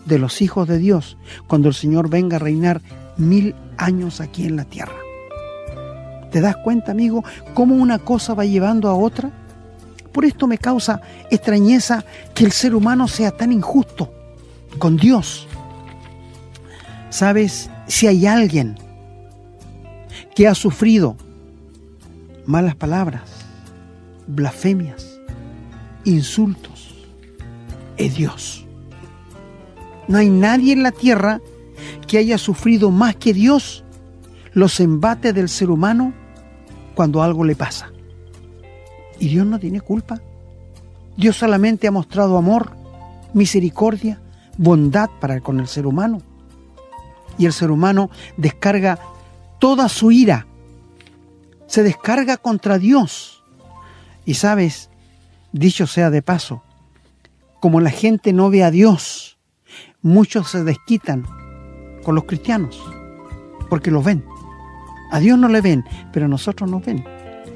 de 0.05 0.19
los 0.19 0.43
hijos 0.43 0.69
de 0.69 0.79
Dios, 0.79 1.17
cuando 1.47 1.69
el 1.69 1.75
Señor 1.75 2.09
venga 2.09 2.37
a 2.37 2.41
reinar 2.41 2.81
mil 3.17 3.55
años 3.77 4.21
aquí 4.21 4.45
en 4.45 4.57
la 4.57 4.65
tierra. 4.65 4.97
¿Te 6.31 6.41
das 6.41 6.57
cuenta, 6.57 6.93
amigo, 6.93 7.25
cómo 7.55 7.75
una 7.75 7.99
cosa 7.99 8.35
va 8.35 8.45
llevando 8.45 8.89
a 8.89 8.95
otra? 8.95 9.31
Por 10.13 10.25
esto 10.25 10.47
me 10.47 10.59
causa 10.59 11.01
extrañeza 11.31 12.05
que 12.35 12.45
el 12.45 12.53
ser 12.53 12.75
humano 12.75 13.09
sea 13.09 13.31
tan 13.31 13.53
injusto 13.53 14.13
con 14.79 14.97
Dios. 14.97 15.47
¿Sabes? 17.11 17.71
Si 17.87 18.07
hay 18.07 18.27
alguien 18.27 18.77
que 20.35 20.47
ha 20.47 20.55
sufrido 20.55 21.17
malas 22.47 22.75
palabras, 22.75 23.31
blasfemias, 24.27 25.21
insultos, 26.05 26.95
es 27.97 28.17
Dios. 28.17 28.67
No 30.09 30.19
hay 30.19 30.29
nadie 30.29 30.73
en 30.73 30.83
la 30.83 30.93
tierra 30.93 31.41
que 32.07 32.19
haya 32.19 32.39
sufrido 32.39 32.91
más 32.91 33.17
que 33.17 33.33
Dios 33.33 33.85
los 34.53 34.81
embates 34.81 35.35
del 35.35 35.49
ser 35.49 35.71
humano 35.71 36.13
cuando 36.95 37.23
algo 37.23 37.45
le 37.45 37.55
pasa. 37.55 37.91
Y 39.19 39.29
Dios 39.29 39.47
no 39.47 39.59
tiene 39.59 39.81
culpa. 39.81 40.21
Dios 41.17 41.37
solamente 41.37 41.87
ha 41.87 41.93
mostrado 41.93 42.37
amor, 42.37 42.73
misericordia, 43.35 44.21
bondad 44.57 45.09
para 45.21 45.41
con 45.41 45.61
el 45.61 45.69
ser 45.69 45.87
humano. 45.87 46.23
Y 47.39 47.47
el 47.47 47.53
ser 47.53 47.71
humano 47.71 48.11
descarga 48.37 48.99
toda 49.59 49.89
su 49.89 50.11
ira. 50.11 50.47
Se 51.71 51.83
descarga 51.83 52.37
contra 52.37 52.79
Dios. 52.79 53.43
Y 54.27 54.35
sabes, 54.35 54.91
dicho 55.53 55.87
sea 55.87 56.11
de 56.11 56.21
paso, 56.21 56.63
como 57.61 57.81
la 57.81 57.91
gente 57.91 58.33
no 58.33 58.51
ve 58.51 58.63
a 58.63 58.71
Dios, 58.71 59.39
muchos 60.03 60.51
se 60.51 60.65
desquitan 60.65 61.25
con 62.03 62.15
los 62.15 62.25
cristianos, 62.25 62.83
porque 63.71 63.91
los 63.91 64.05
ven. 64.05 64.25
A 65.11 65.21
Dios 65.21 65.39
no 65.39 65.49
le 65.49 65.61
ven, 65.61 65.85
pero 66.13 66.27
a 66.27 66.29
nosotros 66.29 66.71
nos 66.71 66.85
ven 66.85 67.05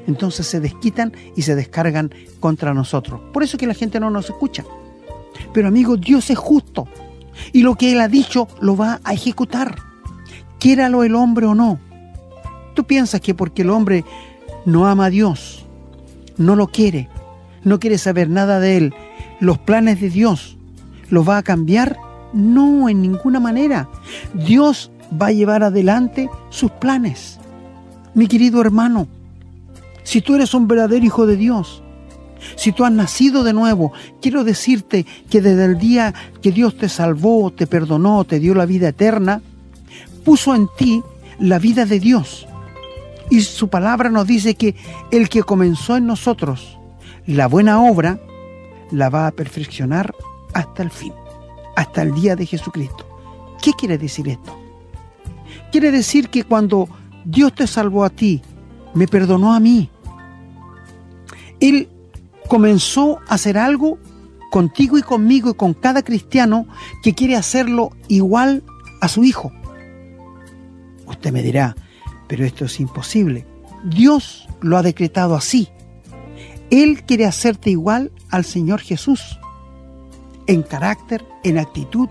entonces 0.07 0.45
se 0.45 0.59
desquitan 0.59 1.13
y 1.35 1.41
se 1.41 1.55
descargan 1.55 2.13
contra 2.39 2.73
nosotros. 2.73 3.21
Por 3.33 3.43
eso 3.43 3.57
que 3.57 3.67
la 3.67 3.73
gente 3.73 3.99
no 3.99 4.09
nos 4.09 4.29
escucha. 4.29 4.63
Pero 5.53 5.67
amigo, 5.67 5.97
Dios 5.97 6.29
es 6.29 6.37
justo 6.37 6.87
y 7.51 7.63
lo 7.63 7.75
que 7.75 7.91
Él 7.91 8.01
ha 8.01 8.07
dicho 8.07 8.47
lo 8.61 8.77
va 8.77 9.01
a 9.03 9.13
ejecutar, 9.13 9.75
quiéralo 10.59 11.03
el 11.03 11.15
hombre 11.15 11.45
o 11.45 11.55
no. 11.55 11.79
¿Tú 12.75 12.83
piensas 12.83 13.21
que 13.21 13.33
porque 13.33 13.63
el 13.63 13.69
hombre 13.71 14.03
no 14.65 14.85
ama 14.85 15.05
a 15.05 15.09
Dios, 15.09 15.65
no 16.37 16.55
lo 16.55 16.67
quiere, 16.67 17.09
no 17.63 17.79
quiere 17.79 17.97
saber 17.97 18.29
nada 18.29 18.59
de 18.59 18.77
Él, 18.77 18.93
los 19.39 19.57
planes 19.57 20.01
de 20.01 20.09
Dios 20.09 20.57
los 21.09 21.27
va 21.27 21.37
a 21.37 21.43
cambiar? 21.43 21.97
No, 22.33 22.89
en 22.89 23.01
ninguna 23.01 23.39
manera. 23.39 23.87
Dios 24.33 24.91
va 25.19 25.27
a 25.27 25.31
llevar 25.31 25.63
adelante 25.63 26.29
sus 26.49 26.69
planes. 26.69 27.39
Mi 28.13 28.27
querido 28.27 28.59
hermano, 28.59 29.07
si 30.03 30.21
tú 30.21 30.35
eres 30.35 30.53
un 30.53 30.67
verdadero 30.67 31.05
hijo 31.05 31.25
de 31.25 31.37
Dios, 31.37 31.81
si 32.57 32.73
tú 32.73 32.83
has 32.83 32.91
nacido 32.91 33.45
de 33.45 33.53
nuevo, 33.53 33.93
quiero 34.21 34.43
decirte 34.43 35.05
que 35.29 35.41
desde 35.41 35.63
el 35.63 35.77
día 35.77 36.13
que 36.41 36.51
Dios 36.51 36.77
te 36.77 36.89
salvó, 36.89 37.51
te 37.51 37.67
perdonó, 37.67 38.25
te 38.25 38.39
dio 38.39 38.53
la 38.53 38.65
vida 38.65 38.89
eterna, 38.89 39.41
puso 40.25 40.53
en 40.53 40.67
ti 40.77 41.01
la 41.39 41.57
vida 41.57 41.85
de 41.85 42.01
Dios. 42.01 42.47
Y 43.29 43.41
su 43.41 43.69
palabra 43.69 44.09
nos 44.09 44.27
dice 44.27 44.55
que 44.55 44.75
el 45.11 45.29
que 45.29 45.43
comenzó 45.43 45.97
en 45.97 46.05
nosotros 46.05 46.77
la 47.27 47.47
buena 47.47 47.81
obra, 47.81 48.19
la 48.91 49.09
va 49.09 49.27
a 49.27 49.31
perfeccionar 49.31 50.13
hasta 50.53 50.83
el 50.83 50.91
fin, 50.91 51.13
hasta 51.75 52.03
el 52.03 52.13
día 52.13 52.35
de 52.35 52.45
Jesucristo. 52.45 53.05
¿Qué 53.61 53.73
quiere 53.73 53.97
decir 53.97 54.27
esto? 54.27 54.55
Quiere 55.71 55.91
decir 55.91 56.29
que 56.29 56.43
cuando 56.43 56.87
Dios 57.25 57.53
te 57.55 57.67
salvó 57.67 58.03
a 58.03 58.09
ti, 58.09 58.41
me 58.93 59.07
perdonó 59.07 59.53
a 59.53 59.59
mí. 59.59 59.89
Él 61.59 61.89
comenzó 62.47 63.19
a 63.27 63.35
hacer 63.35 63.57
algo 63.57 63.97
contigo 64.51 64.97
y 64.97 65.01
conmigo 65.01 65.49
y 65.49 65.55
con 65.55 65.73
cada 65.73 66.03
cristiano 66.03 66.67
que 67.01 67.13
quiere 67.13 67.35
hacerlo 67.35 67.91
igual 68.07 68.63
a 69.01 69.07
su 69.07 69.23
hijo. 69.23 69.51
Usted 71.07 71.31
me 71.31 71.41
dirá, 71.41 71.75
pero 72.27 72.45
esto 72.45 72.65
es 72.65 72.79
imposible. 72.79 73.45
Dios 73.83 74.47
lo 74.61 74.77
ha 74.77 74.81
decretado 74.81 75.35
así. 75.35 75.69
Él 76.71 77.03
quiere 77.03 77.25
hacerte 77.25 77.69
igual 77.69 78.11
al 78.29 78.45
Señor 78.45 78.81
Jesús. 78.81 79.39
En 80.47 80.63
carácter, 80.63 81.23
en 81.43 81.57
actitud, 81.57 82.09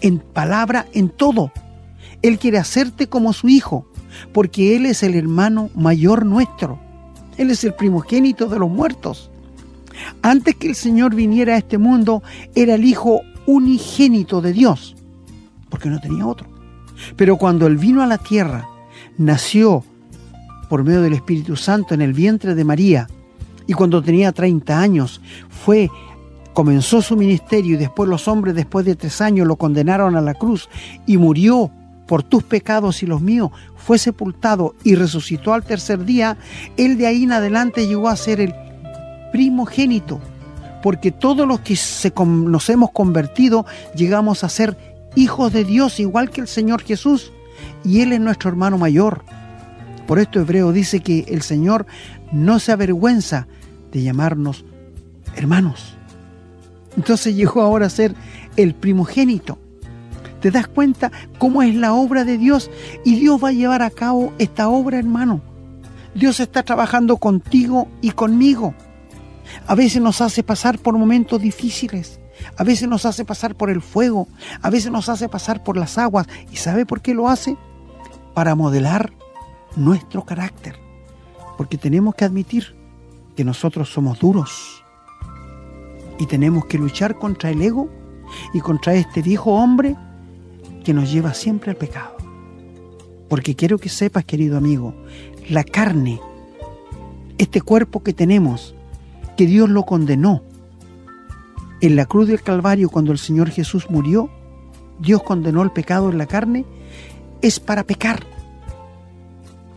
en 0.00 0.18
palabra, 0.18 0.86
en 0.92 1.08
todo. 1.08 1.52
Él 2.22 2.38
quiere 2.38 2.58
hacerte 2.58 3.08
como 3.08 3.32
su 3.32 3.48
hijo, 3.48 3.86
porque 4.32 4.76
Él 4.76 4.86
es 4.86 5.02
el 5.02 5.14
hermano 5.14 5.70
mayor 5.74 6.26
nuestro. 6.26 6.78
Él 7.36 7.50
es 7.50 7.64
el 7.64 7.74
primogénito 7.74 8.46
de 8.46 8.58
los 8.58 8.70
muertos. 8.70 9.30
Antes 10.22 10.56
que 10.56 10.68
el 10.68 10.74
Señor 10.74 11.14
viniera 11.14 11.54
a 11.54 11.58
este 11.58 11.78
mundo, 11.78 12.22
era 12.54 12.74
el 12.74 12.84
Hijo 12.84 13.22
unigénito 13.46 14.40
de 14.40 14.52
Dios, 14.52 14.96
porque 15.68 15.88
no 15.88 16.00
tenía 16.00 16.26
otro. 16.26 16.48
Pero 17.16 17.36
cuando 17.36 17.66
Él 17.66 17.76
vino 17.76 18.02
a 18.02 18.06
la 18.06 18.18
tierra, 18.18 18.68
nació 19.18 19.84
por 20.68 20.84
medio 20.84 21.02
del 21.02 21.12
Espíritu 21.12 21.56
Santo 21.56 21.94
en 21.94 22.02
el 22.02 22.12
vientre 22.12 22.54
de 22.54 22.64
María, 22.64 23.08
y 23.66 23.72
cuando 23.72 24.02
tenía 24.02 24.32
30 24.32 24.78
años, 24.78 25.20
fue 25.48 25.90
comenzó 26.54 27.02
su 27.02 27.16
ministerio 27.16 27.74
y 27.74 27.78
después 27.78 28.08
los 28.08 28.28
hombres 28.28 28.54
después 28.54 28.86
de 28.86 28.94
tres 28.94 29.20
años 29.20 29.46
lo 29.46 29.56
condenaron 29.56 30.16
a 30.16 30.20
la 30.20 30.34
cruz 30.34 30.68
y 31.04 31.18
murió 31.18 31.70
por 32.06 32.22
tus 32.22 32.44
pecados 32.44 33.02
y 33.02 33.06
los 33.06 33.20
míos, 33.20 33.50
fue 33.76 33.98
sepultado 33.98 34.74
y 34.84 34.94
resucitó 34.94 35.52
al 35.52 35.64
tercer 35.64 36.04
día, 36.04 36.36
él 36.76 36.96
de 36.96 37.06
ahí 37.06 37.24
en 37.24 37.32
adelante 37.32 37.86
llegó 37.86 38.08
a 38.08 38.16
ser 38.16 38.40
el 38.40 38.54
primogénito, 39.32 40.20
porque 40.82 41.10
todos 41.10 41.48
los 41.48 41.60
que 41.60 41.76
se, 41.76 42.12
nos 42.16 42.68
hemos 42.70 42.90
convertido 42.92 43.66
llegamos 43.96 44.44
a 44.44 44.48
ser 44.48 44.76
hijos 45.16 45.52
de 45.52 45.64
Dios 45.64 45.98
igual 45.98 46.30
que 46.30 46.42
el 46.42 46.48
Señor 46.48 46.82
Jesús, 46.82 47.32
y 47.84 48.00
Él 48.00 48.12
es 48.12 48.20
nuestro 48.20 48.50
hermano 48.50 48.78
mayor. 48.78 49.24
Por 50.06 50.18
esto 50.18 50.40
Hebreo 50.40 50.72
dice 50.72 51.00
que 51.00 51.26
el 51.28 51.42
Señor 51.42 51.86
no 52.32 52.58
se 52.58 52.72
avergüenza 52.72 53.46
de 53.92 54.02
llamarnos 54.02 54.64
hermanos. 55.36 55.96
Entonces 56.96 57.34
llegó 57.34 57.62
ahora 57.62 57.86
a 57.86 57.90
ser 57.90 58.14
el 58.56 58.74
primogénito. 58.74 59.58
¿Te 60.40 60.50
das 60.50 60.68
cuenta 60.68 61.10
cómo 61.38 61.62
es 61.62 61.74
la 61.74 61.94
obra 61.94 62.24
de 62.24 62.36
Dios? 62.36 62.70
Y 63.04 63.18
Dios 63.18 63.42
va 63.42 63.48
a 63.48 63.52
llevar 63.52 63.82
a 63.82 63.90
cabo 63.90 64.32
esta 64.38 64.68
obra, 64.68 64.98
hermano. 64.98 65.40
Dios 66.14 66.38
está 66.38 66.62
trabajando 66.62 67.16
contigo 67.16 67.88
y 68.00 68.10
conmigo. 68.10 68.74
A 69.66 69.74
veces 69.74 70.02
nos 70.02 70.20
hace 70.20 70.42
pasar 70.42 70.78
por 70.78 70.96
momentos 70.96 71.40
difíciles. 71.40 72.20
A 72.56 72.64
veces 72.64 72.88
nos 72.88 73.06
hace 73.06 73.24
pasar 73.24 73.54
por 73.54 73.70
el 73.70 73.80
fuego. 73.80 74.28
A 74.62 74.70
veces 74.70 74.90
nos 74.90 75.08
hace 75.08 75.28
pasar 75.28 75.62
por 75.62 75.76
las 75.76 75.98
aguas. 75.98 76.26
¿Y 76.50 76.56
sabe 76.56 76.86
por 76.86 77.00
qué 77.00 77.14
lo 77.14 77.28
hace? 77.28 77.56
Para 78.34 78.54
modelar 78.54 79.12
nuestro 79.76 80.24
carácter. 80.24 80.78
Porque 81.56 81.78
tenemos 81.78 82.14
que 82.14 82.24
admitir 82.24 82.74
que 83.36 83.44
nosotros 83.44 83.92
somos 83.92 84.18
duros 84.20 84.84
y 86.18 86.26
tenemos 86.26 86.66
que 86.66 86.78
luchar 86.78 87.18
contra 87.18 87.50
el 87.50 87.60
ego 87.60 87.88
y 88.52 88.60
contra 88.60 88.94
este 88.94 89.22
viejo 89.22 89.52
hombre 89.52 89.96
que 90.84 90.94
nos 90.94 91.10
lleva 91.12 91.34
siempre 91.34 91.70
al 91.70 91.76
pecado. 91.76 92.16
Porque 93.28 93.56
quiero 93.56 93.78
que 93.78 93.88
sepas, 93.88 94.24
querido 94.24 94.56
amigo, 94.56 94.94
la 95.48 95.64
carne, 95.64 96.20
este 97.38 97.60
cuerpo 97.60 98.02
que 98.02 98.12
tenemos, 98.12 98.74
que 99.36 99.46
Dios 99.46 99.68
lo 99.68 99.84
condenó. 99.84 100.42
En 101.80 101.96
la 101.96 102.06
cruz 102.06 102.28
del 102.28 102.42
Calvario, 102.42 102.88
cuando 102.88 103.12
el 103.12 103.18
Señor 103.18 103.50
Jesús 103.50 103.90
murió, 103.90 104.30
Dios 104.98 105.22
condenó 105.22 105.62
el 105.62 105.70
pecado 105.70 106.10
en 106.10 106.18
la 106.18 106.26
carne, 106.26 106.64
es 107.42 107.60
para 107.60 107.84
pecar. 107.84 108.24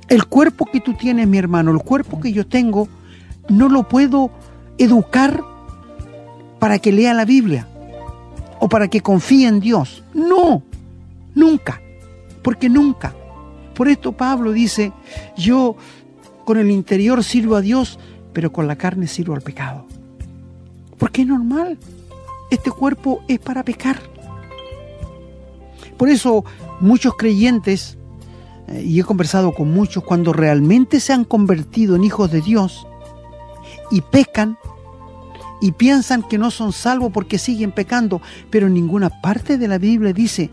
El 0.07 0.25
cuerpo 0.25 0.65
que 0.71 0.79
tú 0.79 0.93
tienes, 0.93 1.27
mi 1.27 1.37
hermano, 1.37 1.71
el 1.71 1.79
cuerpo 1.79 2.19
que 2.21 2.31
yo 2.31 2.47
tengo, 2.47 2.87
no 3.49 3.67
lo 3.67 3.87
puedo 3.87 4.31
educar 4.77 5.43
para 6.59 6.79
que 6.79 6.91
lea 6.91 7.13
la 7.13 7.25
Biblia 7.25 7.67
o 8.59 8.69
para 8.69 8.87
que 8.87 9.01
confíe 9.01 9.47
en 9.47 9.59
Dios. 9.59 10.03
No, 10.13 10.63
nunca, 11.35 11.81
porque 12.41 12.69
nunca. 12.69 13.13
Por 13.73 13.87
esto 13.87 14.13
Pablo 14.13 14.51
dice, 14.51 14.93
yo 15.35 15.75
con 16.45 16.57
el 16.57 16.71
interior 16.71 17.23
sirvo 17.23 17.55
a 17.55 17.61
Dios, 17.61 17.99
pero 18.33 18.51
con 18.51 18.67
la 18.67 18.75
carne 18.75 19.07
sirvo 19.07 19.35
al 19.35 19.41
pecado. 19.41 19.86
Porque 20.97 21.21
es 21.21 21.27
normal, 21.27 21.77
este 22.49 22.71
cuerpo 22.71 23.21
es 23.27 23.39
para 23.39 23.63
pecar. 23.63 23.99
Por 25.97 26.09
eso 26.09 26.45
muchos 26.79 27.15
creyentes, 27.15 27.97
eh, 28.67 28.83
y 28.85 28.99
he 28.99 29.03
conversado 29.03 29.53
con 29.53 29.71
muchos, 29.71 30.03
cuando 30.03 30.33
realmente 30.33 30.99
se 30.99 31.13
han 31.13 31.25
convertido 31.25 31.95
en 31.95 32.03
hijos 32.03 32.31
de 32.31 32.41
Dios 32.41 32.87
y 33.91 34.01
pecan, 34.01 34.57
y 35.59 35.71
piensan 35.71 36.23
que 36.23 36.37
no 36.37 36.51
son 36.51 36.71
salvos 36.71 37.11
porque 37.11 37.37
siguen 37.37 37.71
pecando, 37.71 38.21
pero 38.49 38.69
ninguna 38.69 39.09
parte 39.09 39.57
de 39.57 39.67
la 39.67 39.77
Biblia 39.77 40.13
dice 40.13 40.51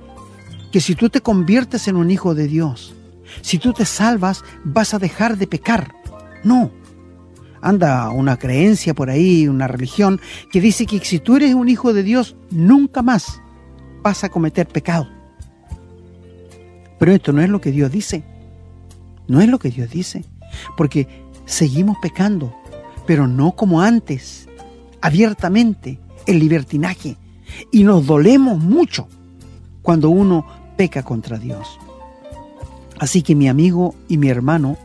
que 0.73 0.81
si 0.81 0.95
tú 0.95 1.11
te 1.11 1.21
conviertes 1.21 1.89
en 1.89 1.97
un 1.97 2.11
hijo 2.11 2.35
de 2.35 2.49
Dios, 2.49 2.95
si 3.43 3.59
tú 3.59 3.73
te 3.73 3.85
salvas, 3.85 4.43
vas 4.65 4.95
a 4.95 4.99
dejar 4.99 5.37
de 5.37 5.47
pecar. 5.47 5.95
No. 6.43 6.71
Anda 7.65 8.11
una 8.11 8.37
creencia 8.37 8.93
por 8.93 9.09
ahí, 9.09 9.49
una 9.49 9.67
religión, 9.67 10.21
que 10.53 10.61
dice 10.61 10.85
que 10.85 11.01
si 11.01 11.19
tú 11.19 11.37
eres 11.37 11.55
un 11.55 11.71
hijo 11.71 11.95
de 11.95 12.03
Dios, 12.03 12.37
nunca 12.51 13.03
más 13.03 13.41
vas 14.03 14.23
a 14.23 14.29
cometer 14.29 14.69
pecado. 14.69 15.09
Pero 16.99 17.13
esto 17.13 17.33
no 17.33 17.41
es 17.41 17.49
lo 17.49 17.63
que 17.63 17.73
Dios 17.73 17.91
dice. 17.91 18.23
No 19.29 19.41
es 19.41 19.49
lo 19.49 19.59
que 19.59 19.71
Dios 19.71 19.91
dice. 19.91 20.25
Porque 20.77 21.09
seguimos 21.47 21.97
pecando, 22.03 22.55
pero 23.07 23.27
no 23.27 23.53
como 23.53 23.81
antes 23.81 24.47
abiertamente 25.01 25.99
el 26.27 26.39
libertinaje 26.39 27.17
y 27.71 27.85
nos 27.85 28.07
dolemos 28.07 28.59
mucho 28.59 29.09
cuando 29.83 30.11
uno 30.11 30.47
peca 30.77 31.03
contra 31.03 31.39
Dios. 31.39 31.79
Así 32.99 33.23
que 33.23 33.35
mi 33.35 33.49
amigo 33.49 33.95
y 34.09 34.19
mi 34.19 34.29
hermano, 34.29 34.79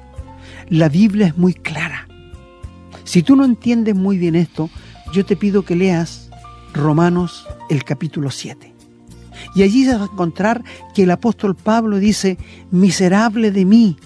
la 0.70 0.89
Biblia 0.89 1.28
es 1.28 1.38
muy 1.38 1.54
clara. 1.54 2.09
Si 3.10 3.24
tú 3.24 3.36
no 3.36 3.43
entiendes 3.43 3.95
muy 3.95 4.19
bien 4.19 4.36
esto, 4.36 4.69
yo 5.12 5.26
te 5.26 5.36
pido 5.36 5.65
que 5.65 5.76
leas 5.76 6.30
Romanos 6.76 7.48
el 7.67 7.84
capítulo 7.84 8.30
7. 8.30 8.72
Y 9.56 9.63
allí 9.63 9.88
vas 9.88 10.02
a 10.02 10.04
encontrar 10.04 10.63
que 10.93 11.02
el 11.02 11.10
apóstol 11.10 11.56
Pablo 11.56 11.98
dice, 11.98 12.38
miserable 12.69 13.50
de 13.50 13.65
mí, 13.65 13.98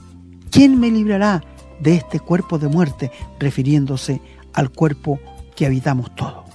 ¿quién 0.51 0.79
me 0.79 0.89
librará 0.89 1.43
de 1.81 1.95
este 1.97 2.21
cuerpo 2.21 2.59
de 2.59 2.69
muerte? 2.69 3.11
refiriéndose 3.39 4.21
al 4.53 4.69
cuerpo 4.69 5.19
que 5.53 5.65
habitamos 5.65 6.15
todo. 6.15 6.45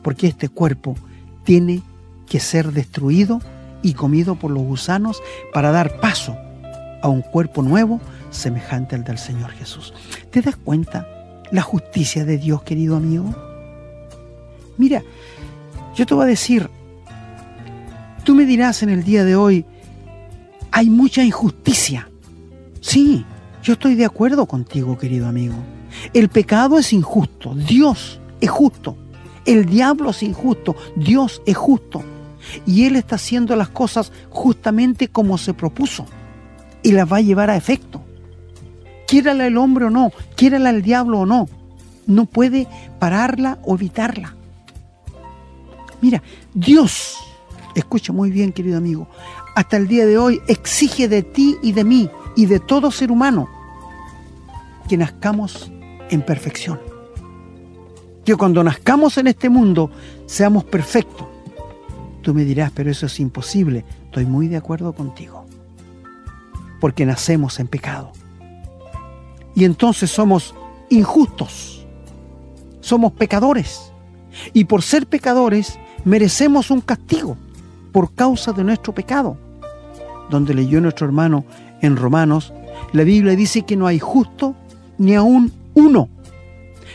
Porque 0.00 0.28
este 0.28 0.48
cuerpo 0.48 0.94
tiene 1.42 1.82
que 2.28 2.38
ser 2.38 2.70
destruido 2.70 3.40
y 3.82 3.94
comido 3.94 4.36
por 4.36 4.52
los 4.52 4.62
gusanos 4.62 5.20
para 5.52 5.72
dar 5.72 5.98
paso 5.98 6.36
a 7.02 7.08
un 7.08 7.22
cuerpo 7.22 7.62
nuevo 7.62 8.00
semejante 8.30 8.94
al 8.94 9.02
del 9.02 9.18
Señor 9.18 9.50
Jesús. 9.50 9.92
¿Te 10.30 10.40
das 10.40 10.54
cuenta 10.54 11.16
la 11.50 11.62
justicia 11.62 12.24
de 12.24 12.38
Dios, 12.38 12.62
querido 12.62 12.96
amigo? 12.96 13.34
Mira, 14.76 15.02
yo 15.94 16.06
te 16.06 16.14
voy 16.14 16.24
a 16.24 16.28
decir, 16.28 16.70
tú 18.24 18.34
me 18.34 18.46
dirás 18.46 18.82
en 18.82 18.90
el 18.90 19.04
día 19.04 19.24
de 19.24 19.36
hoy, 19.36 19.64
hay 20.70 20.88
mucha 20.88 21.22
injusticia. 21.22 22.08
Sí, 22.80 23.24
yo 23.62 23.74
estoy 23.74 23.94
de 23.94 24.04
acuerdo 24.04 24.46
contigo, 24.46 24.96
querido 24.96 25.26
amigo. 25.26 25.56
El 26.14 26.28
pecado 26.28 26.78
es 26.78 26.92
injusto. 26.92 27.54
Dios 27.54 28.20
es 28.40 28.50
justo. 28.50 28.96
El 29.44 29.66
diablo 29.66 30.10
es 30.10 30.22
injusto, 30.22 30.76
Dios 30.96 31.42
es 31.46 31.56
justo. 31.56 32.02
Y 32.66 32.84
Él 32.84 32.96
está 32.96 33.16
haciendo 33.16 33.56
las 33.56 33.68
cosas 33.68 34.12
justamente 34.28 35.08
como 35.08 35.38
se 35.38 35.54
propuso. 35.54 36.06
Y 36.82 36.92
las 36.92 37.10
va 37.10 37.18
a 37.18 37.22
llevar 37.22 37.50
a 37.50 37.56
efecto. 37.56 38.02
Quiérala 39.10 39.46
el 39.46 39.56
hombre 39.56 39.86
o 39.86 39.90
no, 39.90 40.12
quiérala 40.36 40.70
el 40.70 40.82
diablo 40.82 41.20
o 41.20 41.26
no, 41.26 41.48
no 42.06 42.26
puede 42.26 42.68
pararla 43.00 43.58
o 43.64 43.74
evitarla. 43.74 44.36
Mira, 46.00 46.22
Dios, 46.54 47.18
escucha 47.74 48.12
muy 48.12 48.30
bien 48.30 48.52
querido 48.52 48.78
amigo, 48.78 49.08
hasta 49.56 49.76
el 49.76 49.88
día 49.88 50.06
de 50.06 50.16
hoy 50.16 50.40
exige 50.46 51.08
de 51.08 51.22
ti 51.22 51.56
y 51.62 51.72
de 51.72 51.84
mí 51.84 52.08
y 52.36 52.46
de 52.46 52.60
todo 52.60 52.92
ser 52.92 53.10
humano 53.10 53.48
que 54.88 54.96
nazcamos 54.96 55.72
en 56.08 56.22
perfección 56.22 56.78
que 58.24 58.36
cuando 58.36 58.62
nazcamos 58.62 59.18
en 59.18 59.26
este 59.26 59.48
mundo 59.48 59.90
seamos 60.26 60.64
perfectos. 60.64 61.26
Tú 62.22 62.34
me 62.34 62.44
dirás, 62.44 62.70
pero 62.72 62.90
eso 62.90 63.06
es 63.06 63.18
imposible. 63.18 63.84
Estoy 64.04 64.26
muy 64.26 64.48
de 64.48 64.56
acuerdo 64.56 64.92
contigo. 64.92 65.46
Porque 66.80 67.06
nacemos 67.06 67.58
en 67.60 67.66
pecado. 67.66 68.12
Y 69.54 69.64
entonces 69.64 70.10
somos 70.10 70.54
injustos, 70.88 71.86
somos 72.80 73.12
pecadores. 73.12 73.92
Y 74.52 74.64
por 74.64 74.82
ser 74.82 75.06
pecadores 75.06 75.78
merecemos 76.04 76.70
un 76.70 76.80
castigo 76.80 77.36
por 77.92 78.14
causa 78.14 78.52
de 78.52 78.64
nuestro 78.64 78.94
pecado. 78.94 79.36
Donde 80.30 80.54
leyó 80.54 80.80
nuestro 80.80 81.06
hermano 81.06 81.44
en 81.80 81.96
Romanos, 81.96 82.52
la 82.92 83.04
Biblia 83.04 83.34
dice 83.36 83.62
que 83.62 83.76
no 83.76 83.86
hay 83.86 83.98
justo 83.98 84.54
ni 84.98 85.14
aún 85.14 85.52
uno. 85.74 86.08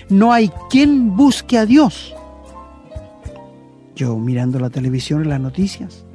No 0.09 0.31
hay 0.31 0.51
quien 0.69 1.15
busque 1.15 1.57
a 1.57 1.65
Dios. 1.65 2.13
Yo 3.95 4.17
mirando 4.17 4.59
la 4.59 4.69
televisión 4.69 5.23
y 5.25 5.27
las 5.27 5.39
noticias, 5.39 6.05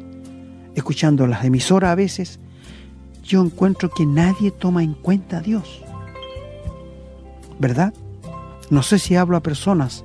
escuchando 0.74 1.26
las 1.26 1.45
emisoras 1.45 1.91
a 1.91 1.95
veces, 1.95 2.38
yo 3.24 3.43
encuentro 3.43 3.91
que 3.91 4.07
nadie 4.07 4.51
toma 4.51 4.82
en 4.82 4.95
cuenta 4.95 5.38
a 5.38 5.41
Dios. 5.41 5.82
¿Verdad? 7.61 7.94
No 8.70 8.82
sé 8.82 8.98
si 8.98 9.14
hablo 9.14 9.36
a 9.36 9.42
personas 9.42 10.04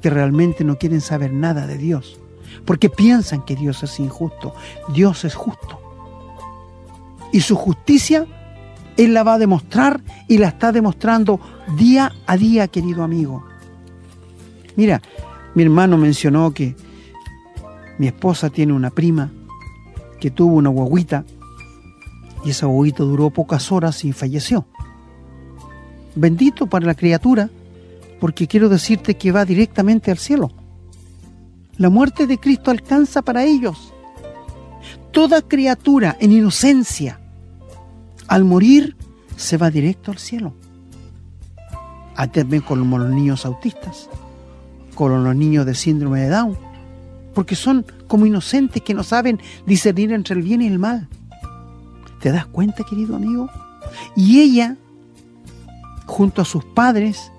que 0.00 0.08
realmente 0.08 0.64
no 0.64 0.78
quieren 0.78 1.00
saber 1.00 1.32
nada 1.32 1.66
de 1.66 1.76
Dios, 1.76 2.20
porque 2.64 2.88
piensan 2.88 3.44
que 3.44 3.56
Dios 3.56 3.82
es 3.82 3.98
injusto. 3.98 4.54
Dios 4.92 5.24
es 5.24 5.34
justo. 5.34 5.80
Y 7.32 7.40
su 7.40 7.56
justicia 7.56 8.26
Él 8.96 9.12
la 9.12 9.24
va 9.24 9.34
a 9.34 9.38
demostrar 9.38 10.00
y 10.28 10.38
la 10.38 10.48
está 10.48 10.70
demostrando 10.70 11.40
día 11.76 12.12
a 12.26 12.36
día, 12.36 12.68
querido 12.68 13.02
amigo. 13.02 13.44
Mira, 14.76 15.02
mi 15.54 15.64
hermano 15.64 15.98
mencionó 15.98 16.54
que 16.54 16.76
mi 17.98 18.06
esposa 18.06 18.50
tiene 18.50 18.72
una 18.72 18.90
prima 18.90 19.32
que 20.20 20.30
tuvo 20.30 20.54
una 20.54 20.70
guaguita 20.70 21.24
y 22.44 22.50
esa 22.50 22.66
guaguita 22.66 23.02
duró 23.02 23.30
pocas 23.30 23.72
horas 23.72 24.04
y 24.04 24.12
falleció. 24.12 24.66
Bendito 26.14 26.66
para 26.66 26.86
la 26.86 26.94
criatura, 26.94 27.50
porque 28.20 28.46
quiero 28.46 28.68
decirte 28.68 29.16
que 29.16 29.32
va 29.32 29.44
directamente 29.44 30.10
al 30.10 30.18
cielo. 30.18 30.52
La 31.76 31.90
muerte 31.90 32.26
de 32.26 32.38
Cristo 32.38 32.70
alcanza 32.70 33.22
para 33.22 33.44
ellos. 33.44 33.92
Toda 35.10 35.42
criatura 35.42 36.16
en 36.20 36.32
inocencia, 36.32 37.20
al 38.28 38.44
morir, 38.44 38.96
se 39.36 39.56
va 39.56 39.70
directo 39.70 40.10
al 40.10 40.18
cielo. 40.18 40.54
A 42.16 42.28
también 42.28 42.62
con 42.62 42.88
los 42.88 43.10
niños 43.10 43.44
autistas, 43.44 44.08
con 44.94 45.24
los 45.24 45.34
niños 45.34 45.66
de 45.66 45.74
síndrome 45.74 46.20
de 46.20 46.28
Down, 46.28 46.56
porque 47.34 47.56
son 47.56 47.84
como 48.06 48.26
inocentes 48.26 48.82
que 48.82 48.94
no 48.94 49.02
saben 49.02 49.40
discernir 49.66 50.12
entre 50.12 50.36
el 50.36 50.42
bien 50.42 50.62
y 50.62 50.68
el 50.68 50.78
mal. 50.78 51.08
¿Te 52.20 52.30
das 52.30 52.46
cuenta, 52.46 52.84
querido 52.84 53.16
amigo? 53.16 53.50
Y 54.16 54.40
ella, 54.40 54.76
junto 56.06 56.42
a 56.42 56.44
sus 56.44 56.64
padres, 56.64 57.30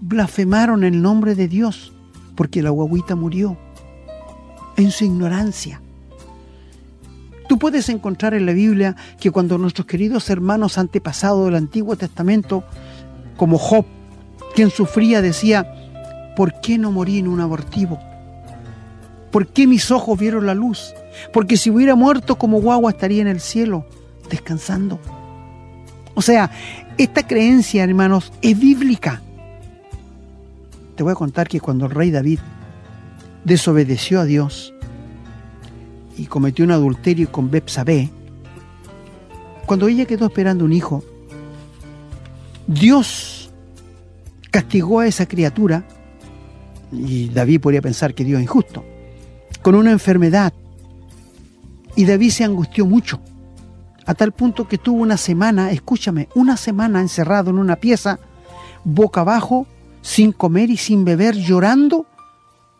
blasfemaron 0.00 0.84
el 0.84 1.02
nombre 1.02 1.34
de 1.34 1.48
Dios 1.48 1.92
porque 2.34 2.62
la 2.62 2.70
guaguita 2.70 3.16
murió 3.16 3.56
en 4.76 4.90
su 4.90 5.04
ignorancia. 5.04 5.80
Tú 7.48 7.58
puedes 7.58 7.88
encontrar 7.88 8.34
en 8.34 8.46
la 8.46 8.52
Biblia 8.52 8.96
que 9.18 9.30
cuando 9.30 9.58
nuestros 9.58 9.86
queridos 9.86 10.30
hermanos 10.30 10.78
antepasados 10.78 11.46
del 11.46 11.56
Antiguo 11.56 11.96
Testamento, 11.96 12.64
como 13.36 13.58
Job, 13.58 13.84
quien 14.54 14.70
sufría, 14.70 15.20
decía, 15.20 15.66
¿por 16.36 16.60
qué 16.60 16.78
no 16.78 16.92
morí 16.92 17.18
en 17.18 17.28
un 17.28 17.40
abortivo? 17.40 17.98
¿Por 19.30 19.48
qué 19.48 19.66
mis 19.66 19.90
ojos 19.90 20.18
vieron 20.18 20.46
la 20.46 20.54
luz? 20.54 20.94
Porque 21.32 21.56
si 21.56 21.70
hubiera 21.70 21.94
muerto 21.94 22.36
como 22.36 22.60
guagua 22.60 22.92
estaría 22.92 23.20
en 23.20 23.28
el 23.28 23.40
cielo, 23.40 23.84
descansando. 24.30 24.98
O 26.20 26.22
sea, 26.22 26.50
esta 26.98 27.26
creencia, 27.26 27.82
hermanos, 27.82 28.30
es 28.42 28.60
bíblica. 28.60 29.22
Te 30.94 31.02
voy 31.02 31.12
a 31.12 31.14
contar 31.14 31.48
que 31.48 31.60
cuando 31.60 31.86
el 31.86 31.92
rey 31.92 32.10
David 32.10 32.40
desobedeció 33.42 34.20
a 34.20 34.26
Dios 34.26 34.74
y 36.18 36.26
cometió 36.26 36.66
un 36.66 36.72
adulterio 36.72 37.32
con 37.32 37.50
Bepsabé, 37.50 38.10
cuando 39.64 39.88
ella 39.88 40.04
quedó 40.04 40.26
esperando 40.26 40.66
un 40.66 40.74
hijo, 40.74 41.02
Dios 42.66 43.50
castigó 44.50 45.00
a 45.00 45.06
esa 45.06 45.24
criatura, 45.24 45.86
y 46.92 47.30
David 47.30 47.62
podría 47.62 47.80
pensar 47.80 48.12
que 48.12 48.24
Dios 48.24 48.40
es 48.40 48.42
injusto, 48.42 48.84
con 49.62 49.74
una 49.74 49.90
enfermedad. 49.90 50.52
Y 51.96 52.04
David 52.04 52.28
se 52.28 52.44
angustió 52.44 52.84
mucho, 52.84 53.22
a 54.10 54.14
tal 54.14 54.32
punto 54.32 54.66
que 54.66 54.76
tuvo 54.76 55.02
una 55.02 55.16
semana, 55.16 55.70
escúchame, 55.70 56.28
una 56.34 56.56
semana 56.56 57.00
encerrado 57.00 57.50
en 57.50 57.60
una 57.60 57.76
pieza, 57.76 58.18
boca 58.82 59.20
abajo, 59.20 59.68
sin 60.02 60.32
comer 60.32 60.68
y 60.68 60.76
sin 60.76 61.04
beber, 61.04 61.36
llorando 61.36 62.06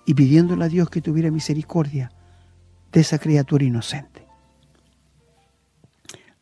y 0.05 0.15
pidiéndole 0.15 0.65
a 0.65 0.69
Dios 0.69 0.91
que 0.91 1.01
tuviera 1.01 1.31
misericordia 1.31 2.11
de 2.91 3.01
esa 3.01 3.21
criatura 3.21 3.65
inocente. 3.65 4.27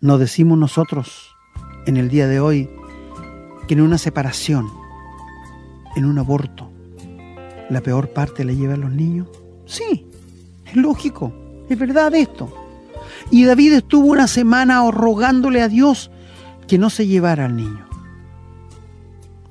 No 0.01 0.17
decimos 0.17 0.57
nosotros 0.57 1.37
en 1.85 1.99
el 1.99 2.09
día 2.09 2.27
de 2.27 2.41
hoy 2.41 2.71
que 3.67 3.75
en 3.75 3.83
una 3.83 3.99
separación, 3.99 4.71
en 5.97 6.07
un 6.07 6.19
aborto, 6.19 6.73
la 7.69 7.83
peor 7.83 8.15
parte 8.15 8.43
la 8.43 8.55
llevan 8.55 8.81
los 8.81 8.93
niños. 8.93 9.29
Sí, 9.67 10.07
es 10.65 10.77
lógico, 10.77 11.31
es 11.69 11.79
verdad 11.79 12.15
esto. 12.15 12.68
Y 13.31 13.45
David 13.45 13.75
estuvo 13.75 14.07
una 14.07 14.27
semana 14.27 14.89
rogándole 14.91 15.63
a 15.63 15.69
Dios 15.69 16.11
que 16.67 16.79
no 16.79 16.91
se 16.91 17.07
llevara 17.07 17.47
al 17.47 17.57
niño. 17.57 17.87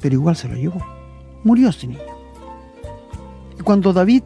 Pero 0.02 0.16
igual 0.16 0.36
se 0.36 0.48
lo 0.48 0.56
llevó. 0.56 0.84
Murió 1.44 1.70
ese 1.70 1.88
niño. 1.88 2.00
Y 3.60 3.64
cuando 3.64 3.94
David, 3.94 4.24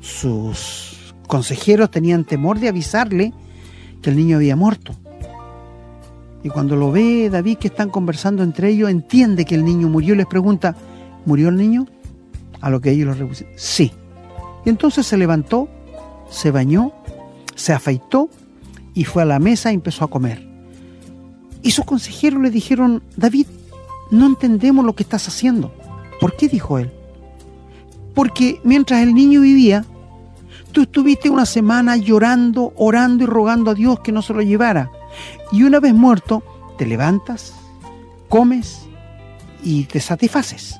sus 0.00 1.14
consejeros 1.26 1.90
tenían 1.90 2.24
temor 2.24 2.58
de 2.58 2.68
avisarle 2.68 3.32
que 4.02 4.10
el 4.10 4.16
niño 4.16 4.36
había 4.36 4.56
muerto. 4.56 4.94
Y 6.42 6.48
cuando 6.48 6.76
lo 6.76 6.92
ve 6.92 7.30
David 7.30 7.58
que 7.58 7.68
están 7.68 7.90
conversando 7.90 8.42
entre 8.42 8.68
ellos, 8.68 8.90
entiende 8.90 9.44
que 9.44 9.56
el 9.56 9.64
niño 9.64 9.88
murió 9.88 10.14
y 10.14 10.18
les 10.18 10.26
pregunta, 10.26 10.76
¿murió 11.26 11.48
el 11.48 11.56
niño? 11.56 11.86
A 12.60 12.70
lo 12.70 12.80
que 12.80 12.90
ellos 12.90 13.08
lo 13.08 13.14
repusieron, 13.14 13.54
sí. 13.58 13.92
Y 14.64 14.68
entonces 14.68 15.06
se 15.06 15.16
levantó 15.16 15.68
se 16.30 16.50
bañó, 16.50 16.92
se 17.54 17.72
afeitó 17.72 18.28
y 18.98 19.04
fue 19.04 19.22
a 19.22 19.26
la 19.26 19.38
mesa 19.38 19.70
y 19.70 19.76
empezó 19.76 20.04
a 20.04 20.10
comer. 20.10 20.44
Y 21.62 21.70
sus 21.70 21.84
consejeros 21.84 22.42
le 22.42 22.50
dijeron, 22.50 23.00
David, 23.16 23.46
no 24.10 24.26
entendemos 24.26 24.84
lo 24.84 24.96
que 24.96 25.04
estás 25.04 25.28
haciendo. 25.28 25.72
¿Por 26.20 26.34
qué? 26.34 26.48
dijo 26.48 26.80
él. 26.80 26.90
Porque 28.12 28.60
mientras 28.64 29.00
el 29.04 29.14
niño 29.14 29.42
vivía, 29.42 29.84
tú 30.72 30.82
estuviste 30.82 31.30
una 31.30 31.46
semana 31.46 31.96
llorando, 31.96 32.72
orando 32.74 33.22
y 33.22 33.28
rogando 33.28 33.70
a 33.70 33.74
Dios 33.74 34.00
que 34.00 34.10
no 34.10 34.20
se 34.20 34.34
lo 34.34 34.42
llevara. 34.42 34.90
Y 35.52 35.62
una 35.62 35.78
vez 35.78 35.94
muerto, 35.94 36.42
te 36.76 36.84
levantas, 36.84 37.54
comes 38.28 38.80
y 39.62 39.84
te 39.84 40.00
satisfaces. 40.00 40.74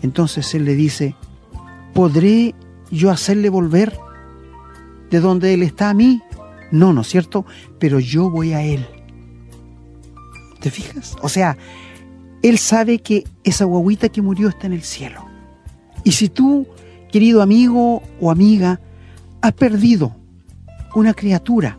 Entonces 0.00 0.54
él 0.54 0.64
le 0.64 0.76
dice, 0.76 1.16
¿podré 1.92 2.54
yo 2.92 3.10
hacerle 3.10 3.48
volver 3.48 3.98
de 5.10 5.18
donde 5.18 5.54
Él 5.54 5.62
está 5.62 5.90
a 5.90 5.94
mí. 5.94 6.22
No, 6.70 6.92
¿no 6.92 7.00
es 7.02 7.08
cierto? 7.08 7.44
Pero 7.78 8.00
yo 8.00 8.30
voy 8.30 8.52
a 8.52 8.62
Él. 8.62 8.86
¿Te 10.60 10.70
fijas? 10.70 11.16
O 11.22 11.28
sea, 11.28 11.56
Él 12.42 12.58
sabe 12.58 13.00
que 13.00 13.24
esa 13.44 13.64
guaguita 13.64 14.08
que 14.08 14.22
murió 14.22 14.48
está 14.48 14.66
en 14.66 14.74
el 14.74 14.82
cielo. 14.82 15.24
Y 16.04 16.12
si 16.12 16.28
tú, 16.28 16.66
querido 17.10 17.42
amigo 17.42 18.02
o 18.20 18.30
amiga, 18.30 18.80
has 19.40 19.52
perdido 19.52 20.14
una 20.94 21.14
criatura, 21.14 21.78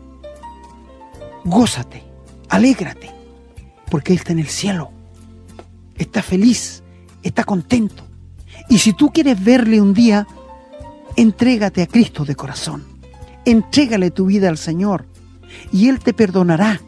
gózate, 1.44 2.02
alégrate, 2.48 3.10
porque 3.90 4.12
Él 4.12 4.18
está 4.18 4.32
en 4.32 4.40
el 4.40 4.48
cielo. 4.48 4.90
Está 5.96 6.22
feliz, 6.22 6.82
está 7.22 7.44
contento. 7.44 8.04
Y 8.68 8.78
si 8.78 8.92
tú 8.92 9.10
quieres 9.12 9.42
verle 9.42 9.80
un 9.80 9.94
día, 9.94 10.26
entrégate 11.16 11.82
a 11.82 11.86
Cristo 11.86 12.24
de 12.24 12.34
corazón. 12.34 12.91
Entrégale 13.44 14.10
tu 14.10 14.26
vida 14.26 14.48
al 14.48 14.58
Señor 14.58 15.06
y 15.72 15.88
Él 15.88 15.98
te 15.98 16.12
perdonará. 16.12 16.80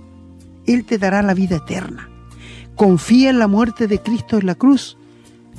Él 0.66 0.84
te 0.84 0.98
dará 0.98 1.22
la 1.22 1.34
vida 1.34 1.56
eterna. 1.56 2.08
Confía 2.74 3.30
en 3.30 3.38
la 3.38 3.48
muerte 3.48 3.86
de 3.86 4.00
Cristo 4.00 4.38
en 4.38 4.46
la 4.46 4.54
cruz 4.54 4.96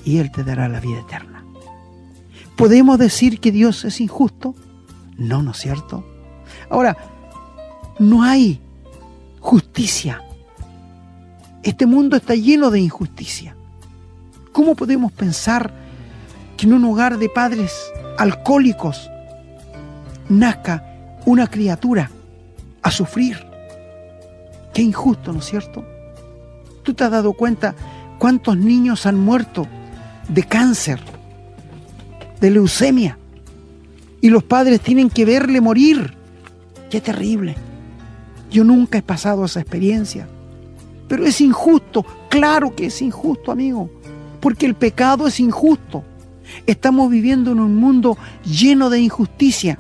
y 0.04 0.18
Él 0.18 0.32
te 0.32 0.44
dará 0.44 0.68
la 0.68 0.80
vida 0.80 1.00
eterna. 1.00 1.44
¿Podemos 2.56 2.98
decir 2.98 3.40
que 3.40 3.52
Dios 3.52 3.84
es 3.86 4.00
injusto? 4.00 4.56
No, 5.18 5.42
¿no 5.44 5.52
es 5.52 5.58
cierto? 5.58 6.06
Ahora, 6.70 6.98
no 8.00 8.24
hay 8.24 8.60
justicia. 9.40 10.22
Este 11.64 11.86
mundo 11.86 12.16
está 12.16 12.36
lleno 12.36 12.72
de 12.72 12.80
injusticia. 12.80 13.56
¿Cómo 14.52 14.76
podemos 14.76 15.12
pensar 15.12 15.74
que 16.58 16.66
en 16.66 16.74
un 16.74 16.86
hogar 16.86 17.18
de 17.18 17.30
padres 17.30 17.74
alcohólicos 18.18 19.10
nazca 20.30 20.84
una 21.26 21.48
criatura 21.48 22.10
a 22.82 22.92
sufrir. 22.92 23.38
Qué 24.74 24.82
injusto, 24.82 25.32
¿no 25.34 25.40
es 25.40 25.46
cierto? 25.46 25.86
¿Tú 26.84 26.94
te 26.94 27.04
has 27.04 27.12
dado 27.12 27.34
cuenta 27.34 27.76
cuántos 28.20 28.58
niños 28.58 29.06
han 29.06 29.20
muerto 29.20 29.68
de 30.28 30.44
cáncer, 30.44 31.00
de 32.40 32.52
leucemia? 32.52 33.18
Y 34.22 34.30
los 34.30 34.44
padres 34.44 34.82
tienen 34.82 35.10
que 35.10 35.26
verle 35.26 35.62
morir. 35.62 36.14
Qué 36.90 37.02
terrible. 37.02 37.56
Yo 38.52 38.64
nunca 38.64 38.98
he 38.98 39.02
pasado 39.02 39.46
esa 39.46 39.60
experiencia. 39.60 40.28
Pero 41.08 41.26
es 41.26 41.42
injusto, 41.42 42.06
claro 42.30 42.76
que 42.76 42.88
es 42.88 43.02
injusto, 43.02 43.52
amigo, 43.52 43.90
porque 44.40 44.66
el 44.66 44.76
pecado 44.76 45.28
es 45.28 45.40
injusto. 45.40 46.04
Estamos 46.66 47.10
viviendo 47.10 47.52
en 47.52 47.60
un 47.60 47.76
mundo 47.76 48.18
lleno 48.44 48.90
de 48.90 49.00
injusticia. 49.00 49.78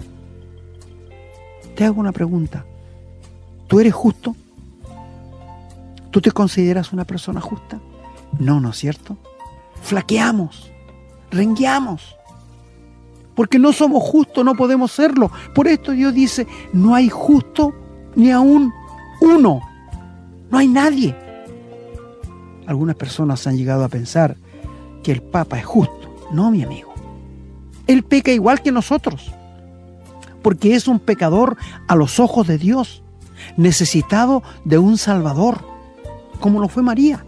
Te 1.75 1.83
hago 1.83 1.99
una 1.99 2.11
pregunta. 2.11 2.65
¿Tú 3.67 3.79
eres 3.79 3.93
justo? 3.93 4.35
¿Tú 6.11 6.21
te 6.21 6.31
consideras 6.31 6.93
una 6.93 7.03
persona 7.03 7.41
justa? 7.41 7.79
No, 8.39 8.59
¿no 8.59 8.69
es 8.69 8.77
cierto? 8.77 9.17
Flaqueamos, 9.81 10.71
rengueamos. 11.31 12.15
Porque 13.35 13.59
no 13.59 13.73
somos 13.73 14.01
justos, 14.01 14.45
no 14.45 14.55
podemos 14.55 14.91
serlo. 14.91 15.29
Por 15.53 15.67
esto 15.67 15.91
Dios 15.91 16.13
dice, 16.13 16.47
no 16.71 16.95
hay 16.95 17.09
justo 17.09 17.73
ni 18.15 18.31
aún 18.31 18.71
uno. 19.19 19.59
No 20.49 20.57
hay 20.57 20.69
nadie. 20.69 21.13
Algunas 22.65 22.95
personas 22.95 23.45
han 23.45 23.57
llegado 23.57 23.83
a 23.83 23.89
pensar 23.89 24.37
que 25.03 25.11
el 25.11 25.21
Papa 25.21 25.59
es 25.59 25.65
justo. 25.65 26.15
No, 26.31 26.49
mi 26.49 26.63
amigo. 26.63 26.93
Él 27.87 28.03
peca 28.03 28.31
igual 28.31 28.61
que 28.61 28.71
nosotros. 28.71 29.31
Porque 30.45 30.75
es 30.75 30.87
un 30.87 30.99
pecador 30.99 31.57
a 31.87 31.95
los 31.95 32.19
ojos 32.19 32.45
de 32.45 32.59
Dios, 32.59 33.01
necesitado 33.57 34.43
de 34.63 34.77
un 34.77 34.99
Salvador, 34.99 35.65
como 36.39 36.59
lo 36.59 36.67
fue 36.67 36.83
María. 36.83 37.25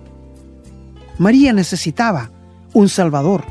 María 1.18 1.51
necesitaba 1.51 2.30
un 2.76 2.89
Salvador. 2.89 3.43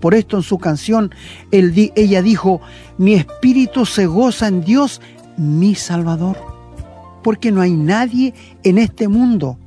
Por 0.00 0.14
esto 0.14 0.38
en 0.38 0.42
su 0.42 0.56
canción 0.56 1.14
ella 1.50 2.22
dijo, 2.22 2.62
mi 2.96 3.12
espíritu 3.12 3.84
se 3.84 4.06
goza 4.06 4.48
en 4.48 4.62
Dios, 4.62 5.02
mi 5.36 5.74
Salvador. 5.74 6.38
Porque 7.22 7.52
no 7.52 7.60
hay 7.60 7.74
nadie 7.74 8.32
en 8.62 8.78
este 8.78 9.06
mundo 9.08 9.58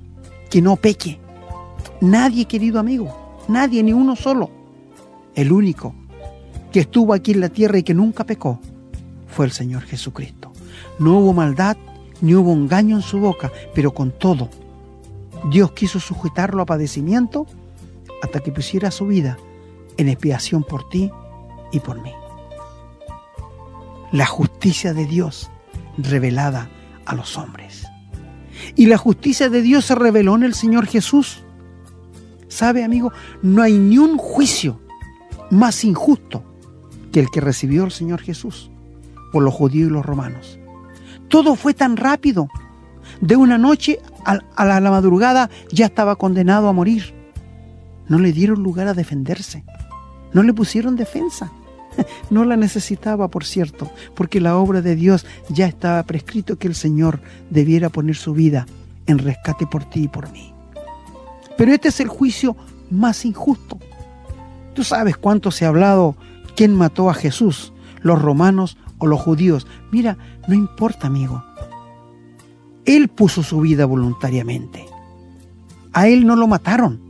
que 0.49 0.63
no 0.63 0.77
peque. 0.77 1.19
Nadie, 2.01 2.45
querido 2.45 2.79
amigo, 2.79 3.15
nadie, 3.47 3.83
ni 3.83 3.93
uno 3.93 4.15
solo. 4.15 4.49
El 5.35 5.51
único 5.51 5.93
que 6.71 6.79
estuvo 6.79 7.13
aquí 7.13 7.33
en 7.33 7.41
la 7.41 7.49
tierra 7.49 7.77
y 7.77 7.83
que 7.83 7.93
nunca 7.93 8.23
pecó 8.23 8.59
fue 9.37 9.45
el 9.45 9.51
Señor 9.51 9.83
Jesucristo. 9.83 10.51
No 10.97 11.19
hubo 11.19 11.31
maldad, 11.31 11.77
ni 12.21 12.33
hubo 12.33 12.53
engaño 12.53 12.95
en 12.95 13.03
su 13.03 13.19
boca, 13.19 13.51
pero 13.75 13.93
con 13.93 14.09
todo, 14.09 14.49
Dios 15.51 15.73
quiso 15.73 15.99
sujetarlo 15.99 16.63
a 16.63 16.65
padecimiento 16.65 17.45
hasta 18.23 18.39
que 18.39 18.51
pusiera 18.51 18.89
su 18.89 19.05
vida 19.05 19.37
en 19.97 20.09
expiación 20.09 20.63
por 20.63 20.89
ti 20.89 21.11
y 21.71 21.79
por 21.81 22.01
mí. 22.01 22.11
La 24.11 24.25
justicia 24.25 24.95
de 24.95 25.05
Dios 25.05 25.51
revelada 25.99 26.71
a 27.05 27.13
los 27.13 27.37
hombres. 27.37 27.85
Y 28.75 28.87
la 28.87 28.97
justicia 28.97 29.49
de 29.49 29.61
Dios 29.61 29.85
se 29.85 29.93
reveló 29.93 30.35
en 30.35 30.45
el 30.45 30.55
Señor 30.55 30.87
Jesús. 30.87 31.43
¿Sabe, 32.47 32.83
amigo? 32.83 33.11
No 33.43 33.61
hay 33.61 33.73
ni 33.73 33.99
un 33.99 34.17
juicio 34.17 34.81
más 35.51 35.83
injusto 35.83 36.43
que 37.11 37.19
el 37.19 37.29
que 37.29 37.39
recibió 37.39 37.85
el 37.85 37.91
Señor 37.91 38.19
Jesús 38.19 38.71
por 39.31 39.43
los 39.43 39.53
judíos 39.53 39.89
y 39.89 39.93
los 39.93 40.05
romanos. 40.05 40.59
Todo 41.27 41.55
fue 41.55 41.73
tan 41.73 41.97
rápido. 41.97 42.47
De 43.21 43.35
una 43.35 43.57
noche 43.57 43.99
a 44.25 44.65
la, 44.65 44.91
madrugada 44.91 45.49
ya 45.71 45.85
estaba 45.85 46.15
condenado 46.15 46.67
a 46.67 46.73
morir. 46.73 47.13
No 48.07 48.19
le 48.19 48.31
dieron 48.31 48.63
lugar 48.63 48.87
a 48.87 48.93
defenderse. 48.93 49.63
No 50.33 50.43
le 50.43 50.53
pusieron 50.53 50.95
defensa. 50.95 51.51
No 52.29 52.45
la 52.45 52.57
necesitaba, 52.57 53.27
por 53.27 53.43
cierto, 53.43 53.89
porque 54.13 54.39
la 54.39 54.55
obra 54.55 54.83
de 54.83 54.95
Dios 54.95 55.25
ya 55.49 55.65
estaba 55.65 56.03
prescrito 56.03 56.59
que 56.59 56.67
el 56.67 56.75
Señor 56.75 57.21
debiera 57.49 57.89
poner 57.89 58.15
su 58.15 58.33
vida 58.33 58.67
en 59.07 59.17
rescate 59.17 59.65
por 59.65 59.83
ti 59.85 60.03
y 60.03 60.07
por 60.07 60.31
mí. 60.31 60.53
Pero 61.57 61.73
este 61.73 61.87
es 61.87 61.99
el 61.99 62.07
juicio 62.07 62.55
más 62.91 63.25
injusto. 63.25 63.79
Tú 64.75 64.83
sabes 64.83 65.17
cuánto 65.17 65.49
se 65.49 65.65
ha 65.65 65.69
hablado 65.69 66.15
quién 66.55 66.75
mató 66.75 67.09
a 67.09 67.15
Jesús, 67.15 67.73
los 68.01 68.21
romanos 68.21 68.77
o 68.97 69.07
los 69.07 69.19
judíos. 69.19 69.67
Mira, 69.91 70.17
no 70.47 70.53
importa, 70.53 71.07
amigo. 71.07 71.43
Él 72.85 73.09
puso 73.09 73.43
su 73.43 73.61
vida 73.61 73.85
voluntariamente. 73.85 74.85
A 75.93 76.07
él 76.07 76.25
no 76.25 76.35
lo 76.35 76.47
mataron. 76.47 77.01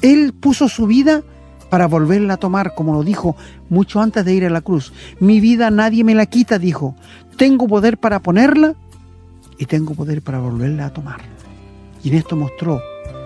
Él 0.00 0.32
puso 0.32 0.68
su 0.68 0.86
vida 0.86 1.22
para 1.70 1.86
volverla 1.86 2.34
a 2.34 2.36
tomar, 2.36 2.74
como 2.74 2.92
lo 2.92 3.02
dijo 3.02 3.36
mucho 3.70 4.00
antes 4.00 4.24
de 4.24 4.34
ir 4.34 4.44
a 4.44 4.50
la 4.50 4.60
cruz. 4.60 4.92
Mi 5.20 5.40
vida 5.40 5.70
nadie 5.70 6.04
me 6.04 6.14
la 6.14 6.26
quita, 6.26 6.58
dijo. 6.58 6.94
Tengo 7.36 7.66
poder 7.66 7.98
para 7.98 8.20
ponerla 8.20 8.74
y 9.58 9.66
tengo 9.66 9.94
poder 9.94 10.22
para 10.22 10.38
volverla 10.38 10.86
a 10.86 10.92
tomar. 10.92 11.22
Y 12.02 12.10
en 12.10 12.16
esto 12.16 12.36
mostró 12.36 12.80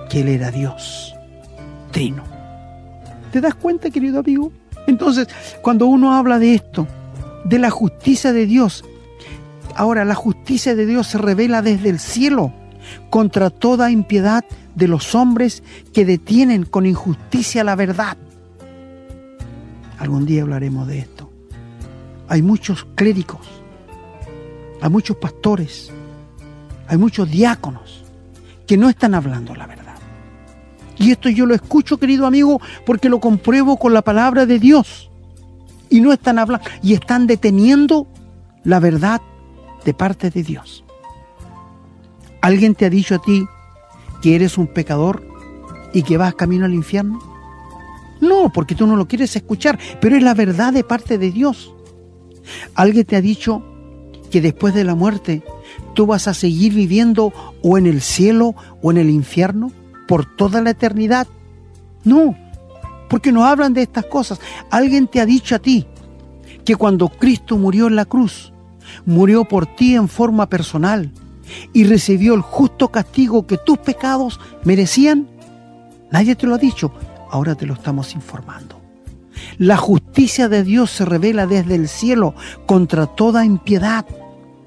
que 0.09 0.21
Él 0.21 0.29
era 0.29 0.51
Dios, 0.51 1.15
trino. 1.91 2.23
¿Te 3.33 3.41
das 3.41 3.55
cuenta, 3.55 3.91
querido 3.91 4.21
amigo? 4.21 4.53
Entonces, 4.87 5.29
cuando 5.63 5.87
uno 5.87 6.15
habla 6.15 6.39
de 6.39 6.55
esto, 6.55 6.87
de 7.49 7.59
la 7.59 7.71
justicia 7.71 8.33
de 8.33 8.47
Dios, 8.47 8.85
ahora 9.75 10.05
la 10.05 10.15
justicia 10.15 10.75
de 10.75 10.85
Dios 10.85 11.07
se 11.07 11.19
revela 11.19 11.63
desde 11.63 11.91
el 11.91 12.01
cielo 12.01 12.53
contra 13.11 13.51
toda 13.51 13.91
impiedad 13.91 14.45
de 14.75 14.89
los 14.89 15.15
hombres 15.15 15.63
que 15.93 16.05
detienen 16.05 16.65
con 16.65 16.87
injusticia 16.87 17.63
la 17.63 17.77
verdad. 17.77 18.17
Algún 19.99 20.27
día 20.27 20.43
hablaremos 20.43 20.89
de 20.89 20.99
esto. 20.99 21.31
Hay 22.29 22.43
muchos 22.43 22.85
clérigos, 22.97 23.47
hay 24.81 24.91
muchos 24.91 25.17
pastores, 25.17 25.93
hay 26.89 26.99
muchos 26.99 27.31
diáconos 27.31 28.05
que 28.67 28.77
no 28.77 28.89
están 28.89 29.15
hablando 29.15 29.55
la 29.55 29.67
verdad. 29.67 29.95
Y 30.99 31.13
esto 31.13 31.29
yo 31.29 31.47
lo 31.47 31.55
escucho, 31.55 31.99
querido 31.99 32.27
amigo, 32.27 32.61
porque 32.85 33.09
lo 33.09 33.21
compruebo 33.21 33.77
con 33.77 33.95
la 33.95 34.03
palabra 34.03 34.47
de 34.47 34.59
Dios. 34.59 35.06
Y 35.89 36.01
no 36.01 36.13
están 36.13 36.39
hablando, 36.39 36.67
y 36.83 36.95
están 36.95 37.27
deteniendo 37.27 38.07
la 38.65 38.81
verdad 38.81 39.21
de 39.85 39.95
parte 39.95 40.31
de 40.31 40.43
Dios. 40.43 40.85
¿Alguien 42.41 42.75
te 42.75 42.87
ha 42.87 42.91
dicho 42.91 43.15
a 43.15 43.19
ti 43.19 43.47
que 44.23 44.35
eres 44.35 44.59
un 44.59 44.67
pecador 44.67 45.27
y 45.93 46.03
que 46.03 46.17
vas 46.17 46.35
camino 46.35 46.65
al 46.65 46.75
infierno? 46.75 47.21
No, 48.21 48.51
porque 48.53 48.75
tú 48.75 48.87
no 48.87 48.97
lo 48.97 49.07
quieres 49.07 49.37
escuchar, 49.37 49.79
pero 50.01 50.17
es 50.17 50.23
la 50.23 50.35
verdad 50.35 50.73
de 50.73 50.85
parte 50.85 51.19
de 51.19 51.31
Dios. 51.31 51.73
¿Alguien 52.75 53.05
te 53.05 53.17
ha 53.17 53.21
dicho 53.21 53.63
que 54.31 54.41
después 54.41 54.75
de 54.75 54.85
la 54.85 54.95
muerte 54.95 55.43
tú 55.95 56.07
vas 56.07 56.27
a 56.29 56.35
seguir 56.35 56.75
viviendo 56.75 57.33
o 57.63 57.79
en 57.79 57.87
el 57.87 58.01
cielo 58.01 58.55
o 58.83 58.91
en 58.91 58.99
el 58.99 59.11
infierno? 59.11 59.71
por 60.07 60.25
toda 60.25 60.63
la 60.63 60.71
eternidad. 60.71 61.27
No, 62.05 62.37
porque 63.09 63.33
no 63.33 63.45
hablan 63.45 63.75
de 63.75 63.83
estas 63.83 64.07
cosas. 64.07 64.41
Alguien 64.71 65.07
te 65.07 65.21
ha 65.21 65.27
dicho 65.27 65.55
a 65.55 65.59
ti 65.59 65.87
que 66.65 66.77
cuando 66.77 67.09
Cristo 67.09 67.57
murió 67.57 67.87
en 67.87 67.97
la 67.97 68.05
cruz, 68.05 68.53
murió 69.05 69.45
por 69.45 69.67
ti 69.67 69.95
en 69.95 70.09
forma 70.09 70.49
personal 70.49 71.13
y 71.73 71.85
recibió 71.85 72.35
el 72.35 72.41
justo 72.41 72.89
castigo 72.89 73.47
que 73.47 73.59
tus 73.59 73.79
pecados 73.79 74.41
merecían. 74.65 75.29
Nadie 76.11 76.35
te 76.37 76.47
lo 76.47 76.55
ha 76.55 76.59
dicho, 76.59 76.93
ahora 77.31 77.55
te 77.55 77.67
lo 77.67 77.75
estamos 77.75 78.15
informando. 78.15 78.81
La 79.59 79.77
justicia 79.77 80.49
de 80.49 80.65
Dios 80.65 80.91
se 80.91 81.05
revela 81.05 81.47
desde 81.47 81.75
el 81.75 81.89
cielo 81.89 82.35
contra 82.67 83.07
toda 83.07 83.45
impiedad 83.45 84.07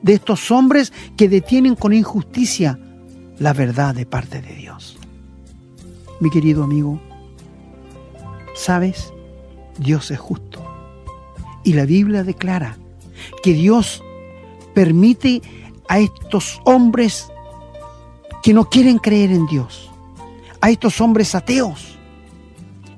de 0.01 0.13
estos 0.13 0.51
hombres 0.51 0.93
que 1.17 1.27
detienen 1.27 1.75
con 1.75 1.93
injusticia 1.93 2.79
la 3.39 3.53
verdad 3.53 3.95
de 3.95 4.05
parte 4.05 4.41
de 4.41 4.55
Dios 4.55 4.99
mi 6.19 6.29
querido 6.29 6.63
amigo, 6.63 6.99
sabes, 8.59 9.13
Dios 9.77 10.11
es 10.11 10.19
justo. 10.19 10.63
Y 11.63 11.73
la 11.73 11.85
Biblia 11.85 12.23
declara 12.23 12.77
que 13.41 13.53
Dios 13.53 14.03
permite 14.73 15.41
a 15.87 15.99
estos 15.99 16.61
hombres 16.65 17.31
que 18.43 18.53
no 18.53 18.69
quieren 18.69 18.97
creer 18.97 19.31
en 19.31 19.47
Dios, 19.47 19.89
a 20.61 20.69
estos 20.69 21.01
hombres 21.01 21.35
ateos, 21.35 21.97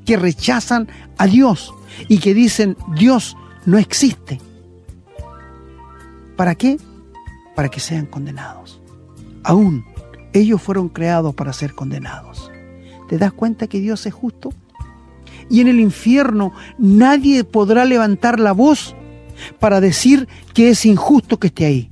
que 0.06 0.18
rechazan 0.18 0.88
a 1.18 1.28
Dios 1.28 1.74
y 2.08 2.20
que 2.20 2.34
dicen 2.34 2.76
Dios 2.96 3.38
no 3.66 3.78
existe. 3.78 4.42
¿Para 6.36 6.56
qué? 6.56 6.78
Para 7.56 7.70
que 7.70 7.80
sean 7.80 8.08
condenados. 8.08 8.82
Aún 9.44 9.86
ellos 10.34 10.62
fueron 10.62 10.90
creados 10.90 11.36
para 11.36 11.54
ser 11.54 11.74
condenados. 11.76 12.52
¿Te 13.08 13.18
das 13.18 13.34
cuenta 13.34 13.68
que 13.68 13.80
Dios 13.80 14.06
es 14.06 14.14
justo? 14.14 14.52
Y 15.52 15.62
en 15.62 15.68
el 15.68 15.80
infierno 15.80 16.54
nadie 16.80 17.44
podrá 17.44 17.86
levantar 17.86 18.40
la 18.40 18.54
voz 18.54 18.96
para 19.60 19.82
decir 19.82 20.28
que 20.54 20.70
es 20.70 20.86
injusto 20.86 21.38
que 21.40 21.48
esté 21.48 21.66
ahí. 21.66 21.90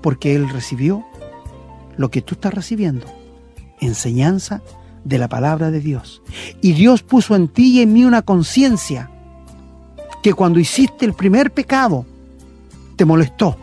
Porque 0.00 0.34
Él 0.34 0.48
recibió 0.48 1.04
lo 1.96 2.10
que 2.10 2.22
tú 2.22 2.34
estás 2.34 2.54
recibiendo 2.54 3.06
enseñanza 3.80 4.62
de 5.04 5.18
la 5.18 5.28
palabra 5.28 5.70
de 5.70 5.80
Dios. 5.80 6.22
Y 6.60 6.72
Dios 6.72 7.02
puso 7.02 7.36
en 7.36 7.48
ti 7.48 7.78
y 7.78 7.82
en 7.82 7.92
mí 7.92 8.04
una 8.04 8.22
conciencia 8.22 9.10
que 10.22 10.34
cuando 10.34 10.58
hiciste 10.58 11.04
el 11.04 11.14
primer 11.14 11.52
pecado 11.52 12.04
te 12.96 13.04
molestó. 13.04 13.56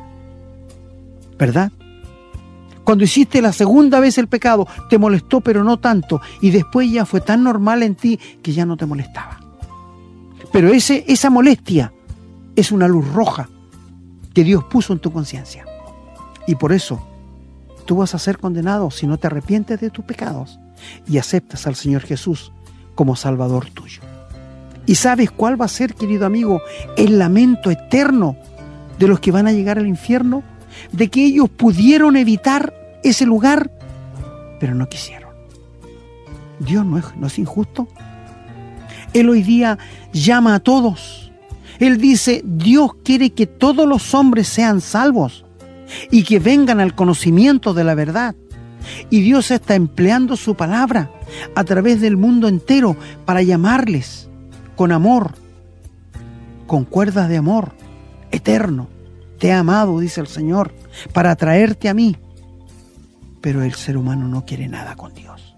¿Verdad? 1.38 1.72
Cuando 2.86 3.04
hiciste 3.04 3.42
la 3.42 3.52
segunda 3.52 4.00
vez 4.00 4.18
el 4.18 4.28
pecado 4.28 4.68
te 4.90 4.98
molestó 4.98 5.42
pero 5.42 5.64
no 5.64 5.78
tanto 5.78 6.22
y 6.40 6.52
después 6.52 6.90
ya 6.90 7.06
fue 7.06 7.20
tan 7.20 7.44
normal 7.44 7.84
en 7.84 7.96
ti 7.96 8.18
que 8.42 8.54
ya 8.54 8.66
no 8.66 8.78
te 8.78 8.86
molestaba. 8.86 9.40
Pero 10.54 10.70
ese, 10.70 11.04
esa 11.08 11.30
molestia 11.30 11.92
es 12.56 12.72
una 12.72 12.88
luz 12.88 13.06
roja 13.12 13.50
que 14.34 14.44
Dios 14.44 14.64
puso 14.66 14.94
en 14.94 15.00
tu 15.00 15.12
conciencia. 15.12 15.66
Y 16.48 16.56
por 16.56 16.72
eso 16.72 17.06
tú 17.86 17.98
vas 17.98 18.14
a 18.14 18.20
ser 18.20 18.38
condenado 18.38 18.92
si 18.92 19.08
no 19.08 19.18
te 19.18 19.28
arrepientes 19.28 19.82
de 19.82 19.90
tus 19.90 20.06
pecados 20.06 20.60
y 21.08 21.18
aceptas 21.18 21.66
al 21.68 21.76
Señor 21.76 22.04
Jesús 22.04 22.52
como 22.94 23.16
Salvador 23.16 23.70
tuyo. 23.72 24.02
¿Y 24.86 24.96
sabes 24.96 25.32
cuál 25.32 25.60
va 25.60 25.66
a 25.66 25.70
ser, 25.70 25.96
querido 25.96 26.28
amigo, 26.28 26.62
el 26.96 27.18
lamento 27.18 27.72
eterno 27.72 28.38
de 29.00 29.08
los 29.08 29.20
que 29.20 29.32
van 29.32 29.48
a 29.48 29.52
llegar 29.52 29.80
al 29.80 29.88
infierno? 29.88 30.44
De 30.92 31.10
que 31.10 31.26
ellos 31.26 31.50
pudieron 31.50 32.16
evitar 32.16 32.74
ese 33.04 33.26
lugar, 33.26 33.72
pero 34.60 34.76
no 34.76 34.88
quisieron. 34.90 35.30
Dios 36.60 36.86
no 36.86 37.28
es, 37.28 37.40
injusto. 37.40 37.88
Él 39.14 39.30
hoy 39.30 39.44
día 39.44 39.78
llama 40.14 40.56
a 40.56 40.60
todos. 40.60 41.32
Él 41.80 41.98
dice, 41.98 42.42
Dios 42.46 42.92
quiere 43.04 43.32
que 43.32 43.48
todos 43.48 43.88
los 43.88 44.14
hombres 44.14 44.48
sean 44.48 44.82
salvos 44.82 45.46
y 46.12 46.24
que 46.24 46.40
vengan 46.40 46.80
al 46.80 46.96
conocimiento 46.96 47.74
de 47.74 47.84
la 47.84 47.96
verdad. 47.96 48.36
Y 49.10 49.22
Dios 49.22 49.52
está 49.52 49.76
empleando 49.76 50.36
su 50.38 50.56
palabra 50.56 51.12
a 51.56 51.64
través 51.64 52.02
del 52.02 52.18
mundo 52.18 52.48
entero 52.48 52.96
para 53.26 53.42
llamarles 53.42 54.30
con 54.76 54.92
amor, 54.92 55.34
con 56.68 56.86
cuerdas 56.86 57.30
de 57.30 57.38
amor 57.38 57.74
eterno. 58.32 58.95
Te 59.40 59.48
he 59.48 59.54
amado, 59.54 60.00
dice 60.00 60.22
el 60.22 60.28
Señor, 60.28 60.74
para 61.14 61.32
atraerte 61.32 61.90
a 61.90 61.94
mí. 61.94 62.18
Pero 63.42 63.64
el 63.64 63.74
ser 63.74 63.98
humano 63.98 64.28
no 64.28 64.46
quiere 64.46 64.68
nada 64.68 64.96
con 64.96 65.14
Dios. 65.14 65.56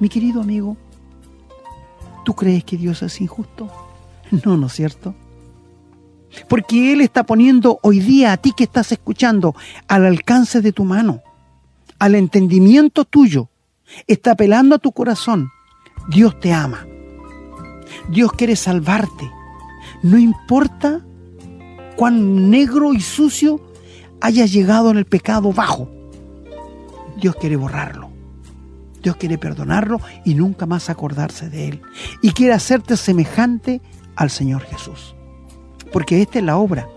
Mi 0.00 0.08
querido 0.08 0.40
amigo, 0.40 0.76
¿tú 2.24 2.34
crees 2.34 2.64
que 2.64 2.76
Dios 2.76 3.02
es 3.02 3.20
injusto? 3.20 3.70
No, 4.44 4.56
¿no 4.56 4.66
es 4.66 4.72
cierto? 4.72 5.14
Porque 6.48 6.92
Él 6.92 7.00
está 7.00 7.24
poniendo 7.24 7.78
hoy 7.82 8.00
día 8.00 8.32
a 8.32 8.36
ti 8.36 8.52
que 8.56 8.64
estás 8.64 8.90
escuchando 8.90 9.54
al 9.86 10.04
alcance 10.04 10.60
de 10.60 10.72
tu 10.72 10.84
mano 10.84 11.22
al 11.98 12.14
entendimiento 12.14 13.04
tuyo, 13.04 13.48
está 14.06 14.32
apelando 14.32 14.74
a 14.74 14.78
tu 14.78 14.92
corazón, 14.92 15.50
Dios 16.08 16.38
te 16.40 16.52
ama. 16.52 16.86
Dios 18.10 18.32
quiere 18.32 18.56
salvarte. 18.56 19.30
No 20.02 20.18
importa 20.18 21.04
cuán 21.96 22.50
negro 22.50 22.92
y 22.92 23.00
sucio 23.00 23.60
hayas 24.20 24.52
llegado 24.52 24.90
en 24.90 24.98
el 24.98 25.06
pecado 25.06 25.52
bajo. 25.52 25.88
Dios 27.20 27.36
quiere 27.36 27.56
borrarlo. 27.56 28.10
Dios 29.02 29.16
quiere 29.16 29.38
perdonarlo 29.38 30.00
y 30.24 30.34
nunca 30.34 30.66
más 30.66 30.90
acordarse 30.90 31.48
de 31.48 31.68
él. 31.68 31.82
Y 32.22 32.32
quiere 32.32 32.54
hacerte 32.54 32.96
semejante 32.96 33.80
al 34.16 34.30
Señor 34.30 34.62
Jesús. 34.62 35.14
Porque 35.92 36.22
esta 36.22 36.38
es 36.38 36.44
la 36.44 36.56
obra 36.56 36.88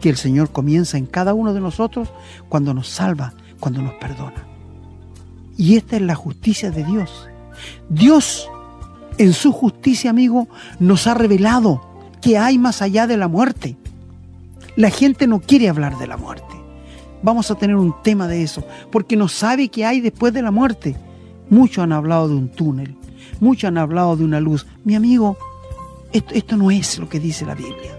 que 0.00 0.08
el 0.08 0.16
Señor 0.16 0.52
comienza 0.52 0.96
en 0.96 1.06
cada 1.06 1.34
uno 1.34 1.52
de 1.54 1.60
nosotros 1.60 2.08
cuando 2.48 2.72
nos 2.72 2.88
salva, 2.88 3.34
cuando 3.58 3.82
nos 3.82 3.94
perdona. 3.94 4.46
Y 5.56 5.76
esta 5.76 5.96
es 5.96 6.02
la 6.02 6.14
justicia 6.14 6.70
de 6.70 6.84
Dios. 6.84 7.28
Dios, 7.88 8.48
en 9.18 9.32
su 9.32 9.52
justicia, 9.52 10.10
amigo, 10.10 10.48
nos 10.78 11.06
ha 11.06 11.14
revelado 11.14 11.82
que 12.20 12.38
hay 12.38 12.58
más 12.58 12.82
allá 12.82 13.06
de 13.06 13.16
la 13.16 13.28
muerte. 13.28 13.76
La 14.76 14.90
gente 14.90 15.26
no 15.26 15.40
quiere 15.40 15.68
hablar 15.68 15.98
de 15.98 16.06
la 16.06 16.16
muerte. 16.16 16.54
Vamos 17.22 17.50
a 17.50 17.54
tener 17.56 17.76
un 17.76 17.94
tema 18.02 18.28
de 18.28 18.42
eso, 18.42 18.64
porque 18.92 19.16
no 19.16 19.28
sabe 19.28 19.68
qué 19.68 19.84
hay 19.84 20.00
después 20.00 20.32
de 20.32 20.42
la 20.42 20.50
muerte. 20.50 20.96
Muchos 21.48 21.82
han 21.82 21.92
hablado 21.92 22.28
de 22.28 22.34
un 22.34 22.48
túnel, 22.48 22.96
muchos 23.40 23.68
han 23.68 23.78
hablado 23.78 24.16
de 24.16 24.24
una 24.24 24.40
luz. 24.40 24.66
Mi 24.84 24.94
amigo, 24.94 25.36
esto, 26.12 26.34
esto 26.34 26.56
no 26.56 26.70
es 26.70 26.98
lo 26.98 27.08
que 27.08 27.18
dice 27.18 27.46
la 27.46 27.54
Biblia. 27.54 27.98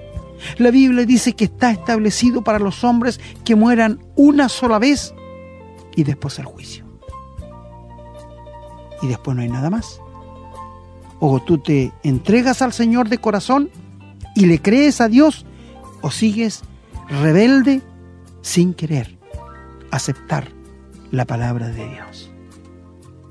La 0.57 0.69
Biblia 0.69 1.05
dice 1.05 1.33
que 1.33 1.45
está 1.45 1.71
establecido 1.71 2.43
para 2.43 2.59
los 2.59 2.83
hombres 2.83 3.19
que 3.43 3.55
mueran 3.55 3.99
una 4.15 4.49
sola 4.49 4.77
vez 4.77 5.13
y 5.95 6.03
después 6.03 6.37
el 6.37 6.45
juicio 6.45 6.87
y 9.01 9.07
después 9.07 9.35
no 9.35 9.43
hay 9.43 9.49
nada 9.49 9.69
más. 9.69 10.01
O 11.19 11.39
tú 11.41 11.57
te 11.57 11.91
entregas 12.03 12.61
al 12.61 12.73
Señor 12.73 13.09
de 13.09 13.17
corazón 13.17 13.69
y 14.35 14.45
le 14.45 14.61
crees 14.61 15.01
a 15.01 15.07
Dios, 15.07 15.45
o 16.01 16.11
sigues 16.11 16.61
rebelde 17.09 17.81
sin 18.41 18.73
querer 18.73 19.17
aceptar 19.91 20.47
la 21.11 21.25
palabra 21.25 21.69
de 21.69 21.87
Dios. 21.89 22.31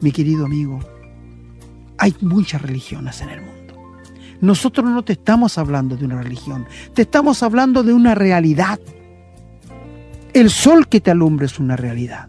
Mi 0.01 0.13
querido 0.13 0.47
amigo, 0.47 0.81
hay 1.99 2.15
muchas 2.21 2.63
religiones 2.63 3.21
en 3.21 3.31
el 3.31 3.41
mundo. 3.43 3.75
Nosotros 4.41 4.89
no 4.91 5.03
te 5.03 5.15
estamos 5.15 5.59
hablando 5.59 5.97
de 5.97 6.05
una 6.05 6.23
religión, 6.23 6.67
te 6.95 7.03
estamos 7.03 7.43
hablando 7.43 7.83
de 7.83 7.93
una 7.93 8.15
realidad. 8.15 8.79
El 10.33 10.51
sol 10.51 10.89
que 10.89 11.01
te 11.01 11.11
alumbra 11.11 11.47
es 11.47 11.59
una 11.59 11.77
realidad. 11.77 12.29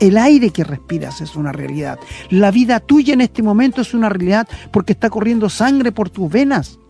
El 0.00 0.18
aire 0.18 0.50
que 0.50 0.64
respiras 0.64 1.20
es 1.20 1.36
una 1.36 1.52
realidad. 1.52 1.98
La 2.30 2.50
vida 2.50 2.80
tuya 2.80 3.14
en 3.14 3.20
este 3.20 3.42
momento 3.42 3.80
es 3.80 3.94
una 3.94 4.08
realidad 4.08 4.48
porque 4.72 4.92
está 4.92 5.08
corriendo 5.08 5.48
sangre 5.48 5.92
por 5.92 6.10
tus 6.10 6.30
venas. 6.30 6.80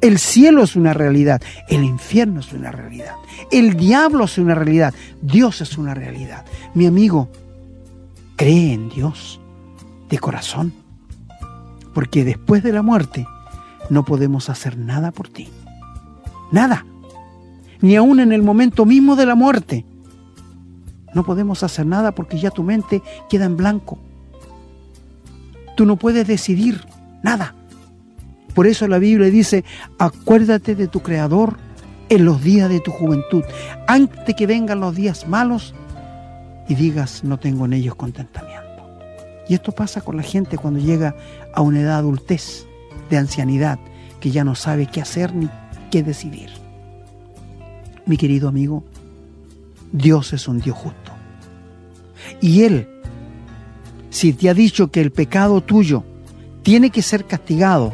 El 0.00 0.18
cielo 0.18 0.62
es 0.62 0.76
una 0.76 0.94
realidad. 0.94 1.42
El 1.68 1.84
infierno 1.84 2.40
es 2.40 2.52
una 2.52 2.72
realidad. 2.72 3.14
El 3.50 3.74
diablo 3.74 4.24
es 4.24 4.38
una 4.38 4.54
realidad. 4.54 4.94
Dios 5.20 5.60
es 5.60 5.76
una 5.76 5.94
realidad. 5.94 6.44
Mi 6.74 6.86
amigo, 6.86 7.28
cree 8.36 8.72
en 8.72 8.88
Dios 8.88 9.40
de 10.08 10.18
corazón. 10.18 10.72
Porque 11.92 12.24
después 12.24 12.62
de 12.62 12.72
la 12.72 12.82
muerte 12.82 13.26
no 13.90 14.04
podemos 14.04 14.48
hacer 14.48 14.78
nada 14.78 15.10
por 15.10 15.28
ti. 15.28 15.48
Nada. 16.50 16.86
Ni 17.80 17.96
aún 17.96 18.20
en 18.20 18.32
el 18.32 18.42
momento 18.42 18.86
mismo 18.86 19.16
de 19.16 19.26
la 19.26 19.34
muerte 19.34 19.84
no 21.14 21.24
podemos 21.24 21.62
hacer 21.62 21.86
nada 21.86 22.12
porque 22.12 22.38
ya 22.38 22.50
tu 22.50 22.62
mente 22.62 23.02
queda 23.28 23.44
en 23.44 23.56
blanco. 23.56 23.98
Tú 25.76 25.86
no 25.86 25.96
puedes 25.96 26.26
decidir 26.26 26.86
nada. 27.22 27.54
Por 28.54 28.66
eso 28.66 28.86
la 28.88 28.98
Biblia 28.98 29.30
dice, 29.30 29.64
acuérdate 29.98 30.74
de 30.74 30.88
tu 30.88 31.00
Creador 31.00 31.56
en 32.08 32.24
los 32.24 32.42
días 32.42 32.68
de 32.68 32.80
tu 32.80 32.90
juventud, 32.90 33.44
antes 33.86 34.34
que 34.34 34.46
vengan 34.46 34.80
los 34.80 34.94
días 34.94 35.28
malos 35.28 35.74
y 36.68 36.74
digas, 36.74 37.22
no 37.24 37.38
tengo 37.38 37.64
en 37.66 37.72
ellos 37.74 37.94
contentamiento. 37.94 38.60
Y 39.48 39.54
esto 39.54 39.72
pasa 39.72 40.00
con 40.00 40.16
la 40.16 40.22
gente 40.22 40.58
cuando 40.58 40.80
llega 40.80 41.14
a 41.54 41.60
una 41.60 41.80
edad 41.80 41.98
adultez, 41.98 42.66
de 43.10 43.18
ancianidad, 43.18 43.78
que 44.20 44.30
ya 44.30 44.44
no 44.44 44.54
sabe 44.54 44.86
qué 44.86 45.00
hacer 45.00 45.34
ni 45.34 45.48
qué 45.90 46.02
decidir. 46.02 46.50
Mi 48.06 48.16
querido 48.16 48.48
amigo, 48.48 48.84
Dios 49.92 50.32
es 50.32 50.46
un 50.46 50.60
Dios 50.60 50.76
justo. 50.76 51.12
Y 52.40 52.62
Él, 52.62 52.88
si 54.10 54.32
te 54.32 54.48
ha 54.48 54.54
dicho 54.54 54.90
que 54.90 55.00
el 55.00 55.10
pecado 55.10 55.60
tuyo 55.60 56.04
tiene 56.62 56.90
que 56.90 57.02
ser 57.02 57.24
castigado, 57.24 57.92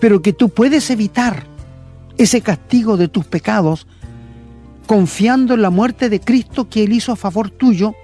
pero 0.00 0.22
que 0.22 0.32
tú 0.32 0.48
puedes 0.48 0.90
evitar 0.90 1.46
ese 2.16 2.40
castigo 2.40 2.96
de 2.96 3.08
tus 3.08 3.24
pecados 3.24 3.86
confiando 4.86 5.54
en 5.54 5.62
la 5.62 5.70
muerte 5.70 6.08
de 6.08 6.20
Cristo 6.20 6.68
que 6.68 6.84
Él 6.84 6.92
hizo 6.92 7.12
a 7.12 7.16
favor 7.16 7.50
tuyo, 7.50 7.94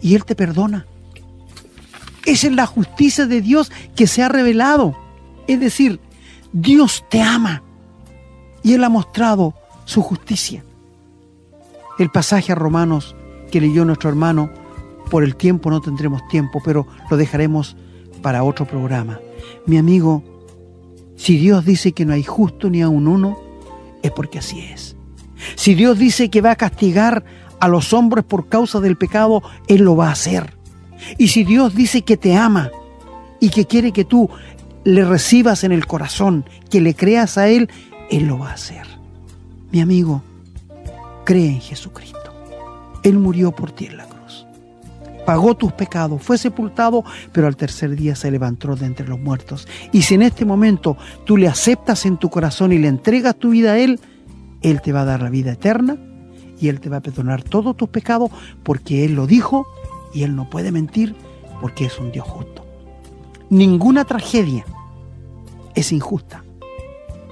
y 0.00 0.14
Él 0.14 0.24
te 0.24 0.34
perdona. 0.34 0.86
Esa 2.24 2.46
es 2.48 2.52
la 2.52 2.66
justicia 2.66 3.26
de 3.26 3.40
Dios 3.40 3.70
que 3.94 4.06
se 4.06 4.22
ha 4.22 4.28
revelado. 4.28 4.96
Es 5.46 5.60
decir, 5.60 6.00
Dios 6.52 7.04
te 7.08 7.22
ama 7.22 7.62
y 8.62 8.74
Él 8.74 8.84
ha 8.84 8.88
mostrado 8.88 9.54
su 9.84 10.02
justicia 10.02 10.64
el 11.98 12.10
pasaje 12.10 12.52
a 12.52 12.54
Romanos 12.54 13.16
que 13.50 13.60
leyó 13.60 13.84
nuestro 13.84 14.10
hermano. 14.10 14.50
Por 15.10 15.22
el 15.22 15.36
tiempo 15.36 15.70
no 15.70 15.80
tendremos 15.80 16.26
tiempo, 16.28 16.60
pero 16.64 16.86
lo 17.10 17.16
dejaremos 17.16 17.76
para 18.22 18.42
otro 18.42 18.66
programa. 18.66 19.20
Mi 19.66 19.78
amigo, 19.78 20.22
si 21.16 21.38
Dios 21.38 21.64
dice 21.64 21.92
que 21.92 22.04
no 22.04 22.12
hay 22.12 22.22
justo 22.22 22.70
ni 22.70 22.82
a 22.82 22.88
un 22.88 23.08
uno, 23.08 23.38
es 24.02 24.10
porque 24.10 24.38
así 24.38 24.60
es. 24.60 24.96
Si 25.54 25.74
Dios 25.74 25.98
dice 25.98 26.30
que 26.30 26.40
va 26.40 26.52
a 26.52 26.56
castigar 26.56 27.24
a 27.60 27.68
los 27.68 27.92
hombres 27.92 28.24
por 28.24 28.48
causa 28.48 28.80
del 28.80 28.96
pecado, 28.96 29.42
Él 29.68 29.82
lo 29.82 29.96
va 29.96 30.08
a 30.08 30.12
hacer. 30.12 30.54
Y 31.18 31.28
si 31.28 31.44
Dios 31.44 31.74
dice 31.74 32.02
que 32.02 32.16
te 32.16 32.36
ama 32.36 32.70
y 33.40 33.50
que 33.50 33.66
quiere 33.66 33.92
que 33.92 34.04
tú 34.04 34.30
le 34.84 35.04
recibas 35.04 35.64
en 35.64 35.72
el 35.72 35.86
corazón, 35.86 36.44
que 36.70 36.80
le 36.80 36.94
creas 36.94 37.38
a 37.38 37.48
Él, 37.48 37.70
Él 38.10 38.26
lo 38.26 38.38
va 38.38 38.50
a 38.50 38.54
hacer. 38.54 38.86
Mi 39.72 39.80
amigo, 39.80 40.22
cree 41.24 41.48
en 41.48 41.60
Jesucristo. 41.60 42.32
Él 43.02 43.18
murió 43.18 43.52
por 43.52 43.72
ti 43.72 43.86
en 43.86 43.96
la 43.96 44.04
cruz. 44.04 44.15
Pagó 45.26 45.56
tus 45.56 45.72
pecados, 45.72 46.22
fue 46.22 46.38
sepultado, 46.38 47.04
pero 47.32 47.48
al 47.48 47.56
tercer 47.56 47.96
día 47.96 48.14
se 48.14 48.30
levantó 48.30 48.76
de 48.76 48.86
entre 48.86 49.06
los 49.06 49.18
muertos. 49.18 49.68
Y 49.92 50.02
si 50.02 50.14
en 50.14 50.22
este 50.22 50.46
momento 50.46 50.96
tú 51.26 51.36
le 51.36 51.48
aceptas 51.48 52.06
en 52.06 52.16
tu 52.16 52.30
corazón 52.30 52.72
y 52.72 52.78
le 52.78 52.88
entregas 52.88 53.36
tu 53.36 53.50
vida 53.50 53.72
a 53.72 53.78
Él, 53.78 54.00
Él 54.62 54.80
te 54.80 54.92
va 54.92 55.02
a 55.02 55.04
dar 55.04 55.22
la 55.22 55.28
vida 55.28 55.52
eterna 55.52 55.98
y 56.58 56.68
Él 56.68 56.80
te 56.80 56.88
va 56.88 56.98
a 56.98 57.02
perdonar 57.02 57.42
todos 57.42 57.76
tus 57.76 57.88
pecados 57.88 58.30
porque 58.62 59.04
Él 59.04 59.14
lo 59.14 59.26
dijo 59.26 59.66
y 60.14 60.22
Él 60.22 60.34
no 60.34 60.48
puede 60.48 60.70
mentir 60.70 61.14
porque 61.60 61.86
es 61.86 61.98
un 61.98 62.12
Dios 62.12 62.26
justo. 62.26 62.64
Ninguna 63.50 64.04
tragedia 64.04 64.64
es 65.74 65.92
injusta 65.92 66.44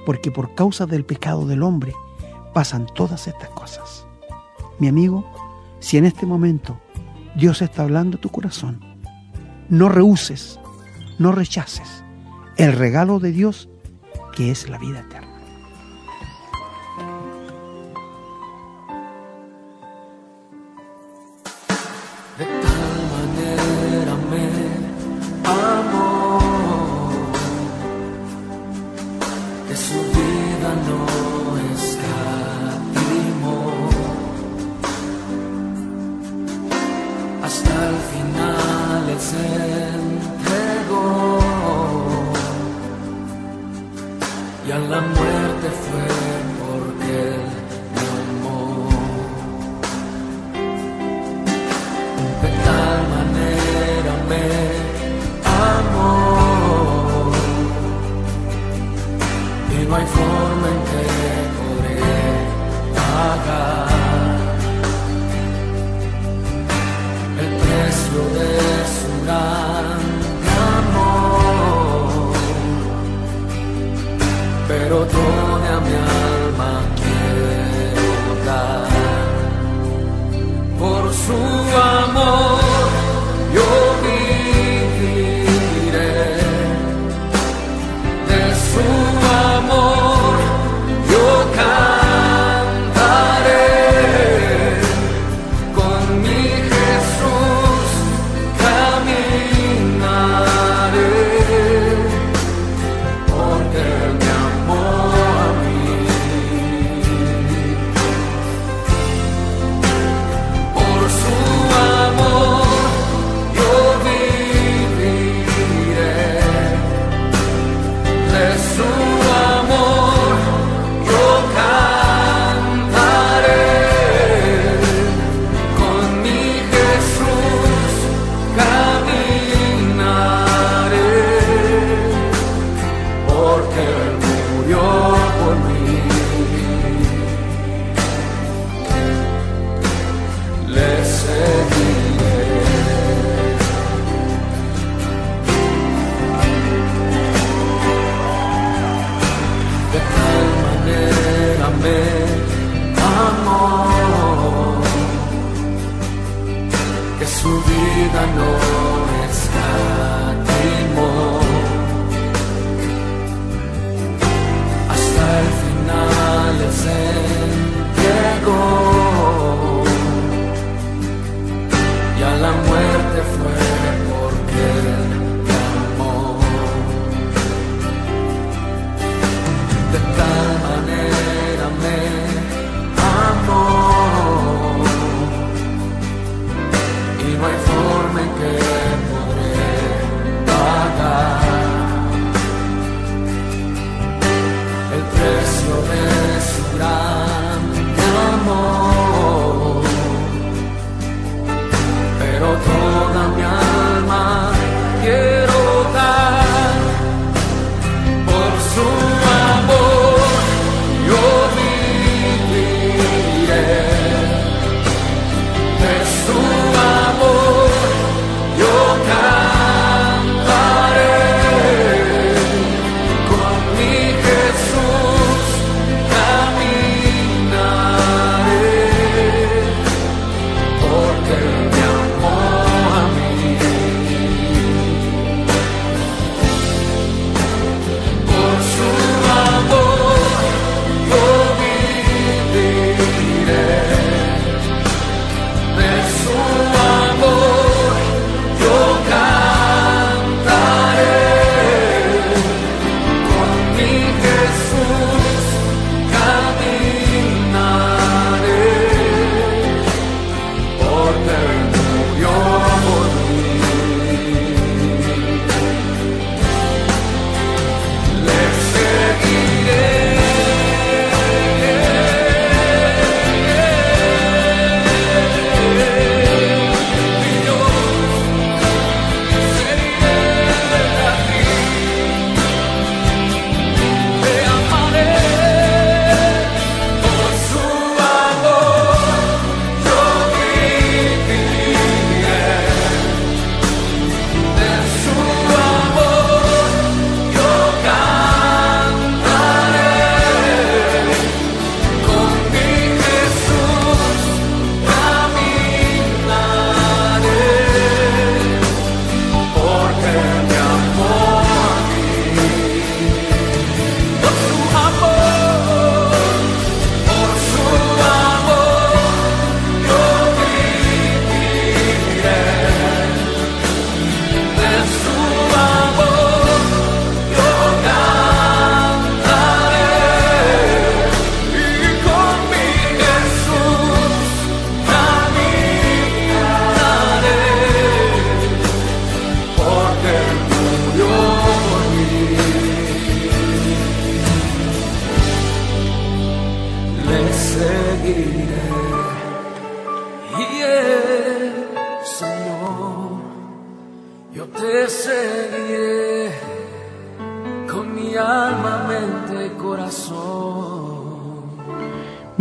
porque 0.05 0.31
por 0.31 0.53
causa 0.53 0.85
del 0.85 1.05
pecado 1.05 1.47
del 1.47 1.63
hombre 1.63 1.93
pasan 2.53 2.87
todas 2.93 3.27
estas 3.27 3.49
cosas. 3.49 4.05
Mi 4.79 4.89
amigo, 4.89 5.25
si 5.79 5.97
en 5.97 6.05
este 6.05 6.25
momento 6.25 6.77
Dios 7.35 7.61
está 7.61 7.83
hablando 7.83 8.17
a 8.17 8.21
tu 8.21 8.29
corazón, 8.29 8.79
no 9.69 9.89
rehuses, 9.89 10.59
no 11.19 11.31
rechaces 11.31 12.03
el 12.57 12.73
regalo 12.73 13.19
de 13.19 13.31
Dios 13.31 13.69
que 14.35 14.51
es 14.51 14.69
la 14.69 14.77
vida 14.77 15.01
eterna. 15.01 15.24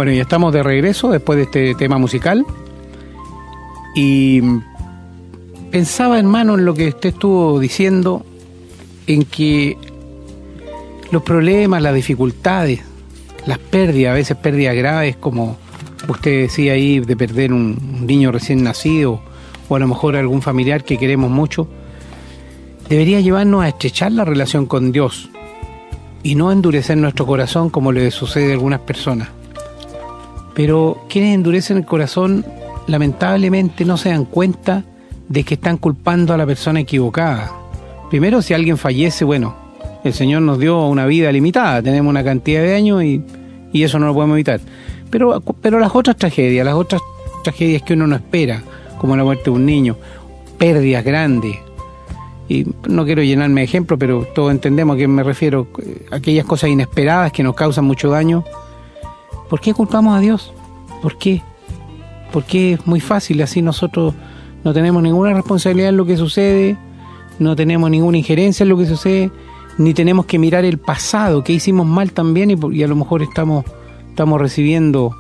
Bueno, 0.05 0.19
y 0.19 0.21
estamos 0.21 0.53
de 0.53 0.63
regreso 0.63 1.11
después 1.11 1.39
de 1.39 1.45
este 1.45 1.75
tema 1.77 1.97
musical. 1.97 2.45
Y 3.95 4.43
pensaba, 5.71 6.19
hermano, 6.19 6.59
en 6.59 6.67
lo 6.67 6.75
que 6.75 6.89
usted 6.89 7.09
estuvo 7.09 7.59
diciendo, 7.59 8.23
en 9.07 9.25
que 9.25 9.79
los 11.11 11.23
problemas, 11.23 11.81
las 11.81 11.95
dificultades, 11.95 12.81
las 13.47 13.57
pérdidas, 13.57 14.11
a 14.11 14.15
veces 14.17 14.37
pérdidas 14.37 14.77
graves, 14.77 15.17
como 15.17 15.57
usted 16.07 16.43
decía 16.43 16.75
ahí, 16.75 17.01
de 17.01 17.17
perder 17.17 17.55
un, 17.55 18.07
niño 18.07 18.31
recién 18.31 18.63
nacido, 18.63 19.23
o 19.71 19.77
a 19.77 19.79
lo 19.79 19.89
mejor 19.89 20.17
algún 20.17 20.43
familiar 20.43 20.85
que 20.85 20.99
queremos 20.99 21.31
mucho, 21.31 21.67
debería 22.91 23.23
llevarnos 23.23 23.65
a 23.65 23.69
estrechar 23.69 24.13
la 24.13 24.27
relación 24.27 24.67
con 24.67 24.93
Dios 24.93 25.31
y 26.23 26.35
no 26.35 26.53
endurecer 26.53 26.99
nuestro 26.99 27.25
corazón 27.25 27.71
como 27.71 27.91
le 27.91 28.11
sucede 28.11 28.51
a 28.51 28.53
algunas 28.53 28.81
personas. 28.81 29.31
Pero 30.55 31.05
quienes 31.09 31.35
endurecen 31.35 31.79
el 31.79 31.85
corazón 31.85 32.45
lamentablemente 32.87 33.85
no 33.85 33.97
se 33.97 34.11
dan 34.11 34.25
cuenta 34.25 34.85
de 35.29 35.43
que 35.43 35.55
están 35.55 35.79
culpando 35.79 36.35
a 36.35 36.37
la 36.37 36.47
persona 36.47 36.81
equivocada. 36.81 37.51
Primero, 38.11 38.43
si 38.43 38.55
alguien 38.55 38.77
fallece, 38.77 39.25
bueno, 39.25 39.55
el 40.05 40.13
Señor 40.13 40.43
nos 40.43 40.59
dio 40.59 40.87
una 40.87 41.07
vida 41.07 41.33
limitada, 41.33 41.83
tenemos 41.83 42.11
una 42.11 42.23
cantidad 42.23 42.63
de 42.63 42.75
años 42.75 43.03
y, 43.03 43.23
eso 43.73 43.99
no 43.99 44.07
lo 44.07 44.15
podemos 44.15 44.37
evitar. 44.37 44.61
Pero, 45.11 45.43
pero 45.61 45.81
las 45.81 45.95
otras 45.95 46.17
tragedias, 46.17 46.65
las 46.65 46.75
otras 46.75 47.03
tragedias 47.43 47.83
que 47.83 47.95
uno 47.95 48.07
no 48.07 48.17
espera, 48.17 48.63
como 48.99 49.17
la 49.17 49.25
muerte 49.25 49.45
de 49.45 49.51
un 49.51 49.67
niño, 49.67 49.97
pérdidas 50.59 51.05
grandes, 51.05 51.59
y 52.49 52.67
no 52.89 53.05
quiero 53.05 53.23
llenarme 53.23 53.63
de 53.63 53.65
ejemplos, 53.65 53.99
pero 53.99 54.27
todos 54.35 54.51
entendemos 54.51 54.95
a 54.95 54.99
qué 54.99 55.09
me 55.09 55.23
refiero, 55.23 55.67
eh, 55.83 56.07
aquellas 56.11 56.45
cosas 56.45 56.71
inesperadas 56.71 57.33
que 57.33 57.43
nos 57.43 57.55
causan 57.55 57.85
mucho 57.85 58.11
daño. 58.11 58.45
¿Por 59.49 59.61
qué 59.61 59.75
culpamos 59.75 60.17
a 60.17 60.21
Dios? 60.21 60.53
¿Por 61.03 61.19
qué? 61.19 61.43
Porque 62.33 62.75
es 62.75 62.87
muy 62.87 63.01
fácil, 63.01 63.43
así 63.43 63.63
nosotros 63.63 64.15
no 64.65 64.73
tenemos 64.73 65.03
ninguna 65.03 65.35
responsabilidad 65.35 65.91
en 65.91 65.97
lo 65.99 66.07
que 66.07 66.17
sucede, 66.17 66.77
no 67.39 67.55
tenemos 67.55 67.91
ninguna 67.91 68.19
injerencia 68.19 68.65
en 68.65 68.71
lo 68.71 68.79
que 68.79 68.87
sucede, 68.87 69.31
ni 69.77 69.93
tenemos 69.93 70.27
que 70.27 70.39
mirar 70.39 70.65
el 70.65 70.79
pasado, 70.79 71.45
que 71.45 71.53
hicimos 71.53 71.87
mal 71.87 72.13
también 72.13 72.51
y, 72.51 72.83
a 72.83 72.89
lo 72.89 72.97
mejor 72.97 73.23
estamos, 73.23 73.65
estamos 74.09 74.41
recibiendo 74.41 75.15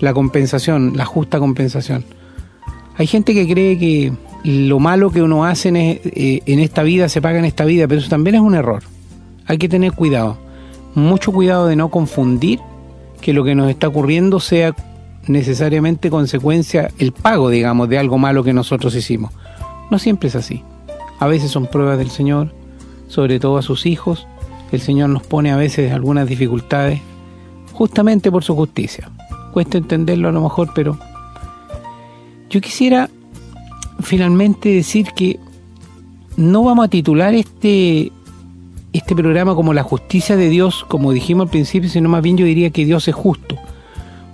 la 0.00 0.12
compensación, 0.12 0.96
la 0.96 1.04
justa 1.04 1.38
compensación. 1.38 2.04
Hay 2.96 3.06
gente 3.06 3.34
que 3.34 3.46
cree 3.46 3.78
que 3.78 4.12
lo 4.44 4.80
malo 4.80 5.10
que 5.10 5.22
uno 5.22 5.44
hace 5.44 5.68
en, 5.68 5.76
eh, 5.76 6.42
en 6.44 6.58
esta 6.58 6.82
vida 6.82 7.08
se 7.08 7.22
paga 7.22 7.38
en 7.38 7.44
esta 7.44 7.64
vida, 7.64 7.86
pero 7.86 8.00
eso 8.00 8.10
también 8.10 8.34
es 8.34 8.40
un 8.40 8.54
error. 8.54 8.82
Hay 9.46 9.58
que 9.58 9.68
tener 9.68 9.92
cuidado, 9.92 10.38
mucho 10.94 11.32
cuidado 11.32 11.68
de 11.68 11.76
no 11.76 11.88
confundir 11.88 12.58
que 13.22 13.32
lo 13.32 13.44
que 13.44 13.54
nos 13.54 13.70
está 13.70 13.88
ocurriendo 13.88 14.38
sea 14.40 14.74
necesariamente 15.26 16.10
consecuencia, 16.10 16.90
el 16.98 17.12
pago, 17.12 17.48
digamos, 17.48 17.88
de 17.88 17.96
algo 17.96 18.18
malo 18.18 18.44
que 18.44 18.52
nosotros 18.52 18.94
hicimos. 18.94 19.32
No 19.90 19.98
siempre 19.98 20.28
es 20.28 20.36
así. 20.36 20.62
A 21.18 21.26
veces 21.26 21.50
son 21.50 21.66
pruebas 21.66 21.96
del 21.96 22.10
Señor, 22.10 22.52
sobre 23.08 23.40
todo 23.40 23.56
a 23.56 23.62
sus 23.62 23.86
hijos. 23.86 24.26
El 24.72 24.80
Señor 24.80 25.08
nos 25.10 25.22
pone 25.22 25.52
a 25.52 25.56
veces 25.56 25.92
algunas 25.92 26.28
dificultades, 26.28 27.00
justamente 27.72 28.30
por 28.30 28.42
su 28.42 28.54
justicia. 28.54 29.10
Cuesta 29.52 29.78
entenderlo 29.78 30.28
a 30.28 30.32
lo 30.32 30.42
mejor, 30.42 30.70
pero 30.74 30.98
yo 32.50 32.60
quisiera 32.60 33.08
finalmente 34.00 34.70
decir 34.70 35.12
que 35.14 35.38
no 36.36 36.64
vamos 36.64 36.86
a 36.86 36.88
titular 36.88 37.34
este, 37.34 38.10
este 38.92 39.14
programa 39.14 39.54
como 39.54 39.72
la 39.74 39.82
justicia 39.82 40.36
de 40.36 40.48
Dios, 40.48 40.84
como 40.88 41.12
dijimos 41.12 41.46
al 41.46 41.50
principio, 41.50 41.88
sino 41.88 42.08
más 42.08 42.22
bien 42.22 42.36
yo 42.36 42.44
diría 42.44 42.70
que 42.70 42.84
Dios 42.84 43.08
es 43.08 43.14
justo. 43.14 43.56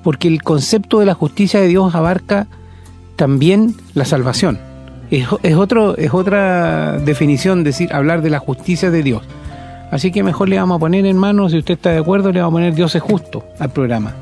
Porque 0.02 0.28
el 0.28 0.42
concepto 0.42 1.00
de 1.00 1.06
la 1.06 1.14
justicia 1.14 1.60
de 1.60 1.68
Dios 1.68 1.94
abarca 1.94 2.46
también 3.16 3.74
la 3.94 4.04
salvación. 4.04 4.58
Es, 5.10 5.26
es 5.42 5.56
otro, 5.56 5.96
es 5.96 6.12
otra 6.12 6.98
definición 6.98 7.64
decir, 7.64 7.92
hablar 7.92 8.22
de 8.22 8.30
la 8.30 8.38
justicia 8.38 8.90
de 8.90 9.02
Dios. 9.02 9.22
Así 9.90 10.12
que 10.12 10.22
mejor 10.22 10.48
le 10.48 10.58
vamos 10.58 10.76
a 10.76 10.80
poner 10.80 11.06
en 11.06 11.16
mano, 11.16 11.48
si 11.48 11.58
usted 11.58 11.74
está 11.74 11.90
de 11.90 11.98
acuerdo, 11.98 12.32
le 12.32 12.40
vamos 12.40 12.52
a 12.52 12.56
poner 12.56 12.74
Dios 12.74 12.94
es 12.94 13.02
justo 13.02 13.44
al 13.58 13.70
programa 13.70 14.14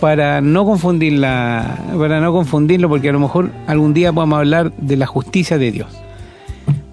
para 0.00 0.40
no 0.40 0.64
confundirla, 0.64 1.78
para 1.98 2.20
no 2.20 2.32
confundirlo, 2.32 2.88
porque 2.88 3.08
a 3.08 3.12
lo 3.12 3.20
mejor 3.20 3.50
algún 3.66 3.94
día 3.94 4.12
podamos 4.12 4.38
hablar 4.38 4.72
de 4.72 4.96
la 4.96 5.06
justicia 5.06 5.58
de 5.58 5.72
Dios. 5.72 5.88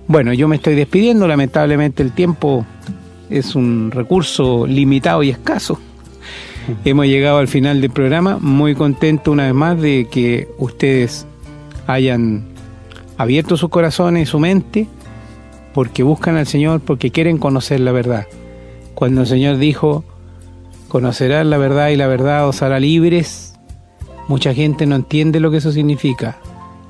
Bueno, 0.07 0.33
yo 0.33 0.47
me 0.47 0.57
estoy 0.57 0.75
despidiendo, 0.75 1.27
lamentablemente 1.27 2.03
el 2.03 2.11
tiempo 2.11 2.65
es 3.29 3.55
un 3.55 3.89
recurso 3.91 4.67
limitado 4.67 5.23
y 5.23 5.29
escaso. 5.29 5.79
Hemos 6.85 7.05
llegado 7.07 7.37
al 7.37 7.47
final 7.47 7.79
del 7.81 7.89
programa, 7.89 8.37
muy 8.39 8.75
contento 8.75 9.31
una 9.31 9.45
vez 9.45 9.53
más 9.53 9.81
de 9.81 10.07
que 10.11 10.49
ustedes 10.57 11.25
hayan 11.87 12.43
abierto 13.17 13.57
sus 13.57 13.69
corazones 13.69 14.23
y 14.23 14.31
su 14.31 14.39
mente, 14.39 14.87
porque 15.73 16.03
buscan 16.03 16.35
al 16.35 16.47
Señor, 16.47 16.81
porque 16.81 17.09
quieren 17.09 17.37
conocer 17.37 17.79
la 17.79 17.91
verdad. 17.91 18.27
Cuando 18.95 19.21
el 19.21 19.27
Señor 19.27 19.57
dijo, 19.57 20.03
conocerán 20.89 21.49
la 21.49 21.57
verdad 21.57 21.89
y 21.89 21.95
la 21.95 22.07
verdad 22.07 22.47
os 22.47 22.61
hará 22.61 22.79
libres. 22.79 23.55
Mucha 24.27 24.53
gente 24.53 24.85
no 24.85 24.95
entiende 24.95 25.39
lo 25.39 25.49
que 25.49 25.57
eso 25.57 25.71
significa. 25.71 26.37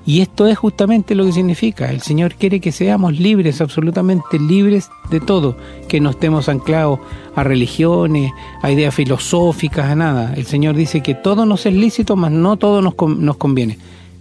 Y 0.06 0.20
esto 0.20 0.48
es 0.48 0.58
justamente 0.58 1.16
lo 1.16 1.26
que 1.26 1.32
significa. 1.32 1.90
El 1.90 2.02
Señor 2.02 2.36
quiere 2.36 2.60
que 2.60 2.74
seamos 2.74 3.18
libres, 3.18 3.62
absolutamente 3.62 4.38
libres 4.38 4.90
de 5.10 5.22
todo, 5.22 5.56
que 5.88 6.02
no 6.02 6.10
estemos 6.10 6.50
anclados 6.50 7.00
a 7.36 7.44
religiones, 7.44 8.32
a 8.62 8.70
ideas 8.70 8.94
filosóficas, 8.94 9.86
a 9.86 9.96
nada. 9.96 10.34
El 10.36 10.46
Señor 10.46 10.76
dice 10.76 11.02
que 11.02 11.16
todo 11.16 11.46
nos 11.46 11.66
es 11.66 11.74
lícito, 11.74 12.18
mas 12.18 12.32
no 12.32 12.58
todo 12.58 12.82
nos, 12.82 12.96
nos 13.18 13.38
conviene. 13.38 13.78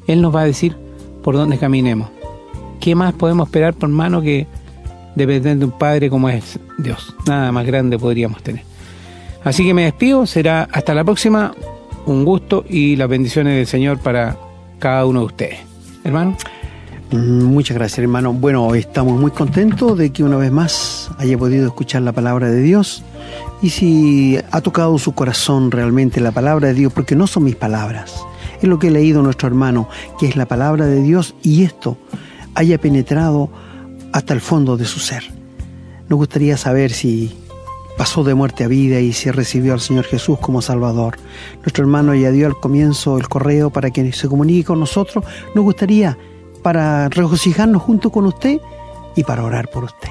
Él 0.07 0.23
nos 0.23 0.35
va 0.35 0.43
a 0.43 0.47
decir 0.47 0.77
por 1.23 1.35
dónde 1.35 1.59
caminemos. 1.59 2.11
¿Qué 2.81 2.95
más 2.95 3.13
podemos 3.15 3.49
esperar 3.49 3.75
por 3.75 3.89
mano 3.89 4.23
que 4.23 4.47
depender 5.17 5.57
de 5.57 5.65
un 5.65 5.73
Padre 5.73 6.09
como 6.09 6.29
es 6.29 6.61
Dios? 6.79 7.15
Nada 7.27 7.51
más 7.51 7.67
grande 7.67 7.99
podríamos 7.99 8.41
tener. 8.43 8.63
Así 9.43 9.65
que 9.65 9.75
me 9.75 9.85
despido, 9.85 10.27
será 10.27 10.69
hasta 10.71 10.95
la 10.95 11.03
próxima. 11.03 11.55
Un 12.07 12.25
gusto 12.25 12.65
y 12.69 12.97
las 12.97 13.09
bendiciones 13.09 13.57
del 13.57 13.67
Señor 13.67 13.99
para 13.99 14.37
cada 14.79 15.07
uno 15.07 15.21
de 15.21 15.27
ustedes. 15.27 15.72
Hermano, 16.05 16.37
Mm, 17.13 17.45
Muchas 17.45 17.77
gracias, 17.77 17.99
hermano. 17.99 18.33
Bueno, 18.33 18.75
estamos 18.75 19.21
muy 19.21 19.31
contentos 19.31 19.99
de 19.99 20.11
que 20.11 20.25
una 20.25 20.39
vez 20.39 20.51
más 20.51 21.11
haya 21.19 21.37
podido 21.37 21.67
escuchar 21.67 22.01
la 22.03 22.13
palabra 22.13 22.49
de 22.49 22.63
Dios. 22.63 23.05
Y 23.61 23.69
si 23.69 24.39
ha 24.51 24.61
tocado 24.63 24.99
su 24.99 25.13
corazón 25.13 25.71
realmente 25.71 26.21
la 26.21 26.33
palabra 26.33 26.69
de 26.69 26.75
Dios, 26.75 26.93
porque 26.93 27.15
no 27.15 27.27
son 27.27 27.45
mis 27.45 27.55
palabras, 27.55 28.25
es 28.63 28.69
lo 28.69 28.79
que 28.79 28.89
ha 28.89 28.91
leído 28.91 29.23
nuestro 29.23 29.47
hermano, 29.47 29.89
que 30.19 30.27
es 30.27 30.37
la 30.37 30.47
palabra 30.47 30.87
de 30.87 31.03
Dios 31.03 31.35
y 31.43 31.65
esto 31.65 31.99
haya 32.55 32.79
penetrado 32.79 33.51
hasta 34.13 34.33
el 34.33 34.41
fondo 34.41 34.79
de 34.79 34.87
su 34.87 34.99
ser. 34.99 35.25
Nos 36.09 36.17
gustaría 36.17 36.57
saber 36.57 36.93
si 36.93 37.37
pasó 37.97 38.25
de 38.25 38.35
muerte 38.35 38.65
a 38.65 38.69
vida 38.69 39.01
y 39.01 39.13
si 39.13 39.31
recibió 39.31 39.73
al 39.73 39.81
Señor 39.81 40.05
Jesús 40.05 40.39
como 40.39 40.63
Salvador. 40.63 41.19
Nuestro 41.61 41.85
hermano 41.85 42.15
ya 42.15 42.31
dio 42.31 42.47
al 42.47 42.59
comienzo 42.59 43.19
el 43.19 43.29
correo 43.29 43.71
para 43.71 43.91
que 43.91 44.13
se 44.13 44.29
comunique 44.29 44.65
con 44.65 44.81
nosotros. 44.81 45.25
Nos 45.55 45.65
gustaría 45.65 46.17
para 46.63 47.09
regocijarnos 47.09 47.83
junto 47.83 48.11
con 48.11 48.27
usted 48.27 48.61
y 49.17 49.25
para 49.25 49.45
orar 49.45 49.69
por 49.69 49.85
usted. 49.85 50.09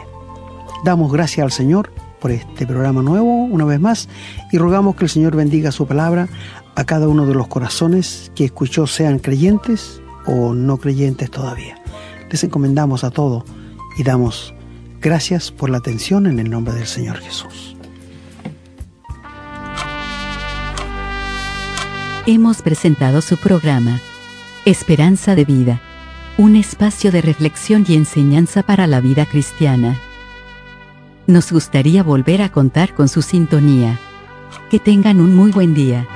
Damos 0.84 1.12
gracias 1.12 1.44
al 1.44 1.52
Señor 1.52 1.92
por 2.20 2.32
este 2.32 2.68
programa 2.68 3.02
nuevo 3.02 3.46
una 3.46 3.66
vez 3.66 3.80
más 3.80 4.08
y 4.52 4.58
rogamos 4.58 4.96
que 4.96 5.06
el 5.06 5.10
Señor 5.10 5.36
bendiga 5.36 5.72
su 5.72 5.88
palabra 5.88 6.28
a 6.76 6.84
cada 6.86 7.08
uno 7.08 7.26
de 7.26 7.34
los 7.34 7.48
corazones 7.48 8.32
que 8.36 8.46
escuchó, 8.46 8.88
sean 8.88 9.20
creyentes 9.20 10.02
o 10.26 10.54
no 10.54 10.78
creyentes 10.78 11.30
todavía. 11.32 11.82
Les 12.30 12.44
encomendamos 12.44 13.04
a 13.04 13.12
todos 13.12 13.44
y 13.98 14.04
damos 14.04 14.54
gracias 15.02 15.52
por 15.52 15.70
la 15.70 15.80
atención 15.80 16.28
en 16.28 16.40
el 16.40 16.50
nombre 16.50 16.76
del 16.76 16.86
Señor 16.86 17.18
Jesús. 17.18 17.76
Hemos 22.28 22.62
presentado 22.62 23.22
su 23.22 23.38
programa, 23.38 24.00
Esperanza 24.66 25.34
de 25.34 25.44
Vida, 25.44 25.82
un 26.38 26.56
espacio 26.56 27.12
de 27.12 27.22
reflexión 27.22 27.84
y 27.88 27.96
enseñanza 27.96 28.62
para 28.62 28.86
la 28.86 29.02
vida 29.02 29.26
cristiana. 29.26 30.00
Nos 31.26 31.52
gustaría 31.52 32.04
volver 32.04 32.44
a 32.44 32.52
contar 32.52 32.94
con 32.94 33.10
su 33.10 33.24
sintonía. 33.24 34.00
Que 34.70 34.80
tengan 34.80 35.20
un 35.20 35.36
muy 35.36 35.52
buen 35.52 35.74
día. 35.74 36.08